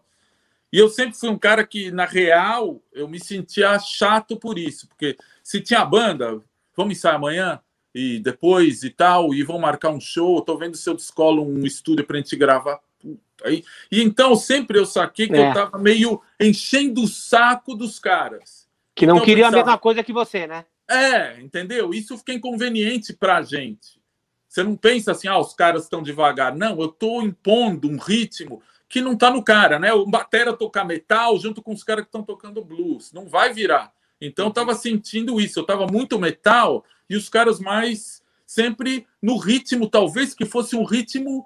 [0.71, 4.87] E eu sempre fui um cara que, na real, eu me sentia chato por isso,
[4.87, 6.41] porque se tinha banda,
[6.75, 7.59] vamos ensaiar amanhã
[7.95, 11.65] e depois e tal, e vão marcar um show, tô vendo se eu descolo um
[11.65, 12.79] estúdio para a gente gravar.
[13.43, 13.63] Aí.
[13.91, 15.49] E então sempre eu saquei que é.
[15.49, 18.67] eu tava meio enchendo o saco dos caras.
[18.93, 20.65] Que não então, queriam pensava, a mesma coisa que você, né?
[20.89, 21.93] É, entendeu?
[21.93, 24.01] Isso fica inconveniente pra gente.
[24.47, 26.55] Você não pensa assim, ah, os caras estão devagar.
[26.55, 29.93] Não, eu estou impondo um ritmo que não está no cara, né?
[29.93, 33.11] O batera tocar metal junto com os caras que estão tocando blues.
[33.11, 33.91] Não vai virar.
[34.19, 35.59] Então eu estava sentindo isso.
[35.59, 40.85] Eu estava muito metal e os caras mais sempre no ritmo, talvez que fosse um
[40.85, 41.45] ritmo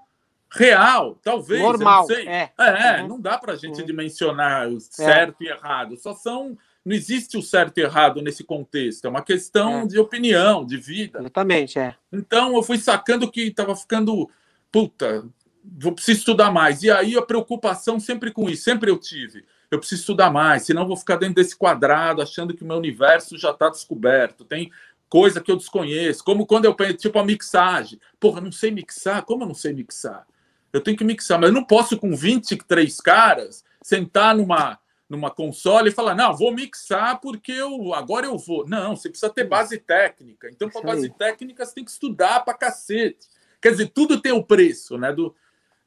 [0.52, 1.62] real, talvez.
[1.62, 2.06] Normal.
[2.12, 3.08] É, é uhum.
[3.08, 3.86] não dá para a gente uhum.
[3.86, 5.46] dimensionar o certo é.
[5.46, 5.98] e errado.
[5.98, 9.86] Só são não existe o certo e errado nesse contexto, é uma questão é.
[9.86, 11.20] de opinião, de vida.
[11.20, 11.96] Exatamente, é.
[12.12, 14.30] Então eu fui sacando que estava ficando,
[14.72, 15.24] puta,
[15.64, 16.84] vou preciso estudar mais.
[16.84, 19.46] E aí a preocupação sempre com isso, sempre eu tive.
[19.70, 23.38] Eu preciso estudar mais, senão vou ficar dentro desse quadrado achando que o meu universo
[23.38, 24.44] já está descoberto.
[24.44, 24.70] Tem
[25.08, 28.00] coisa que eu desconheço, como quando eu penso, tipo a mixagem.
[28.20, 30.26] Porra, não sei mixar, como eu não sei mixar?
[30.74, 34.80] Eu tenho que mixar, mas eu não posso com 23 caras sentar numa
[35.12, 38.66] numa console e falar: não, vou mixar porque eu agora eu vou.
[38.66, 40.50] Não, você precisa ter base técnica.
[40.50, 43.28] Então, para base técnica, você tem que estudar para cacete.
[43.62, 45.12] Quer dizer, tudo tem o preço, né?
[45.12, 45.36] Do...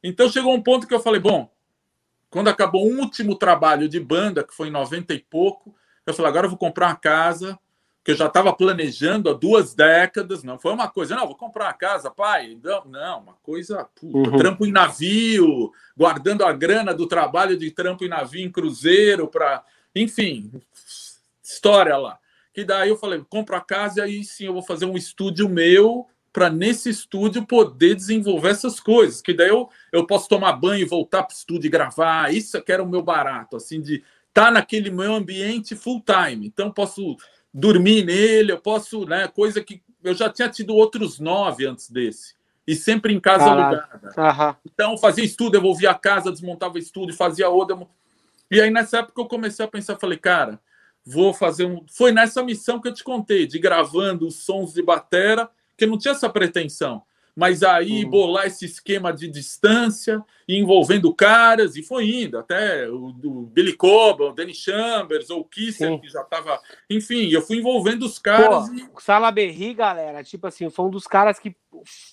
[0.02, 1.50] Então chegou um ponto que eu falei: bom,
[2.28, 5.74] quando acabou o último trabalho de banda, que foi em 90 e pouco,
[6.06, 7.58] eu falei: agora eu vou comprar uma casa,
[8.04, 11.64] que eu já estava planejando há duas décadas, não foi uma coisa, não, vou comprar
[11.64, 14.36] uma casa, pai, não, não uma coisa, puta, uhum.
[14.36, 19.64] trampo em navio, guardando a grana do trabalho de trampo em navio em cruzeiro para,
[19.96, 20.52] enfim,
[21.42, 22.18] história lá.
[22.52, 25.48] Que daí eu falei, compro a casa e aí sim eu vou fazer um estúdio
[25.48, 30.82] meu para nesse estúdio poder desenvolver essas coisas, que daí eu, eu posso tomar banho
[30.82, 33.94] e voltar para o estúdio e gravar, isso que era o meu barato, assim, de
[34.28, 36.46] estar tá naquele meu ambiente full time.
[36.46, 37.16] Então posso
[37.54, 39.28] dormir nele, eu posso, né?
[39.28, 42.34] Coisa que eu já tinha tido outros nove antes desse.
[42.66, 43.88] E sempre em casa alugada.
[44.02, 44.54] Uhum.
[44.64, 47.78] Então, fazia estudo, devolvia a casa, desmontava estúdio, fazia outra.
[48.50, 50.58] E aí, nessa época, eu comecei a pensar, falei, cara,
[51.06, 51.84] vou fazer um.
[51.86, 55.98] Foi nessa missão que eu te contei, de gravando os sons de batera, que não
[55.98, 57.02] tinha essa pretensão.
[57.36, 58.10] Mas aí uhum.
[58.10, 64.30] bolar esse esquema de distância, envolvendo caras, e foi indo, até o, o Billy Coban,
[64.30, 65.98] o Danny Chambers, ou o Kisser, Sim.
[65.98, 66.60] que já estava.
[66.88, 68.68] Enfim, eu fui envolvendo os caras.
[68.68, 68.88] Pô, e...
[68.94, 71.56] O Salaberry, galera, tipo assim, foi um dos caras que.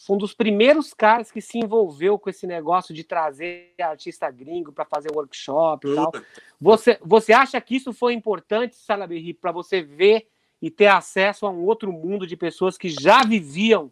[0.07, 4.71] Foi um dos primeiros caras que se envolveu com esse negócio de trazer artista gringo
[4.71, 6.11] para fazer workshop e tal.
[6.59, 10.27] Você, você acha que isso foi importante, Salaberry, para você ver
[10.59, 13.91] e ter acesso a um outro mundo de pessoas que já viviam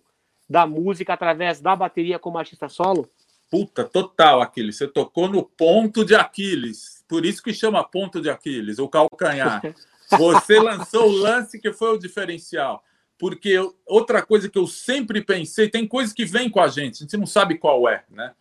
[0.49, 3.09] da música através da bateria como artista solo?
[3.49, 4.77] Puta, total, Aquiles.
[4.77, 7.03] Você tocou no ponto de Aquiles.
[7.07, 9.61] Por isso que chama ponto de Aquiles, o calcanhar.
[10.17, 12.83] Você lançou o lance que foi o diferencial.
[13.17, 13.55] Porque
[13.85, 17.17] outra coisa que eu sempre pensei, tem coisas que vêm com a gente, a gente
[17.17, 18.33] não sabe qual é, né?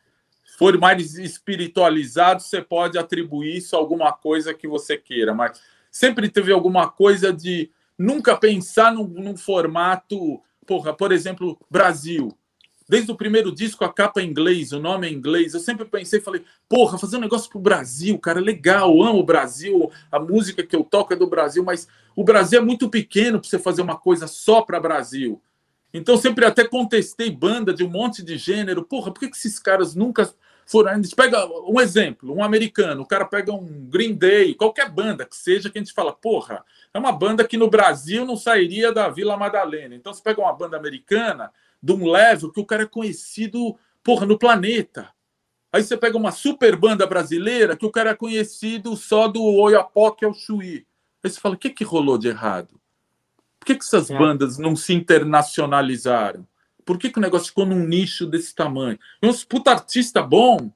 [0.44, 5.60] Se for mais espiritualizado, você pode atribuir isso a alguma coisa que você queira, mas
[5.90, 12.36] sempre teve alguma coisa de nunca pensar num, num formato porra, por exemplo, Brasil.
[12.86, 15.54] Desde o primeiro disco, a capa é inglês, o nome é inglês.
[15.54, 19.90] Eu sempre pensei, falei, porra, fazer um negócio pro Brasil, cara, legal, amo o Brasil,
[20.12, 23.48] a música que eu toco é do Brasil, mas o Brasil é muito pequeno para
[23.48, 25.40] você fazer uma coisa só para Brasil.
[25.92, 28.84] Então sempre até contestei banda de um monte de gênero.
[28.84, 30.30] Porra, por que, que esses caras nunca
[30.68, 30.90] foram.
[30.90, 35.24] A gente pega um exemplo, um americano, o cara pega um Green Day, qualquer banda
[35.24, 36.62] que seja, que a gente fala, porra,
[36.92, 39.94] é uma banda que no Brasil não sairia da Vila Madalena.
[39.94, 41.50] Então você pega uma banda americana
[41.82, 45.08] de um level que o cara é conhecido, porra, no planeta.
[45.72, 50.24] Aí você pega uma super banda brasileira que o cara é conhecido só do Oiapoque
[50.24, 50.86] ao Chuí.
[51.22, 52.78] Aí você fala, o que, que rolou de errado?
[53.58, 54.18] Por que, que essas é.
[54.18, 56.46] bandas não se internacionalizaram?
[56.88, 58.98] Por que, que o negócio ficou num nicho desse tamanho?
[59.22, 60.72] E uns puta artista bom.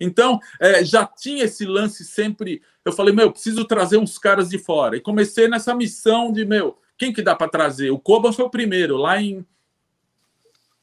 [0.00, 2.62] Então, é, já tinha esse lance sempre.
[2.82, 4.96] Eu falei, meu, preciso trazer uns caras de fora.
[4.96, 7.90] E comecei nessa missão de, meu, quem que dá para trazer?
[7.90, 9.44] O Koban foi o primeiro, lá em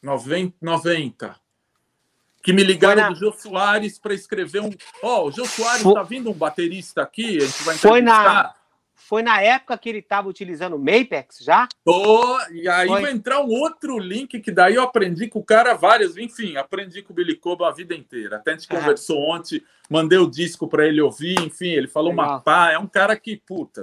[0.03, 0.55] 90.
[0.61, 1.35] 90
[2.43, 3.09] que me ligaram na...
[3.09, 4.69] do Jô Soares para escrever um.
[5.01, 8.53] Ó, oh, o Jô Soares está vindo um baterista aqui, a gente vai Foi na
[9.09, 11.67] foi na época que ele estava utilizando o Mapex já?
[11.83, 13.01] Tô, e aí foi.
[13.01, 17.01] vai entrar um outro link que daí eu aprendi com o cara várias, enfim, aprendi
[17.01, 18.35] com o Billy Cobo a vida inteira.
[18.35, 22.33] Até a gente conversou ontem, mandei o disco para ele ouvir, enfim, ele falou Legal.
[22.33, 23.81] uma pá, é um cara que, puta,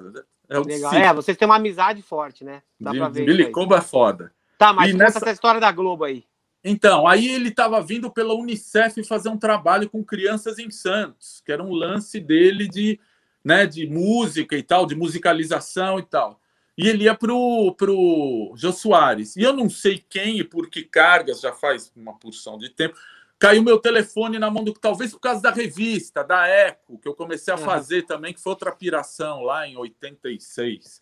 [0.49, 0.95] é, Legal.
[0.95, 2.63] é vocês têm uma amizade forte, né?
[2.79, 3.27] Dá de, pra ver.
[3.27, 4.33] Billy Cobo é foda.
[4.57, 5.19] Tá, mas e conta nessa...
[5.19, 6.25] essa história da Globo aí.
[6.63, 11.51] Então, aí ele estava vindo pela Unicef fazer um trabalho com crianças em Santos, que
[11.51, 13.01] era um lance dele de
[13.47, 16.41] né, de música e tal, de musicalização e tal.
[16.77, 19.37] E ele ia pro, pro Jô Soares.
[19.37, 22.97] E eu não sei quem e por que cargas, já faz uma porção de tempo,
[23.39, 24.73] caiu meu telefone na mão do.
[24.73, 28.07] Talvez por causa da revista, da Eco, que eu comecei a fazer uhum.
[28.09, 31.01] também, que foi outra piração lá em 86.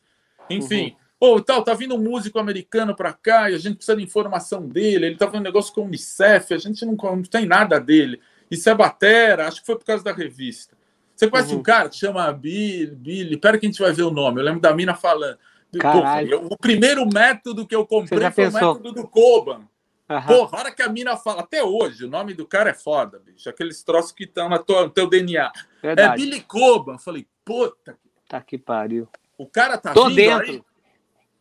[0.51, 0.95] Enfim.
[1.23, 1.41] Uhum.
[1.41, 5.07] tal, tá vindo um músico americano para cá e a gente precisa de informação dele.
[5.07, 8.21] Ele tá fazendo negócio com o Unicef, a gente não, não tem nada dele.
[8.51, 10.77] Isso é batera, acho que foi por causa da revista.
[11.15, 11.61] Você conhece uhum.
[11.61, 14.41] um cara que chama Billy, Billy, pera que a gente vai ver o nome.
[14.41, 15.39] Eu lembro da mina falando.
[15.73, 18.61] Pô, o primeiro método que eu comprei foi pensou?
[18.61, 19.69] o método do Koban.
[20.09, 20.23] Uhum.
[20.27, 23.19] Porra, a hora que a mina fala, até hoje, o nome do cara é foda,
[23.19, 23.49] bicho.
[23.49, 25.51] Aqueles troços que estão no teu DNA.
[25.83, 26.23] É Verdade.
[26.23, 26.99] É Billy Koban.
[26.99, 27.97] Falei, puta.
[28.29, 29.09] Tá que pariu.
[29.39, 30.53] O cara tá Tô vindo dentro.
[30.53, 30.63] aí.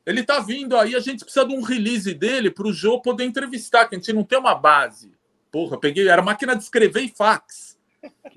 [0.05, 3.23] Ele tá vindo aí, a gente precisa de um release dele para o Joe poder
[3.23, 5.13] entrevistar, que a gente não tem uma base.
[5.49, 7.72] Porra, peguei, era máquina de escrever e fax.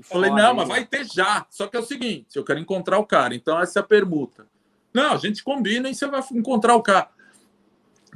[0.03, 1.47] Falei, não, mas vai ter já.
[1.51, 3.35] Só que é o seguinte, eu quero encontrar o cara.
[3.35, 4.47] Então, essa é a permuta.
[4.93, 7.09] Não, a gente combina e você vai encontrar o cara.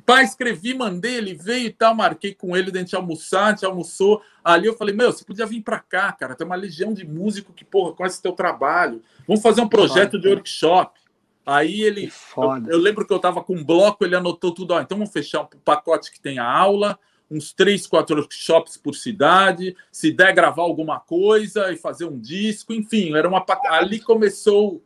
[0.07, 3.67] Pai, escrevi, mandei, ele veio e tal, marquei com ele, a gente almoçar, a gente
[3.67, 4.23] almoçou.
[4.43, 6.35] Ali eu falei, meu, você podia vir para cá, cara.
[6.35, 9.03] Tem uma legião de músico que, porra, conhece teu trabalho.
[9.27, 10.99] Vamos fazer um projeto de workshop.
[11.45, 12.13] Aí ele.
[12.37, 14.73] Eu, eu, lembro que eu tava com um bloco, ele anotou tudo.
[14.73, 16.99] Ó, então vamos fechar um pacote que tem a aula,
[17.31, 22.73] uns três, quatro workshops por cidade, se der gravar alguma coisa e fazer um disco,
[22.73, 24.83] enfim, era uma ali começou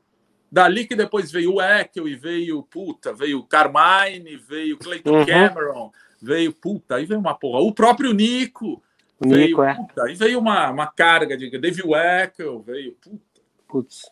[0.52, 5.26] dali que depois veio o Ekel e veio puta, veio Carmine, veio Clayton uhum.
[5.26, 8.82] Cameron, veio puta, aí veio uma porra, o próprio Nico,
[9.18, 9.74] o veio, Nico, é.
[9.74, 11.82] puta, aí veio uma, uma carga de David
[12.22, 13.24] Ekel, veio puta.
[13.66, 14.02] Putz,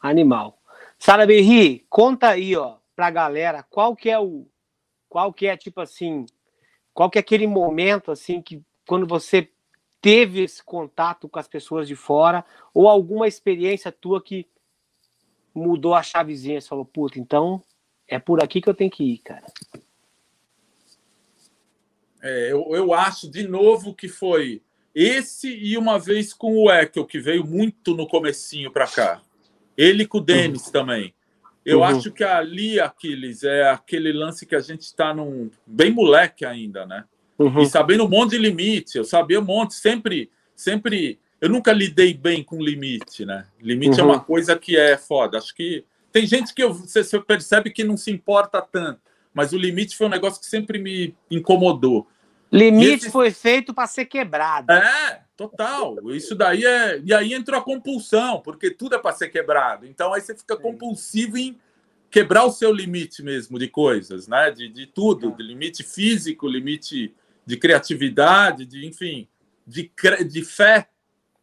[0.00, 0.58] animal.
[0.98, 4.46] Sara Berri, conta aí, ó, pra galera, qual que é o
[5.08, 6.26] qual que é tipo assim,
[6.96, 9.50] qual que é aquele momento assim que quando você
[10.00, 12.42] teve esse contato com as pessoas de fora
[12.72, 14.48] ou alguma experiência tua que
[15.54, 17.62] mudou a chavezinha, você falou, puta, então
[18.08, 19.44] é por aqui que eu tenho que ir, cara.
[22.22, 24.62] É, eu, eu acho de novo que foi
[24.94, 29.20] esse e uma vez com o Ekel, que veio muito no comecinho para cá.
[29.76, 30.72] Ele com o Denis uhum.
[30.72, 31.14] também.
[31.66, 31.84] Eu uhum.
[31.84, 36.86] acho que ali, Aquiles, é aquele lance que a gente está num bem moleque ainda,
[36.86, 37.04] né?
[37.36, 37.60] Uhum.
[37.60, 41.18] E sabendo um monte de limite, eu sabia um monte, sempre, sempre.
[41.40, 43.46] Eu nunca lidei bem com limite, né?
[43.60, 44.10] Limite é uhum.
[44.10, 45.38] é uma coisa que é foda.
[45.38, 49.00] Acho que tem gente que eu, você, você percebe que não se importa tanto,
[49.34, 52.06] mas o limite foi um negócio que sempre me incomodou.
[52.50, 53.10] Limite esse...
[53.10, 54.72] foi feito para ser quebrado.
[54.72, 55.96] É, total.
[56.10, 57.00] Isso daí é.
[57.04, 59.86] E aí entrou a compulsão, porque tudo é para ser quebrado.
[59.86, 61.58] Então aí você fica compulsivo em
[62.10, 64.50] quebrar o seu limite mesmo de coisas, né?
[64.50, 67.14] De, de tudo, de limite físico, limite
[67.44, 69.28] de criatividade, de enfim,
[69.66, 69.90] de,
[70.26, 70.88] de fé,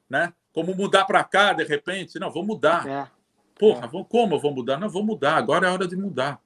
[0.10, 0.34] né?
[0.52, 2.20] Como mudar para cá de repente?
[2.20, 2.88] Não, vou mudar.
[2.88, 3.08] É.
[3.58, 4.04] Porra, é.
[4.10, 4.78] como eu vou mudar?
[4.78, 5.36] Não, vou mudar.
[5.36, 6.42] Agora é hora de mudar.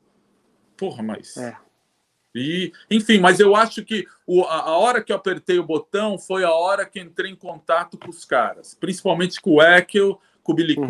[0.75, 1.37] Porra, mas.
[1.37, 1.57] É.
[2.37, 6.17] E, enfim, mas eu acho que o, a, a, hora que eu apertei o botão
[6.17, 10.51] foi a hora que entrei em contato com os caras, principalmente com o Ekel, com
[10.51, 10.87] o Billy uhum.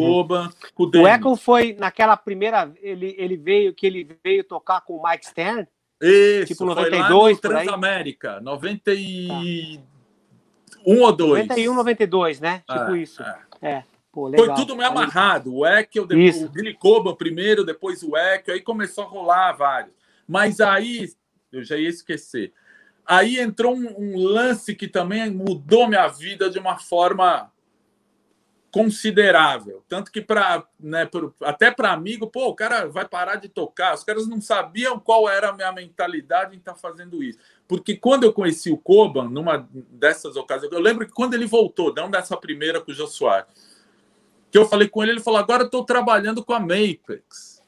[0.75, 1.01] Com o.
[1.01, 5.25] O Ekel foi naquela primeira, ele, ele veio que ele veio tocar com o Mike
[5.25, 5.67] Stern?
[5.99, 10.71] Isso, tipo 92, foi lá no Transamérica, 91 tá.
[10.85, 11.47] ou 2.
[11.47, 12.63] 91, 92, né?
[12.69, 13.23] Tipo é, isso.
[13.23, 13.37] É.
[13.61, 13.83] é.
[14.11, 15.53] Pô, foi tudo meio amarrado.
[15.53, 19.93] O Ekel, depois, o Billy Coba primeiro, depois o Ekel, aí começou a rolar vários.
[20.27, 21.09] Mas aí
[21.51, 22.53] Eu já ia esquecer.
[23.05, 27.51] Aí entrou um, um lance que também mudou minha vida de uma forma
[28.71, 29.83] considerável.
[29.87, 31.09] Tanto que para né,
[31.41, 33.95] até para amigo, pô, o cara vai parar de tocar.
[33.95, 37.39] Os caras não sabiam qual era a minha mentalidade em estar tá fazendo isso.
[37.67, 41.93] Porque quando eu conheci o Koban, numa dessas ocasiões, eu lembro que quando ele voltou,
[41.93, 43.47] não dessa primeira com o Jô Soares,
[44.51, 47.63] que eu falei com ele, ele falou: agora eu estou trabalhando com a Mapex.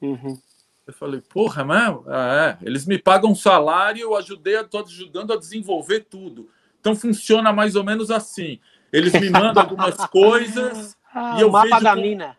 [0.00, 0.40] Uhum.
[0.86, 2.04] Eu falei, porra, mesmo?
[2.06, 2.66] Ah, é.
[2.66, 6.48] Eles me pagam um salário, eu ajudei, estou ajudando a desenvolver tudo.
[6.80, 8.60] Então funciona mais ou menos assim.
[8.92, 12.38] Eles me mandam algumas coisas ah, e eu mapa vejo da como, mina.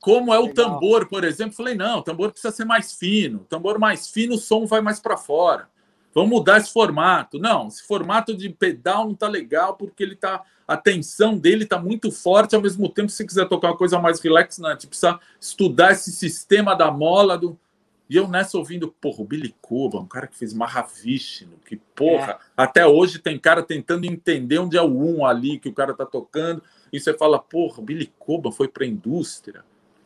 [0.00, 0.54] como é o Legal.
[0.54, 1.56] tambor, por exemplo.
[1.56, 3.40] Falei, não, o tambor precisa ser mais fino.
[3.40, 5.68] O tambor mais fino, o som vai mais para fora.
[6.14, 7.40] Vamos mudar esse formato.
[7.40, 11.78] Não, esse formato de pedal não tá legal porque ele tá a tensão dele tá
[11.78, 14.90] muito forte, ao mesmo tempo se você quiser tocar uma coisa mais relax, não, tipo,
[14.90, 17.58] precisa estudar esse sistema da mola do
[18.10, 22.32] e eu nessa ouvindo, porra, o Billy Cuba, um cara que fez Mahavishnu, que porra,
[22.32, 22.38] é.
[22.56, 26.06] até hoje tem cara tentando entender onde é o um ali que o cara tá
[26.06, 29.62] tocando, e você fala, porra, o Billy Cuba foi para a indústria.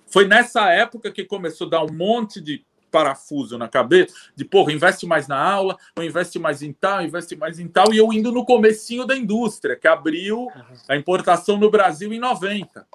[0.08, 4.72] Foi nessa época que começou a dar um monte de parafuso na cabeça, de porra,
[4.72, 8.12] investe mais na aula, ou investe mais em tal, investe mais em tal, e eu
[8.12, 10.48] indo no comecinho da indústria, que abriu
[10.88, 12.86] a importação no Brasil em 90.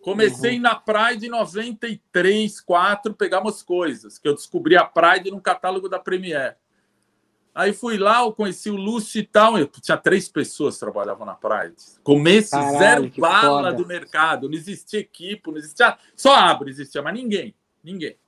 [0.00, 0.62] Comecei uhum.
[0.62, 5.88] na Pride em 93, 4, pegar umas coisas, que eu descobri a Pride no catálogo
[5.88, 6.54] da Premiere.
[7.56, 9.56] Aí fui lá, eu conheci o Lúcio e tal.
[9.56, 11.74] Eu tinha três pessoas que trabalhavam na Pride.
[12.04, 13.72] Começo Caralho, zero bala foda.
[13.72, 14.46] do mercado.
[14.46, 15.96] Não existia equipe, não existia.
[16.14, 17.54] Só abre existia, mas ninguém.
[17.82, 18.18] Ninguém.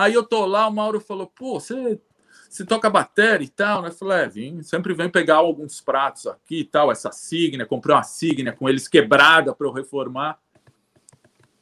[0.00, 2.00] Aí eu tô lá, o Mauro falou: pô, você
[2.48, 3.88] você toca bateria e tal, né?
[3.88, 7.94] Eu falei, é, vim, sempre vem pegar alguns pratos aqui e tal, essa signa, comprei
[7.94, 10.38] uma signa com eles quebrada para eu reformar.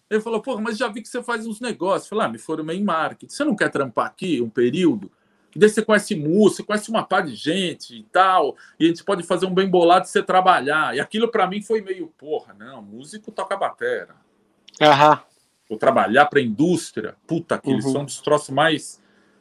[0.08, 2.08] Ele falou, pô, mas já vi que você faz uns negócios.
[2.08, 3.30] Falei, ah, me formei em marketing.
[3.30, 5.10] Você não quer trampar aqui um período?
[5.50, 9.04] Que daí você conhece música, conhece uma par de gente e tal, e a gente
[9.04, 10.96] pode fazer um bem bolado e você trabalhar.
[10.96, 14.14] E aquilo para mim foi meio, porra, não, músico toca bateria.
[14.80, 15.20] Aham.
[15.68, 17.14] Vou trabalhar para indústria.
[17.26, 17.92] Puta, aqueles uhum.
[17.92, 19.00] são os troços mais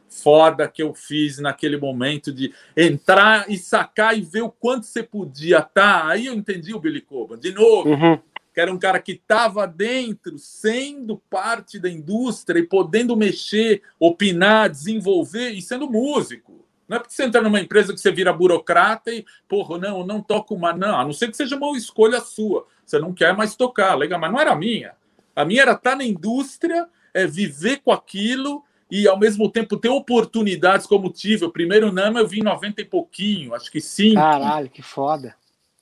[0.09, 5.03] foda que eu fiz naquele momento de entrar e sacar e ver o quanto você
[5.03, 6.01] podia estar.
[6.01, 6.07] Tá.
[6.07, 7.37] Aí eu entendi o Billy Coban.
[7.37, 8.19] De novo, uhum.
[8.53, 14.69] que era um cara que estava dentro, sendo parte da indústria e podendo mexer, opinar,
[14.69, 16.65] desenvolver e sendo músico.
[16.87, 20.21] Não é porque você entra numa empresa que você vira burocrata e, porra, não, não
[20.21, 20.77] toco mais.
[20.77, 22.65] Não, a não ser que seja uma escolha sua.
[22.85, 24.93] Você não quer mais tocar, legal, mas não era a minha.
[25.37, 29.77] A minha era estar tá na indústria, é viver com aquilo e ao mesmo tempo
[29.77, 31.45] ter oportunidades como tive.
[31.45, 34.15] O primeiro Nama eu vim em 90 e pouquinho, acho que sim.
[34.15, 35.35] Caralho, que foda.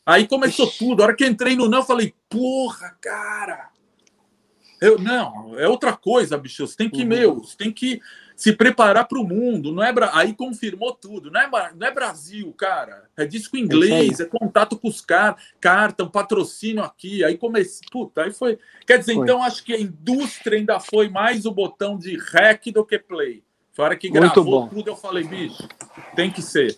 [0.06, 0.78] Aí começou Ixi.
[0.78, 1.02] tudo.
[1.02, 3.70] A hora que entrei no Não, eu falei, porra, cara.
[4.82, 6.68] Eu, não, é outra coisa, bicho.
[6.68, 7.08] Você tem que, uhum.
[7.08, 8.02] meu, você tem que
[8.36, 9.72] se preparar para o mundo.
[9.72, 11.32] Não é aí confirmou tudo.
[11.32, 13.06] Não é, não é Brasil, cara.
[13.16, 17.24] É disco inglês, é, é contato com os caras, carta, um patrocínio aqui.
[17.24, 18.60] Aí comecei, puta, aí foi.
[18.86, 19.24] Quer dizer, foi.
[19.24, 23.42] então acho que a indústria ainda foi mais o botão de rec do que play.
[23.72, 24.68] Foi hora que Muito gravou bom.
[24.68, 25.68] tudo, eu falei, bicho,
[26.16, 26.78] tem que ser.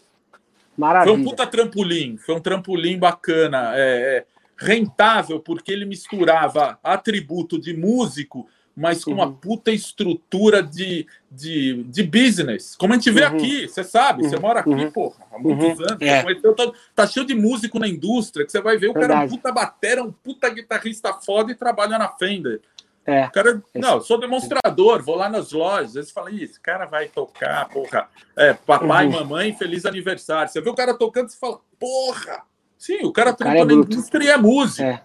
[0.75, 1.13] Maravilha.
[1.13, 4.25] Foi um puta trampolim, foi um trampolim bacana, é, é
[4.57, 8.47] rentável, porque ele misturava atributo de músico
[8.77, 9.17] mas com uhum.
[9.17, 12.75] uma puta estrutura de, de, de business.
[12.75, 13.35] Como a gente vê uhum.
[13.35, 14.41] aqui, você sabe, você uhum.
[14.41, 14.91] mora aqui, uhum.
[14.91, 15.85] porra, há muitos uhum.
[15.89, 15.97] anos.
[15.99, 16.23] É.
[16.53, 19.13] Tá, tá, cheio de músico na indústria, que você vai ver, o Verdade.
[19.13, 22.61] cara é um puta batera, um puta guitarrista foda e trabalha na Fender.
[23.03, 23.25] É.
[23.25, 27.67] O cara, não, sou demonstrador, vou lá nas lojas, eles falam, esse cara vai tocar,
[27.69, 29.13] porra, é, papai, uhum.
[29.13, 30.51] mamãe, feliz aniversário.
[30.51, 32.43] Você vê o cara tocando, você fala, porra,
[32.77, 34.83] sim, o cara trampa é na indústria e é músico.
[34.83, 35.01] É.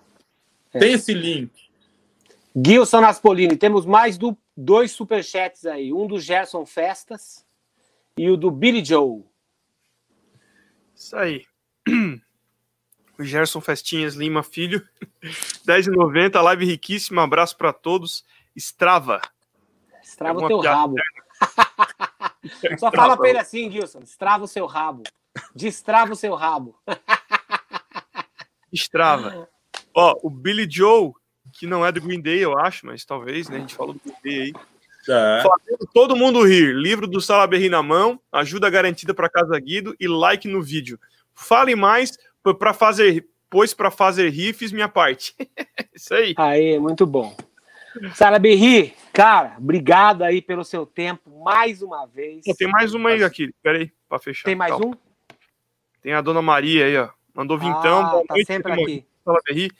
[0.75, 0.79] É.
[0.79, 1.62] Tem esse link.
[2.55, 5.93] Gilson Naspolini, temos mais do, dois superchats aí.
[5.93, 7.47] Um do Gerson Festas
[8.17, 9.25] e o do Billy Joe.
[10.95, 11.45] Isso aí.
[13.19, 14.89] O Gerson Festinhas Lima Filho,
[15.69, 18.25] 10,90, live riquíssima, abraço para todos.
[18.57, 19.21] Estrava.
[20.03, 20.97] Estrava o teu rabo.
[22.81, 25.05] Só fala para ele assim, Gilson, estrava o seu rabo.
[25.55, 26.75] Destrava o seu rabo.
[28.73, 29.49] Estrava.
[29.95, 31.13] Ó, o Billy Joe
[31.53, 33.59] que não é do Green Day, eu acho, mas talvez, né?
[33.59, 34.53] A gente falou do Green Day aí.
[35.09, 35.43] É.
[35.43, 36.75] Fazendo todo mundo rir.
[36.75, 40.99] Livro do Salaberry na mão, ajuda garantida para Casa Guido e like no vídeo.
[41.35, 42.17] Fale mais
[42.59, 45.35] para fazer, pois para fazer rir fiz minha parte.
[45.95, 46.35] Isso aí.
[46.37, 47.37] Aí, muito bom.
[48.15, 52.43] Salaberry, cara, obrigado aí pelo seu tempo mais uma vez.
[52.57, 54.45] tem mais uma aí aqui, peraí, para fechar.
[54.45, 54.93] Tem mais um?
[56.01, 57.11] Tem a Dona Maria aí, ó.
[57.35, 58.01] Mandou vintão.
[58.01, 59.07] Ah, tá sempre aqui.
[59.25, 59.71] Salaberry.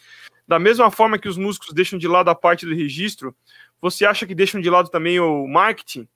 [0.47, 3.35] Da mesma forma que os músicos deixam de lado a parte do registro,
[3.81, 6.09] você acha que deixam de lado também o marketing?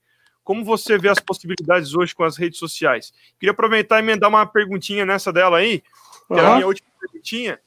[0.47, 3.13] como você vê as possibilidades hoje com as redes sociais?
[3.37, 5.87] Queria aproveitar e emendar uma perguntinha nessa dela aí, que
[6.31, 6.39] uhum.
[6.39, 7.59] é a minha última perguntinha.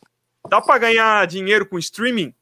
[0.49, 2.33] Dá para ganhar dinheiro com streaming?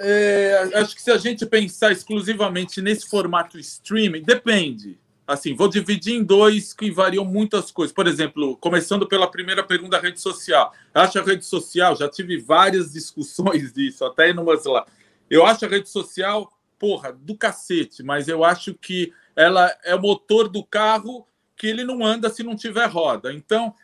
[0.00, 4.98] É, acho que se a gente pensar exclusivamente nesse formato streaming, depende.
[5.28, 7.94] Assim, vou dividir em dois que variam muitas coisas.
[7.94, 10.72] Por exemplo, começando pela primeira pergunta rede social.
[10.92, 14.86] Acho a rede social, já tive várias discussões disso, até numas lá.
[15.28, 20.00] Eu acho a rede social porra, do cacete, mas eu acho que ela é o
[20.00, 21.26] motor do carro
[21.56, 23.32] que ele não anda se não tiver roda.
[23.32, 23.74] Então,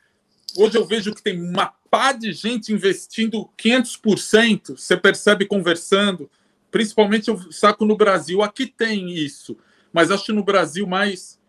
[0.56, 6.30] hoje eu vejo que tem uma pá de gente investindo 500%, você percebe conversando,
[6.70, 9.56] principalmente eu saco no Brasil, aqui tem isso,
[9.94, 11.40] mas acho que no Brasil mais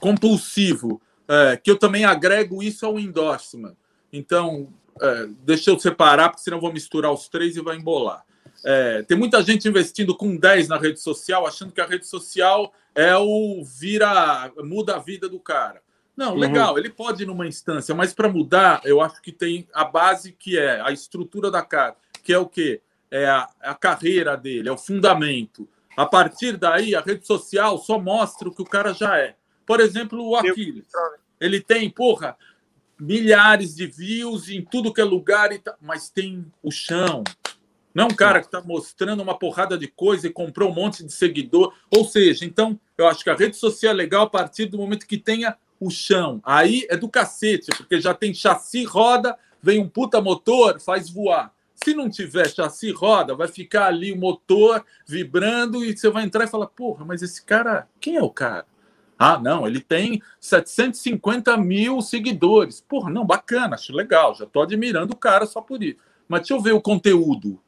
[0.00, 3.76] compulsivo, é, que eu também agrego isso ao endorsement.
[4.12, 4.68] Então,
[5.00, 8.24] é, deixa eu separar, porque senão eu vou misturar os três e vai embolar.
[8.64, 12.72] É, tem muita gente investindo com 10 na rede social, achando que a rede social
[12.94, 15.80] é o vira, muda a vida do cara.
[16.16, 16.38] Não, uhum.
[16.38, 16.78] legal, uhum.
[16.78, 20.58] ele pode ir numa instância, mas para mudar, eu acho que tem a base que
[20.58, 21.94] é a estrutura da cara,
[22.24, 22.80] que é o quê?
[23.08, 25.68] É a, a carreira dele, é o fundamento.
[25.96, 29.34] A partir daí, a rede social só mostra o que o cara já é.
[29.64, 30.86] Por exemplo, o Aquiles.
[31.40, 32.36] Ele tem, porra,
[32.98, 35.50] milhares de views em tudo que é lugar,
[35.80, 37.24] mas tem o chão,
[37.96, 41.02] não é um cara que está mostrando uma porrada de coisa e comprou um monte
[41.02, 41.72] de seguidor.
[41.90, 45.06] Ou seja, então, eu acho que a rede social é legal a partir do momento
[45.06, 46.38] que tenha o chão.
[46.44, 51.50] Aí é do cacete, porque já tem chassi, roda, vem um puta motor, faz voar.
[51.76, 56.44] Se não tiver chassi, roda, vai ficar ali o motor vibrando e você vai entrar
[56.44, 58.66] e falar: porra, mas esse cara, quem é o cara?
[59.18, 62.80] Ah, não, ele tem 750 mil seguidores.
[62.80, 65.98] Porra, não, bacana, acho legal, já tô admirando o cara só por isso.
[66.28, 67.60] Mas deixa eu ver o conteúdo.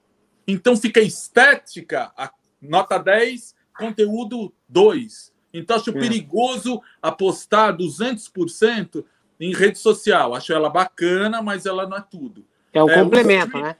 [0.47, 2.13] Então fica estética,
[2.61, 5.33] nota 10, conteúdo 2.
[5.53, 5.93] Então acho é.
[5.93, 9.05] perigoso apostar 200%
[9.41, 10.35] em rede social.
[10.35, 12.45] Acho ela bacana, mas ela não é tudo.
[12.73, 13.77] É um é, complemento, né?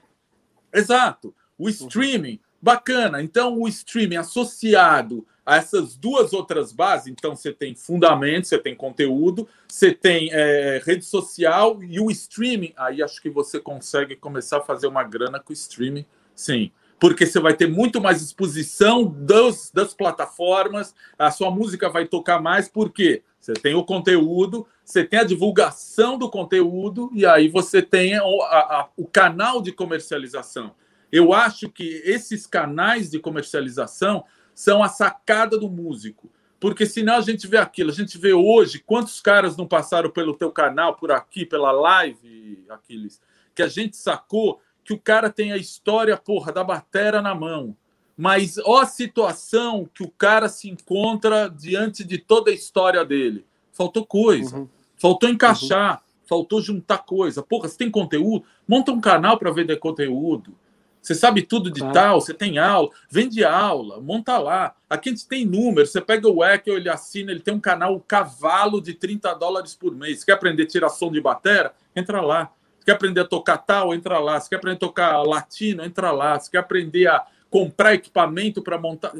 [0.73, 1.33] Exato.
[1.57, 3.21] O streaming, bacana.
[3.21, 8.75] Então o streaming associado a essas duas outras bases, então você tem fundamento, você tem
[8.75, 14.57] conteúdo, você tem é, rede social e o streaming, aí acho que você consegue começar
[14.57, 16.05] a fazer uma grana com o streaming
[16.39, 22.05] Sim, porque você vai ter muito mais exposição das, das plataformas, a sua música vai
[22.05, 27.47] tocar mais, porque você tem o conteúdo, você tem a divulgação do conteúdo e aí
[27.47, 30.73] você tem o, a, a, o canal de comercialização.
[31.11, 34.23] Eu acho que esses canais de comercialização
[34.55, 36.27] são a sacada do músico.
[36.59, 40.33] Porque senão a gente vê aquilo, a gente vê hoje quantos caras não passaram pelo
[40.33, 43.21] teu canal, por aqui, pela live, Aquiles,
[43.53, 47.77] que a gente sacou que o cara tem a história, porra, da batera na mão.
[48.17, 53.45] Mas ó a situação que o cara se encontra diante de toda a história dele.
[53.71, 54.57] Faltou coisa.
[54.57, 54.78] Uhum.
[54.99, 55.93] Faltou encaixar.
[55.93, 55.99] Uhum.
[56.25, 57.41] Faltou juntar coisa.
[57.41, 58.45] Porra, você tem conteúdo?
[58.67, 60.53] Monta um canal para vender conteúdo.
[61.01, 64.75] Você sabe tudo de tal, você tem aula, vende aula, monta lá.
[64.89, 65.91] Aqui a gente tem números.
[65.91, 69.73] Você pega o Ekel, ele assina, ele tem um canal o cavalo de 30 dólares
[69.73, 70.19] por mês.
[70.19, 71.73] Você quer aprender a tirar som de batera?
[71.95, 72.51] Entra lá
[72.89, 74.39] quer aprender a tocar tal, entra lá.
[74.39, 76.39] Se quer aprender a tocar latino, entra lá.
[76.39, 79.11] Se quer aprender a comprar equipamento para montar.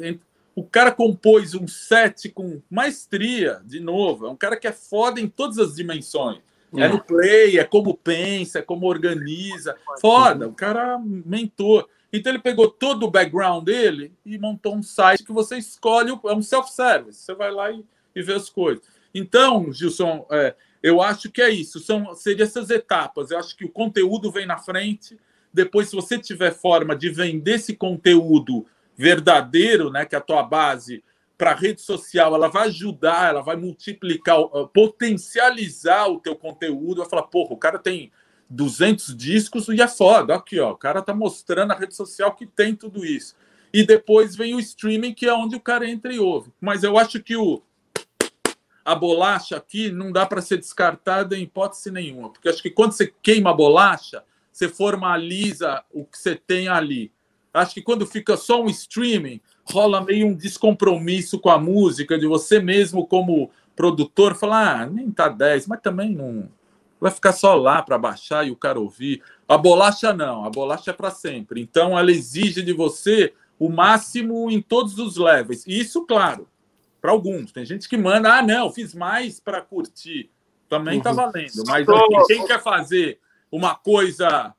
[0.60, 4.28] O cara compôs um set com maestria, de novo.
[4.28, 6.42] É um cara que é foda em todas as dimensões.
[6.76, 9.78] É, é no play, é como pensa, é como organiza.
[10.02, 11.88] Foda, o cara mentor.
[12.12, 16.34] Então ele pegou todo o background dele e montou um site que você escolhe, é
[16.34, 17.20] um self-service.
[17.22, 17.82] Você vai lá e,
[18.14, 18.84] e vê as coisas.
[19.16, 20.54] Então, Gilson, é,
[20.84, 21.80] eu acho que é isso.
[21.80, 23.32] São seriam essas etapas.
[23.32, 25.18] Eu acho que o conteúdo vem na frente.
[25.54, 28.66] Depois, se você tiver forma de vender esse conteúdo
[29.00, 31.02] verdadeiro, né, que é a tua base
[31.38, 37.00] para rede social, ela vai ajudar, ela vai multiplicar, uh, potencializar o teu conteúdo.
[37.00, 38.12] Vai falar, porra, o cara tem
[38.50, 40.36] 200 discos e é foda.
[40.36, 43.38] Aqui, ó, o cara tá mostrando a rede social que tem tudo isso.
[43.72, 46.52] E depois vem o streaming, que é onde o cara entra e ouve.
[46.60, 47.64] Mas eu acho que o,
[48.84, 52.92] a bolacha aqui não dá para ser descartada em hipótese nenhuma, porque acho que quando
[52.92, 57.14] você queima a bolacha, você formaliza o que você tem ali.
[57.54, 62.28] Acho que quando fica só um streaming, rola meio um descompromisso com a música, de
[62.28, 66.50] você mesmo como produtor falar, ah, nem tá 10, mas também não
[67.00, 69.24] vai ficar só lá para baixar e o cara ouvir.
[69.48, 71.62] A bolacha não, a bolacha é para sempre.
[71.62, 75.66] Então ela exige de você o máximo em todos os levels.
[75.66, 76.48] Isso, claro,
[77.02, 77.52] para alguns.
[77.52, 80.30] Tem gente que manda, ah, não, fiz mais para curtir.
[80.68, 81.16] Também está uhum.
[81.16, 81.64] valendo.
[81.68, 81.88] Mas
[82.28, 83.20] quem quer fazer
[83.52, 84.54] uma coisa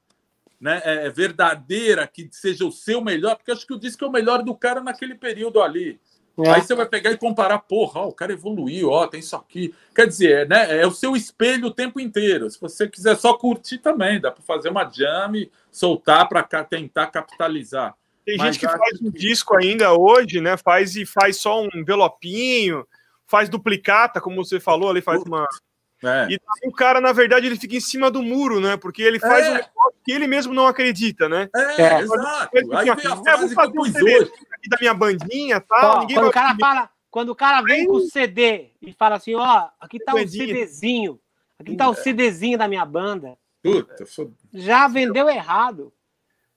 [0.61, 4.13] né, é, verdadeira, que seja o seu melhor, porque acho que o disco é o
[4.13, 5.99] melhor do cara naquele período ali.
[6.39, 6.51] É.
[6.51, 9.75] Aí você vai pegar e comparar, porra, ó, o cara evoluiu, ó, tem isso aqui.
[9.95, 12.49] Quer dizer, né, é o seu espelho o tempo inteiro.
[12.51, 15.33] Se você quiser só curtir também, dá para fazer uma jam,
[15.71, 17.95] soltar para tentar capitalizar.
[18.25, 20.57] Tem Mas gente que faz um disco ainda hoje, né?
[20.57, 22.87] Faz e faz só um envelopinho,
[23.27, 25.47] faz duplicata, como você falou ali, faz uma.
[26.03, 26.29] É.
[26.31, 28.77] E o cara, na verdade, ele fica em cima do muro, né?
[28.77, 29.51] Porque ele faz é.
[29.51, 31.49] um negócio que ele mesmo não acredita, né?
[31.55, 32.01] É, é.
[32.01, 32.51] exato.
[32.75, 36.07] Aí vem a frase que eu pus hoje aqui da minha bandinha tal.
[36.07, 39.69] quando o cara fala, quando o cara vem com o CD e fala assim, ó,
[39.79, 41.21] aqui tá o CDzinho,
[41.59, 43.37] aqui tá o CDzinho da minha banda.
[43.63, 44.33] Puta, sou...
[44.53, 45.93] Já vendeu errado.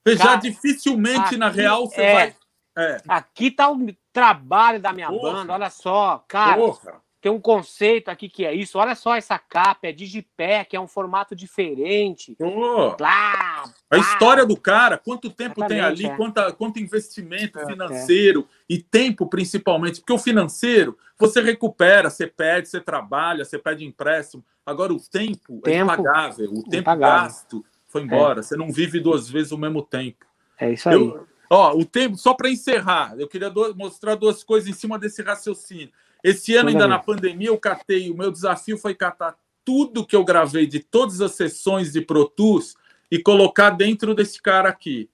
[0.06, 2.36] Já dificilmente, aqui, na real, você é, vai.
[2.76, 2.96] É.
[3.08, 5.32] Aqui tá o trabalho da minha Porra.
[5.32, 6.56] banda, olha só, cara.
[6.56, 8.78] Porra tem um conceito aqui que é isso.
[8.78, 12.36] Olha só essa capa, é digipé, que é um formato diferente.
[12.38, 16.16] Oh, a história do cara, quanto tempo Exatamente, tem ali, é.
[16.18, 18.74] quanto, quanto investimento é, financeiro é.
[18.74, 24.44] e tempo principalmente, porque o financeiro você recupera, você pede, você trabalha, você pede empréstimo.
[24.66, 27.24] Agora o tempo, é tempo é impagável, o tempo impagável.
[27.24, 28.42] gasto foi embora.
[28.42, 30.26] Você não vive duas vezes o mesmo tempo.
[30.60, 30.94] É isso aí.
[30.94, 34.98] Eu, ó, o tempo, só para encerrar, eu queria do, mostrar duas coisas em cima
[34.98, 35.90] desse raciocínio.
[36.24, 38.10] Esse ano, ainda na pandemia, eu catei.
[38.10, 42.26] O meu desafio foi catar tudo que eu gravei de todas as sessões de Pro
[42.26, 42.74] Tools
[43.10, 45.10] e colocar dentro desse cara aqui.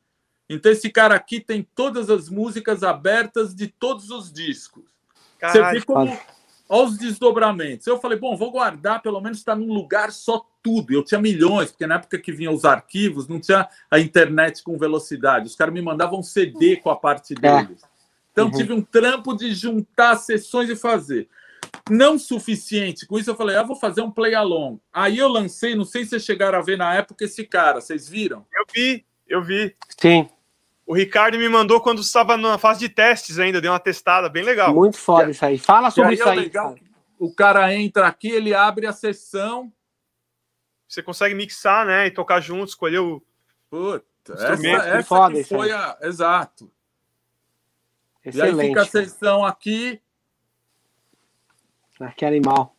[0.48, 4.84] Então, esse cara aqui tem todas as músicas abertas de todos os discos.
[5.38, 6.08] Caralho, Você vê como.
[6.08, 7.86] Olha os desdobramentos.
[7.86, 10.92] Eu falei, bom, vou guardar, pelo menos está num lugar só tudo.
[10.92, 14.78] Eu tinha milhões, porque na época que vinham os arquivos, não tinha a internet com
[14.78, 15.46] velocidade.
[15.46, 17.36] Os caras me mandavam CD com a parte é.
[17.40, 17.82] deles.
[17.82, 17.86] É.
[18.32, 18.52] Então, uhum.
[18.52, 21.28] tive um trampo de juntar sessões e fazer.
[21.88, 23.06] Não suficiente.
[23.06, 24.78] Com isso, eu falei, ah, vou fazer um play along.
[24.92, 28.08] Aí eu lancei, não sei se vocês chegaram a ver na época esse cara, vocês
[28.08, 28.46] viram?
[28.52, 29.74] Eu vi, eu vi.
[30.00, 30.28] Sim.
[30.86, 34.42] O Ricardo me mandou quando estava na fase de testes ainda, deu uma testada bem
[34.42, 34.74] legal.
[34.74, 35.56] Muito foda isso aí.
[35.58, 36.38] Fala sobre isso é aí.
[36.40, 36.76] Legal,
[37.16, 39.72] o cara entra aqui, ele abre a sessão.
[40.88, 42.06] Você consegue mixar, né?
[42.06, 43.22] E tocar junto, escolher o.
[43.68, 45.96] Puta, essa, essa foda, foi a.
[46.02, 46.72] Exato.
[48.24, 48.56] Excelente.
[48.56, 50.00] E aí fica a sessão aqui.
[52.16, 52.74] Que animal.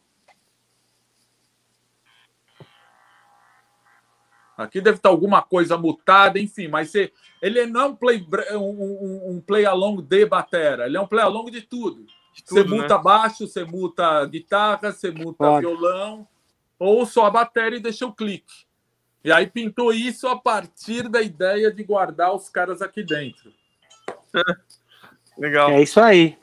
[4.57, 7.11] Aqui deve estar alguma coisa mutada, enfim, mas você,
[7.41, 11.07] ele não é um play, um, um, um play along de batera, ele é um
[11.07, 12.05] play along de tudo.
[12.33, 12.81] De tudo você né?
[12.81, 15.65] muta baixo, você muta guitarra, você muta Pode.
[15.65, 16.27] violão,
[16.77, 18.65] ou só a bateria e deixa o clique.
[19.23, 23.51] E aí pintou isso a partir da ideia de guardar os caras aqui dentro.
[25.37, 25.71] Legal.
[25.71, 26.37] É isso aí.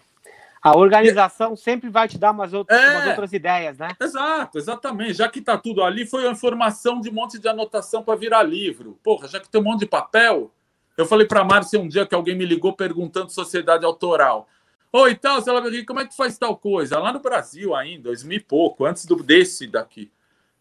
[0.62, 3.88] A organização sempre vai te dar umas outras, é, umas outras ideias, né?
[4.00, 5.14] Exato, exatamente.
[5.14, 8.42] Já que está tudo ali, foi uma informação de um monte de anotação para virar
[8.42, 8.98] livro.
[9.02, 10.50] Porra, já que tem um monte de papel.
[10.96, 14.48] Eu falei para a Márcia um dia que alguém me ligou perguntando sociedade autoral.
[14.92, 16.98] Oi, tal, ela me como é que faz tal coisa?
[16.98, 20.10] Lá no Brasil ainda, 2000 e pouco, antes do, desse daqui.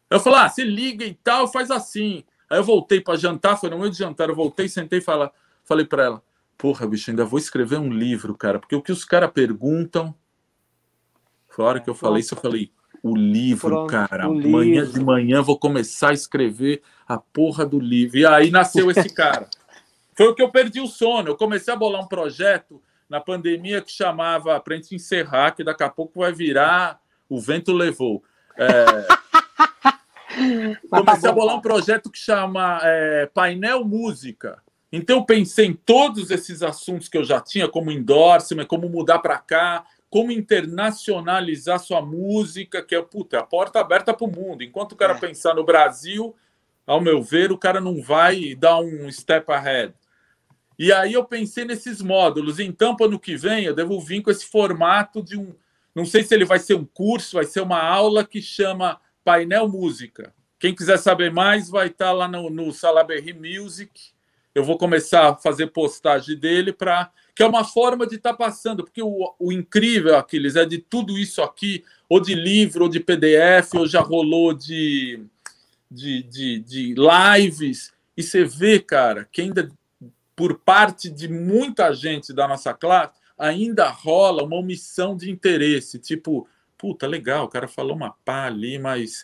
[0.10, 2.24] Eu falei, ah, se liga e tal, faz assim.
[2.50, 5.86] Aí eu voltei para jantar, foi no meio de jantar, eu voltei, sentei e falei
[5.86, 6.24] para ela,
[6.58, 10.16] porra, bicho, ainda vou escrever um livro, cara, porque o que os caras perguntam.
[11.50, 12.72] Foi a hora que eu falei isso, eu falei,
[13.02, 14.94] o livro, Pronto, cara, o amanhã livro.
[14.94, 18.18] de manhã vou começar a escrever a porra do livro.
[18.18, 19.50] E aí nasceu esse cara.
[20.16, 21.30] Foi o que eu perdi o sono.
[21.30, 25.64] Eu comecei a bolar um projeto na pandemia que chamava, para a gente encerrar, que
[25.64, 28.24] daqui a pouco vai virar O Vento Levou.
[28.58, 28.86] É...
[30.92, 34.62] Tá comecei a bolar um projeto que chama é, Painel Música.
[34.98, 39.20] Então, eu pensei em todos esses assuntos que eu já tinha, como endorsement, como mudar
[39.20, 44.64] para cá, como internacionalizar sua música, que é puta, a porta aberta para o mundo.
[44.64, 45.20] Enquanto o cara é.
[45.20, 46.36] pensar no Brasil,
[46.86, 49.94] ao meu ver, o cara não vai dar um step ahead.
[50.80, 52.60] E aí eu pensei nesses módulos.
[52.60, 55.54] Então, para ano que vem, eu devo vir com esse formato de um.
[55.94, 59.68] Não sei se ele vai ser um curso, vai ser uma aula que chama Painel
[59.68, 60.34] Música.
[60.60, 64.17] Quem quiser saber mais, vai estar lá no, no Salaberry Music
[64.58, 68.36] eu vou começar a fazer postagem dele para que é uma forma de estar tá
[68.36, 72.90] passando, porque o, o incrível, Aquiles, é de tudo isso aqui, ou de livro, ou
[72.90, 75.24] de PDF, ou já rolou de,
[75.92, 79.70] de, de, de lives, e você vê, cara, que ainda
[80.36, 86.50] por parte de muita gente da nossa classe, ainda rola uma omissão de interesse, tipo,
[86.76, 89.24] puta, legal, o cara falou uma pá ali, mas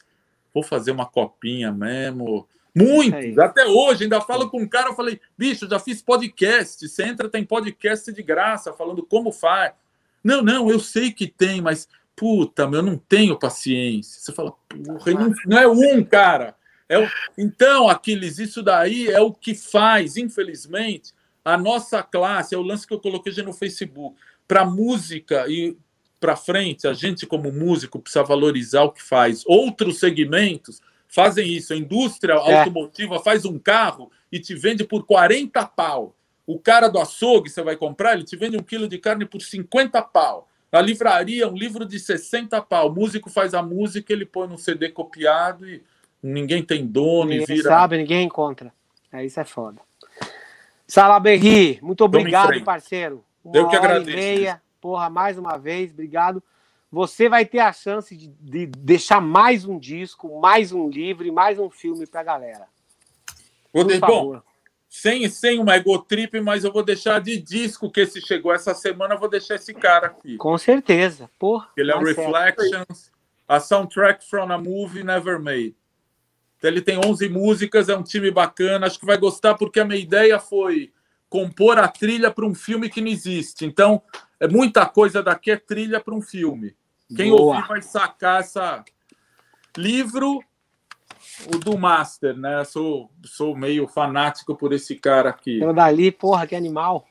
[0.54, 5.20] vou fazer uma copinha mesmo, Muitos, até hoje, ainda falo com um cara, eu falei,
[5.38, 9.74] bicho, já fiz podcast, você entra, tem podcast de graça, falando como faz.
[10.24, 14.20] Não, não, eu sei que tem, mas, puta, meu, eu não tenho paciência.
[14.20, 16.56] Você fala, porra, não, não é um, cara.
[16.90, 17.08] É o...
[17.38, 21.14] Então, Aquiles, isso daí é o que faz, infelizmente,
[21.46, 24.16] a nossa classe, é o lance que eu coloquei já no Facebook.
[24.48, 25.78] para música e
[26.20, 29.44] para frente, a gente, como músico, precisa valorizar o que faz.
[29.46, 30.82] Outros segmentos
[31.14, 31.74] fazem isso.
[31.74, 32.60] A indústria é.
[32.60, 36.16] automotiva faz um carro e te vende por 40 pau.
[36.46, 39.40] O cara do açougue, você vai comprar, ele te vende um quilo de carne por
[39.40, 40.50] 50 pau.
[40.72, 42.90] Na livraria, um livro de 60 pau.
[42.90, 45.84] O músico faz a música, ele põe no CD copiado e
[46.22, 47.70] ninguém tem dono ninguém e vira.
[47.70, 48.74] sabe, ninguém encontra.
[49.12, 49.80] É, isso é foda.
[50.88, 53.24] Salaberri, muito obrigado, parceiro.
[53.46, 54.18] Uma Eu que agradeço.
[54.18, 56.42] Meia, porra, mais uma vez, obrigado.
[56.94, 61.32] Você vai ter a chance de, de deixar mais um disco, mais um livro e
[61.32, 62.68] mais um filme pra galera.
[63.74, 63.98] Vou de...
[63.98, 64.40] Bom,
[64.88, 69.16] sem, sem uma egotrip, mas eu vou deixar de disco que esse chegou essa semana,
[69.16, 70.38] eu vou deixar esse cara aqui.
[70.38, 71.68] Com certeza, porra.
[71.76, 73.12] Ele é o Reflections,
[73.48, 75.76] a soundtrack from a movie never made.
[76.60, 79.86] Então, ele tem 11 músicas, é um time bacana, acho que vai gostar porque a
[79.86, 80.94] minha ideia foi
[81.28, 83.66] compor a trilha para um filme que não existe.
[83.66, 84.00] Então,
[84.40, 86.76] é muita coisa daqui é trilha para um filme.
[87.16, 87.56] Quem Boa.
[87.56, 88.84] ouvir vai sacar essa
[89.78, 90.40] livro
[91.48, 92.64] o do Master, né?
[92.64, 95.60] Sou, sou meio fanático por esse cara aqui.
[95.60, 97.06] Pelo Dali, porra, que animal.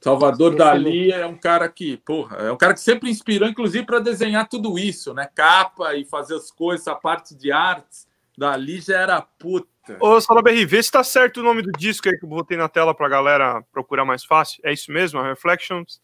[0.00, 3.84] Salvador Esse Dali é um cara que, porra, é um cara que sempre inspirou, inclusive,
[3.84, 5.28] para desenhar tudo isso, né?
[5.34, 8.06] Capa e fazer as coisas, a parte de artes.
[8.38, 9.66] Dali já era puta.
[9.98, 12.68] Ô, Salaberry, vê se tá certo o nome do disco aí que eu botei na
[12.68, 14.60] tela pra galera procurar mais fácil.
[14.64, 15.18] É isso mesmo?
[15.18, 16.00] A Reflections?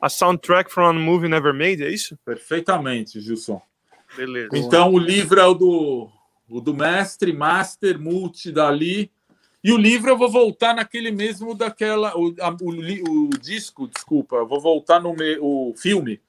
[0.00, 2.16] A soundtrack from a movie never made, é isso?
[2.24, 3.60] Perfeitamente, Gilson.
[4.16, 4.50] Beleza.
[4.54, 6.08] Então o livro é o do,
[6.48, 9.10] o do mestre, master, multi, dali.
[9.62, 12.16] E o livro eu vou voltar naquele mesmo daquela.
[12.16, 16.20] O, a, o, o, disco, desculpa, eu vou voltar no me, o filme.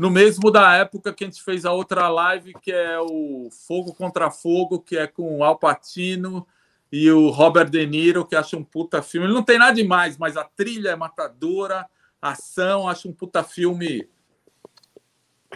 [0.00, 3.92] No mesmo da época que a gente fez a outra live, que é o Fogo
[3.92, 6.46] contra Fogo, que é com o Al Pacino
[6.90, 9.26] e o Robert De Niro, que acha um puta filme.
[9.26, 11.84] Ele não tem nada demais, mas a trilha é matadora,
[12.20, 14.08] ação, acho um puta filme.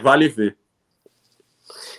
[0.01, 0.57] Vale ver.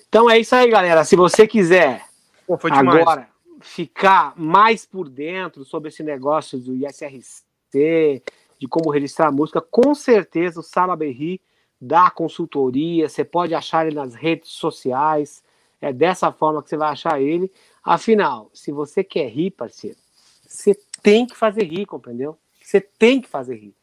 [0.09, 1.05] Então é isso aí, galera.
[1.05, 2.05] Se você quiser
[2.47, 3.29] Pô, agora
[3.61, 8.23] ficar mais por dentro sobre esse negócio do ISRC,
[8.59, 11.41] de como registrar a música, com certeza o Sala Berri
[11.81, 13.09] dá consultoria.
[13.09, 15.43] Você pode achar ele nas redes sociais.
[15.81, 17.53] É dessa forma que você vai achar ele.
[17.83, 19.99] Afinal, se você quer rir, parceiro,
[20.47, 22.39] você tem que fazer rir, compreendeu?
[22.63, 23.75] Você tem que fazer rir.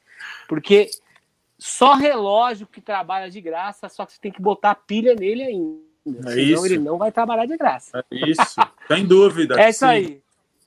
[0.47, 0.89] Porque
[1.57, 5.81] só relógio que trabalha de graça, só que você tem que botar pilha nele ainda.
[6.27, 6.65] É Senão isso.
[6.65, 8.03] ele não vai trabalhar de graça.
[8.11, 8.41] É isso,
[8.87, 9.61] sem dúvida.
[9.61, 9.85] é isso sim.
[9.85, 10.21] aí.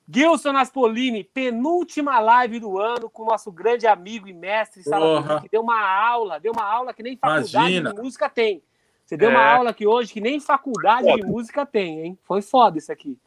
[0.09, 5.62] Gilson Aspolini, penúltima live do ano com nosso grande amigo e mestre Salomão, que deu
[5.62, 7.94] uma aula, deu uma aula que nem faculdade Imagina.
[7.94, 8.62] de música tem.
[9.05, 9.32] Você deu é.
[9.32, 12.18] uma aula que hoje que nem faculdade de música tem, hein?
[12.22, 13.18] Foi foda isso aqui.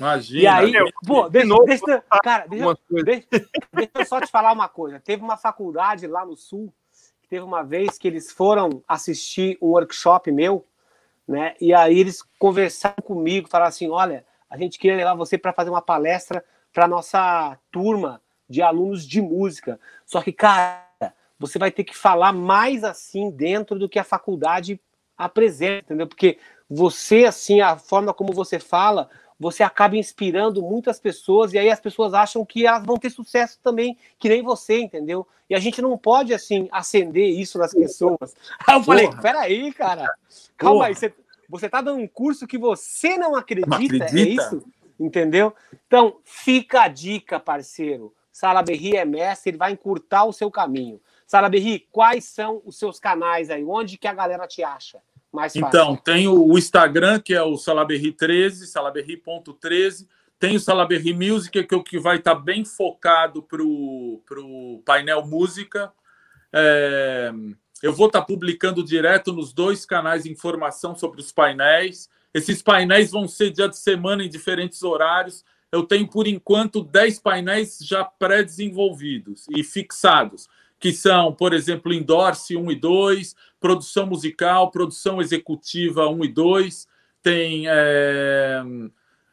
[0.00, 0.42] Imagina.
[0.42, 3.26] E aí, pô, deixa, deixa, cara, deixa, deixa,
[3.70, 4.98] deixa eu só te falar uma coisa.
[4.98, 6.72] Teve uma faculdade lá no Sul,
[7.20, 10.66] que teve uma vez que eles foram assistir um workshop meu,
[11.28, 11.54] né?
[11.60, 15.68] E aí eles conversaram comigo, falaram assim: olha, a gente queria levar você para fazer
[15.68, 19.78] uma palestra para nossa turma de alunos de música.
[20.06, 20.82] Só que, cara,
[21.38, 24.80] você vai ter que falar mais assim dentro do que a faculdade
[25.16, 26.06] apresenta, entendeu?
[26.06, 29.10] Porque você, assim, a forma como você fala,
[29.40, 33.58] você acaba inspirando muitas pessoas e aí as pessoas acham que elas vão ter sucesso
[33.62, 35.26] também, que nem você, entendeu?
[35.48, 38.36] E a gente não pode, assim, acender isso nas pessoas.
[38.66, 39.22] Aí eu falei, Porra.
[39.22, 40.14] peraí, cara,
[40.56, 40.86] calma Porra.
[40.88, 41.14] aí, você,
[41.48, 44.62] você tá dando um curso que você não acredita, não acredita, é isso?
[44.98, 45.54] Entendeu?
[45.86, 48.14] Então, fica a dica, parceiro.
[48.30, 51.00] Sala Berri é mestre, ele vai encurtar o seu caminho.
[51.26, 53.64] Sala Berri, quais são os seus canais aí?
[53.64, 55.00] Onde que a galera te acha?
[55.32, 55.68] Mais fácil.
[55.68, 60.08] Então, tem o Instagram, que é o Salaberri13, salaberri.13.
[60.38, 64.82] Tem o Salaberri Music, que é o que vai estar tá bem focado para o
[64.84, 65.92] painel música.
[66.52, 67.30] É,
[67.82, 72.08] eu vou estar tá publicando direto nos dois canais informação sobre os painéis.
[72.32, 75.44] Esses painéis vão ser dia de semana em diferentes horários.
[75.72, 80.48] Eu tenho, por enquanto, 10 painéis já pré-desenvolvidos e fixados,
[80.80, 86.88] que são, por exemplo, Endorse 1 e 2, produção musical, produção executiva 1 e 2,
[87.22, 88.62] tem é,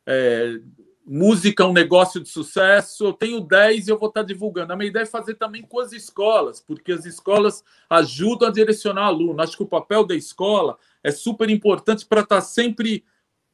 [0.05, 0.59] é,
[1.05, 3.05] música, um negócio de sucesso.
[3.05, 4.73] Eu tenho 10 e eu vou estar divulgando.
[4.73, 9.05] A minha ideia é fazer também com as escolas, porque as escolas ajudam a direcionar
[9.05, 9.41] aluno.
[9.41, 13.05] Acho que o papel da escola é super importante para estar sempre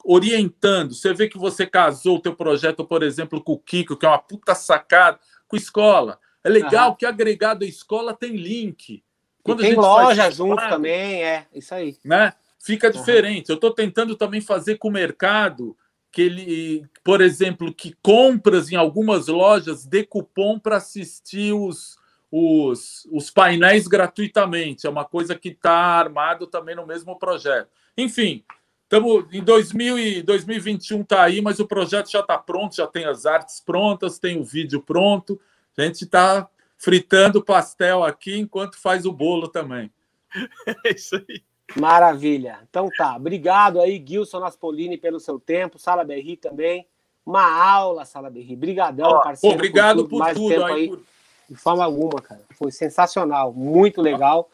[0.03, 0.95] orientando.
[0.95, 4.09] Você vê que você casou o teu projeto, por exemplo, com o Kiko, que é
[4.09, 6.19] uma puta sacada, com escola.
[6.43, 6.95] É legal uhum.
[6.95, 9.03] que agregado à escola tem link.
[9.41, 11.97] Quando tem loja junto também, é isso aí.
[12.03, 12.33] Né?
[12.59, 13.49] Fica diferente.
[13.49, 13.53] Uhum.
[13.53, 15.75] Eu estou tentando também fazer com o mercado
[16.13, 21.97] que ele, por exemplo, que compras em algumas lojas dê cupom para assistir os,
[22.31, 24.85] os, os painéis gratuitamente.
[24.85, 27.67] É uma coisa que está armado também no mesmo projeto.
[27.97, 28.45] Enfim,
[28.83, 33.05] estamos em 2000 e 2021 está aí, mas o projeto já está pronto, já tem
[33.05, 35.41] as artes prontas, tem o vídeo pronto.
[35.77, 36.47] A gente está
[36.77, 39.91] fritando pastel aqui enquanto faz o bolo também.
[40.85, 41.43] É isso aí.
[41.75, 42.59] Maravilha.
[42.69, 43.15] Então tá.
[43.15, 45.79] Obrigado aí, Gilson Naspolini, pelo seu tempo.
[45.79, 46.87] Sala Berri também.
[47.25, 48.55] Uma aula, Sala Berri.
[48.55, 49.55] Brigadão, parceiro.
[49.55, 50.89] Obrigado por tudo, por tudo aí.
[50.89, 51.01] Por...
[51.49, 52.41] De forma alguma, cara.
[52.57, 53.53] Foi sensacional.
[53.53, 54.49] Muito legal.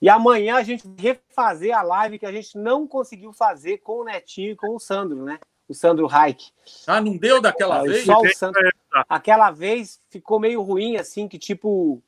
[0.00, 4.00] E amanhã a gente vai refazer a live que a gente não conseguiu fazer com
[4.00, 5.38] o Netinho e com o Sandro, né?
[5.68, 6.52] O Sandro Reich.
[6.86, 8.04] Ah, não deu daquela é, vez?
[8.04, 8.60] Só o Sandro...
[9.08, 12.02] Aquela vez ficou meio ruim, assim, que tipo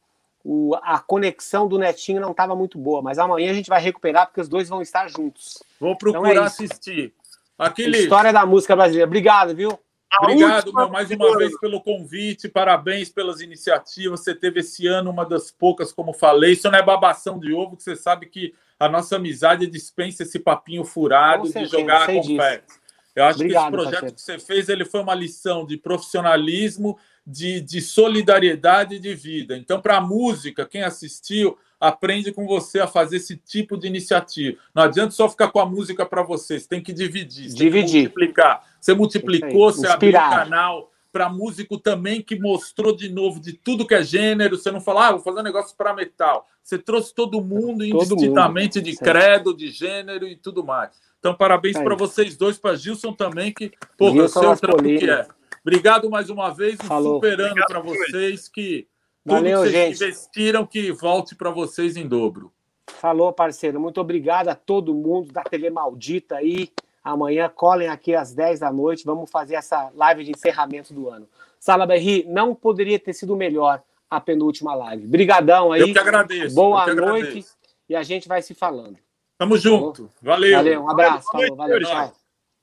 [0.45, 4.27] o, a conexão do Netinho não estava muito boa, mas amanhã a gente vai recuperar
[4.27, 5.63] porque os dois vão estar juntos.
[5.79, 7.13] Vou procurar então é assistir.
[7.59, 7.99] Aquele...
[7.99, 9.07] História da música brasileira.
[9.07, 9.79] Obrigado, viu?
[10.23, 14.21] Obrigado, meu, mais uma vez pelo convite, parabéns pelas iniciativas.
[14.21, 16.53] Você teve esse ano uma das poucas, como falei.
[16.53, 20.39] Isso não é babação de ovo, que você sabe que a nossa amizade dispensa esse
[20.41, 22.80] papinho furado de jogar confete.
[23.21, 26.99] Eu acho Obrigado, que esse projeto que você fez ele foi uma lição de profissionalismo
[27.27, 29.57] de, de solidariedade de vida.
[29.57, 34.59] Então, para a música, quem assistiu, aprende com você a fazer esse tipo de iniciativa.
[34.75, 38.03] Não adianta só ficar com a música para você, você tem que dividir, dividir.
[38.03, 38.67] multiplicar.
[38.81, 43.87] Você multiplicou, você abriu um canal para músico também que mostrou de novo de tudo
[43.87, 44.57] que é gênero.
[44.57, 46.49] Você não falou, ah, vou fazer um negócio para metal.
[46.63, 48.85] Você trouxe todo mundo, todo indistintamente mundo.
[48.85, 50.91] de credo, de gênero e tudo mais.
[51.21, 55.29] Então, parabéns para vocês dois, para Gilson também, que, porra, Gilson seu trampo que é.
[55.63, 57.15] Obrigado mais uma vez, Falou.
[57.15, 58.89] superando para vocês que
[59.23, 59.95] tudo Valeu, que vocês gente.
[59.97, 62.51] investiram que volte para vocês em dobro.
[62.87, 63.79] Falou, parceiro.
[63.79, 66.71] Muito obrigado a todo mundo da TV Maldita aí.
[67.05, 69.05] Amanhã colhem aqui às 10 da noite.
[69.05, 71.29] Vamos fazer essa live de encerramento do ano.
[71.59, 75.07] Sala Berri, não poderia ter sido melhor a penúltima live.
[75.07, 75.83] Brigadão aí.
[75.83, 76.55] Eu que agradeço.
[76.55, 77.57] Boa que noite agradeço.
[77.89, 78.97] e a gente vai se falando.
[79.41, 80.11] Tamo junto.
[80.21, 80.55] Valeu.
[80.55, 81.27] Valeu, um abraço.
[81.33, 82.13] Falou, valeu, tchau.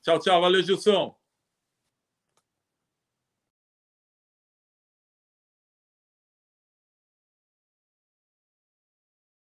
[0.03, 0.41] Tchau, tchau.
[0.41, 1.15] Valeu, Gilson.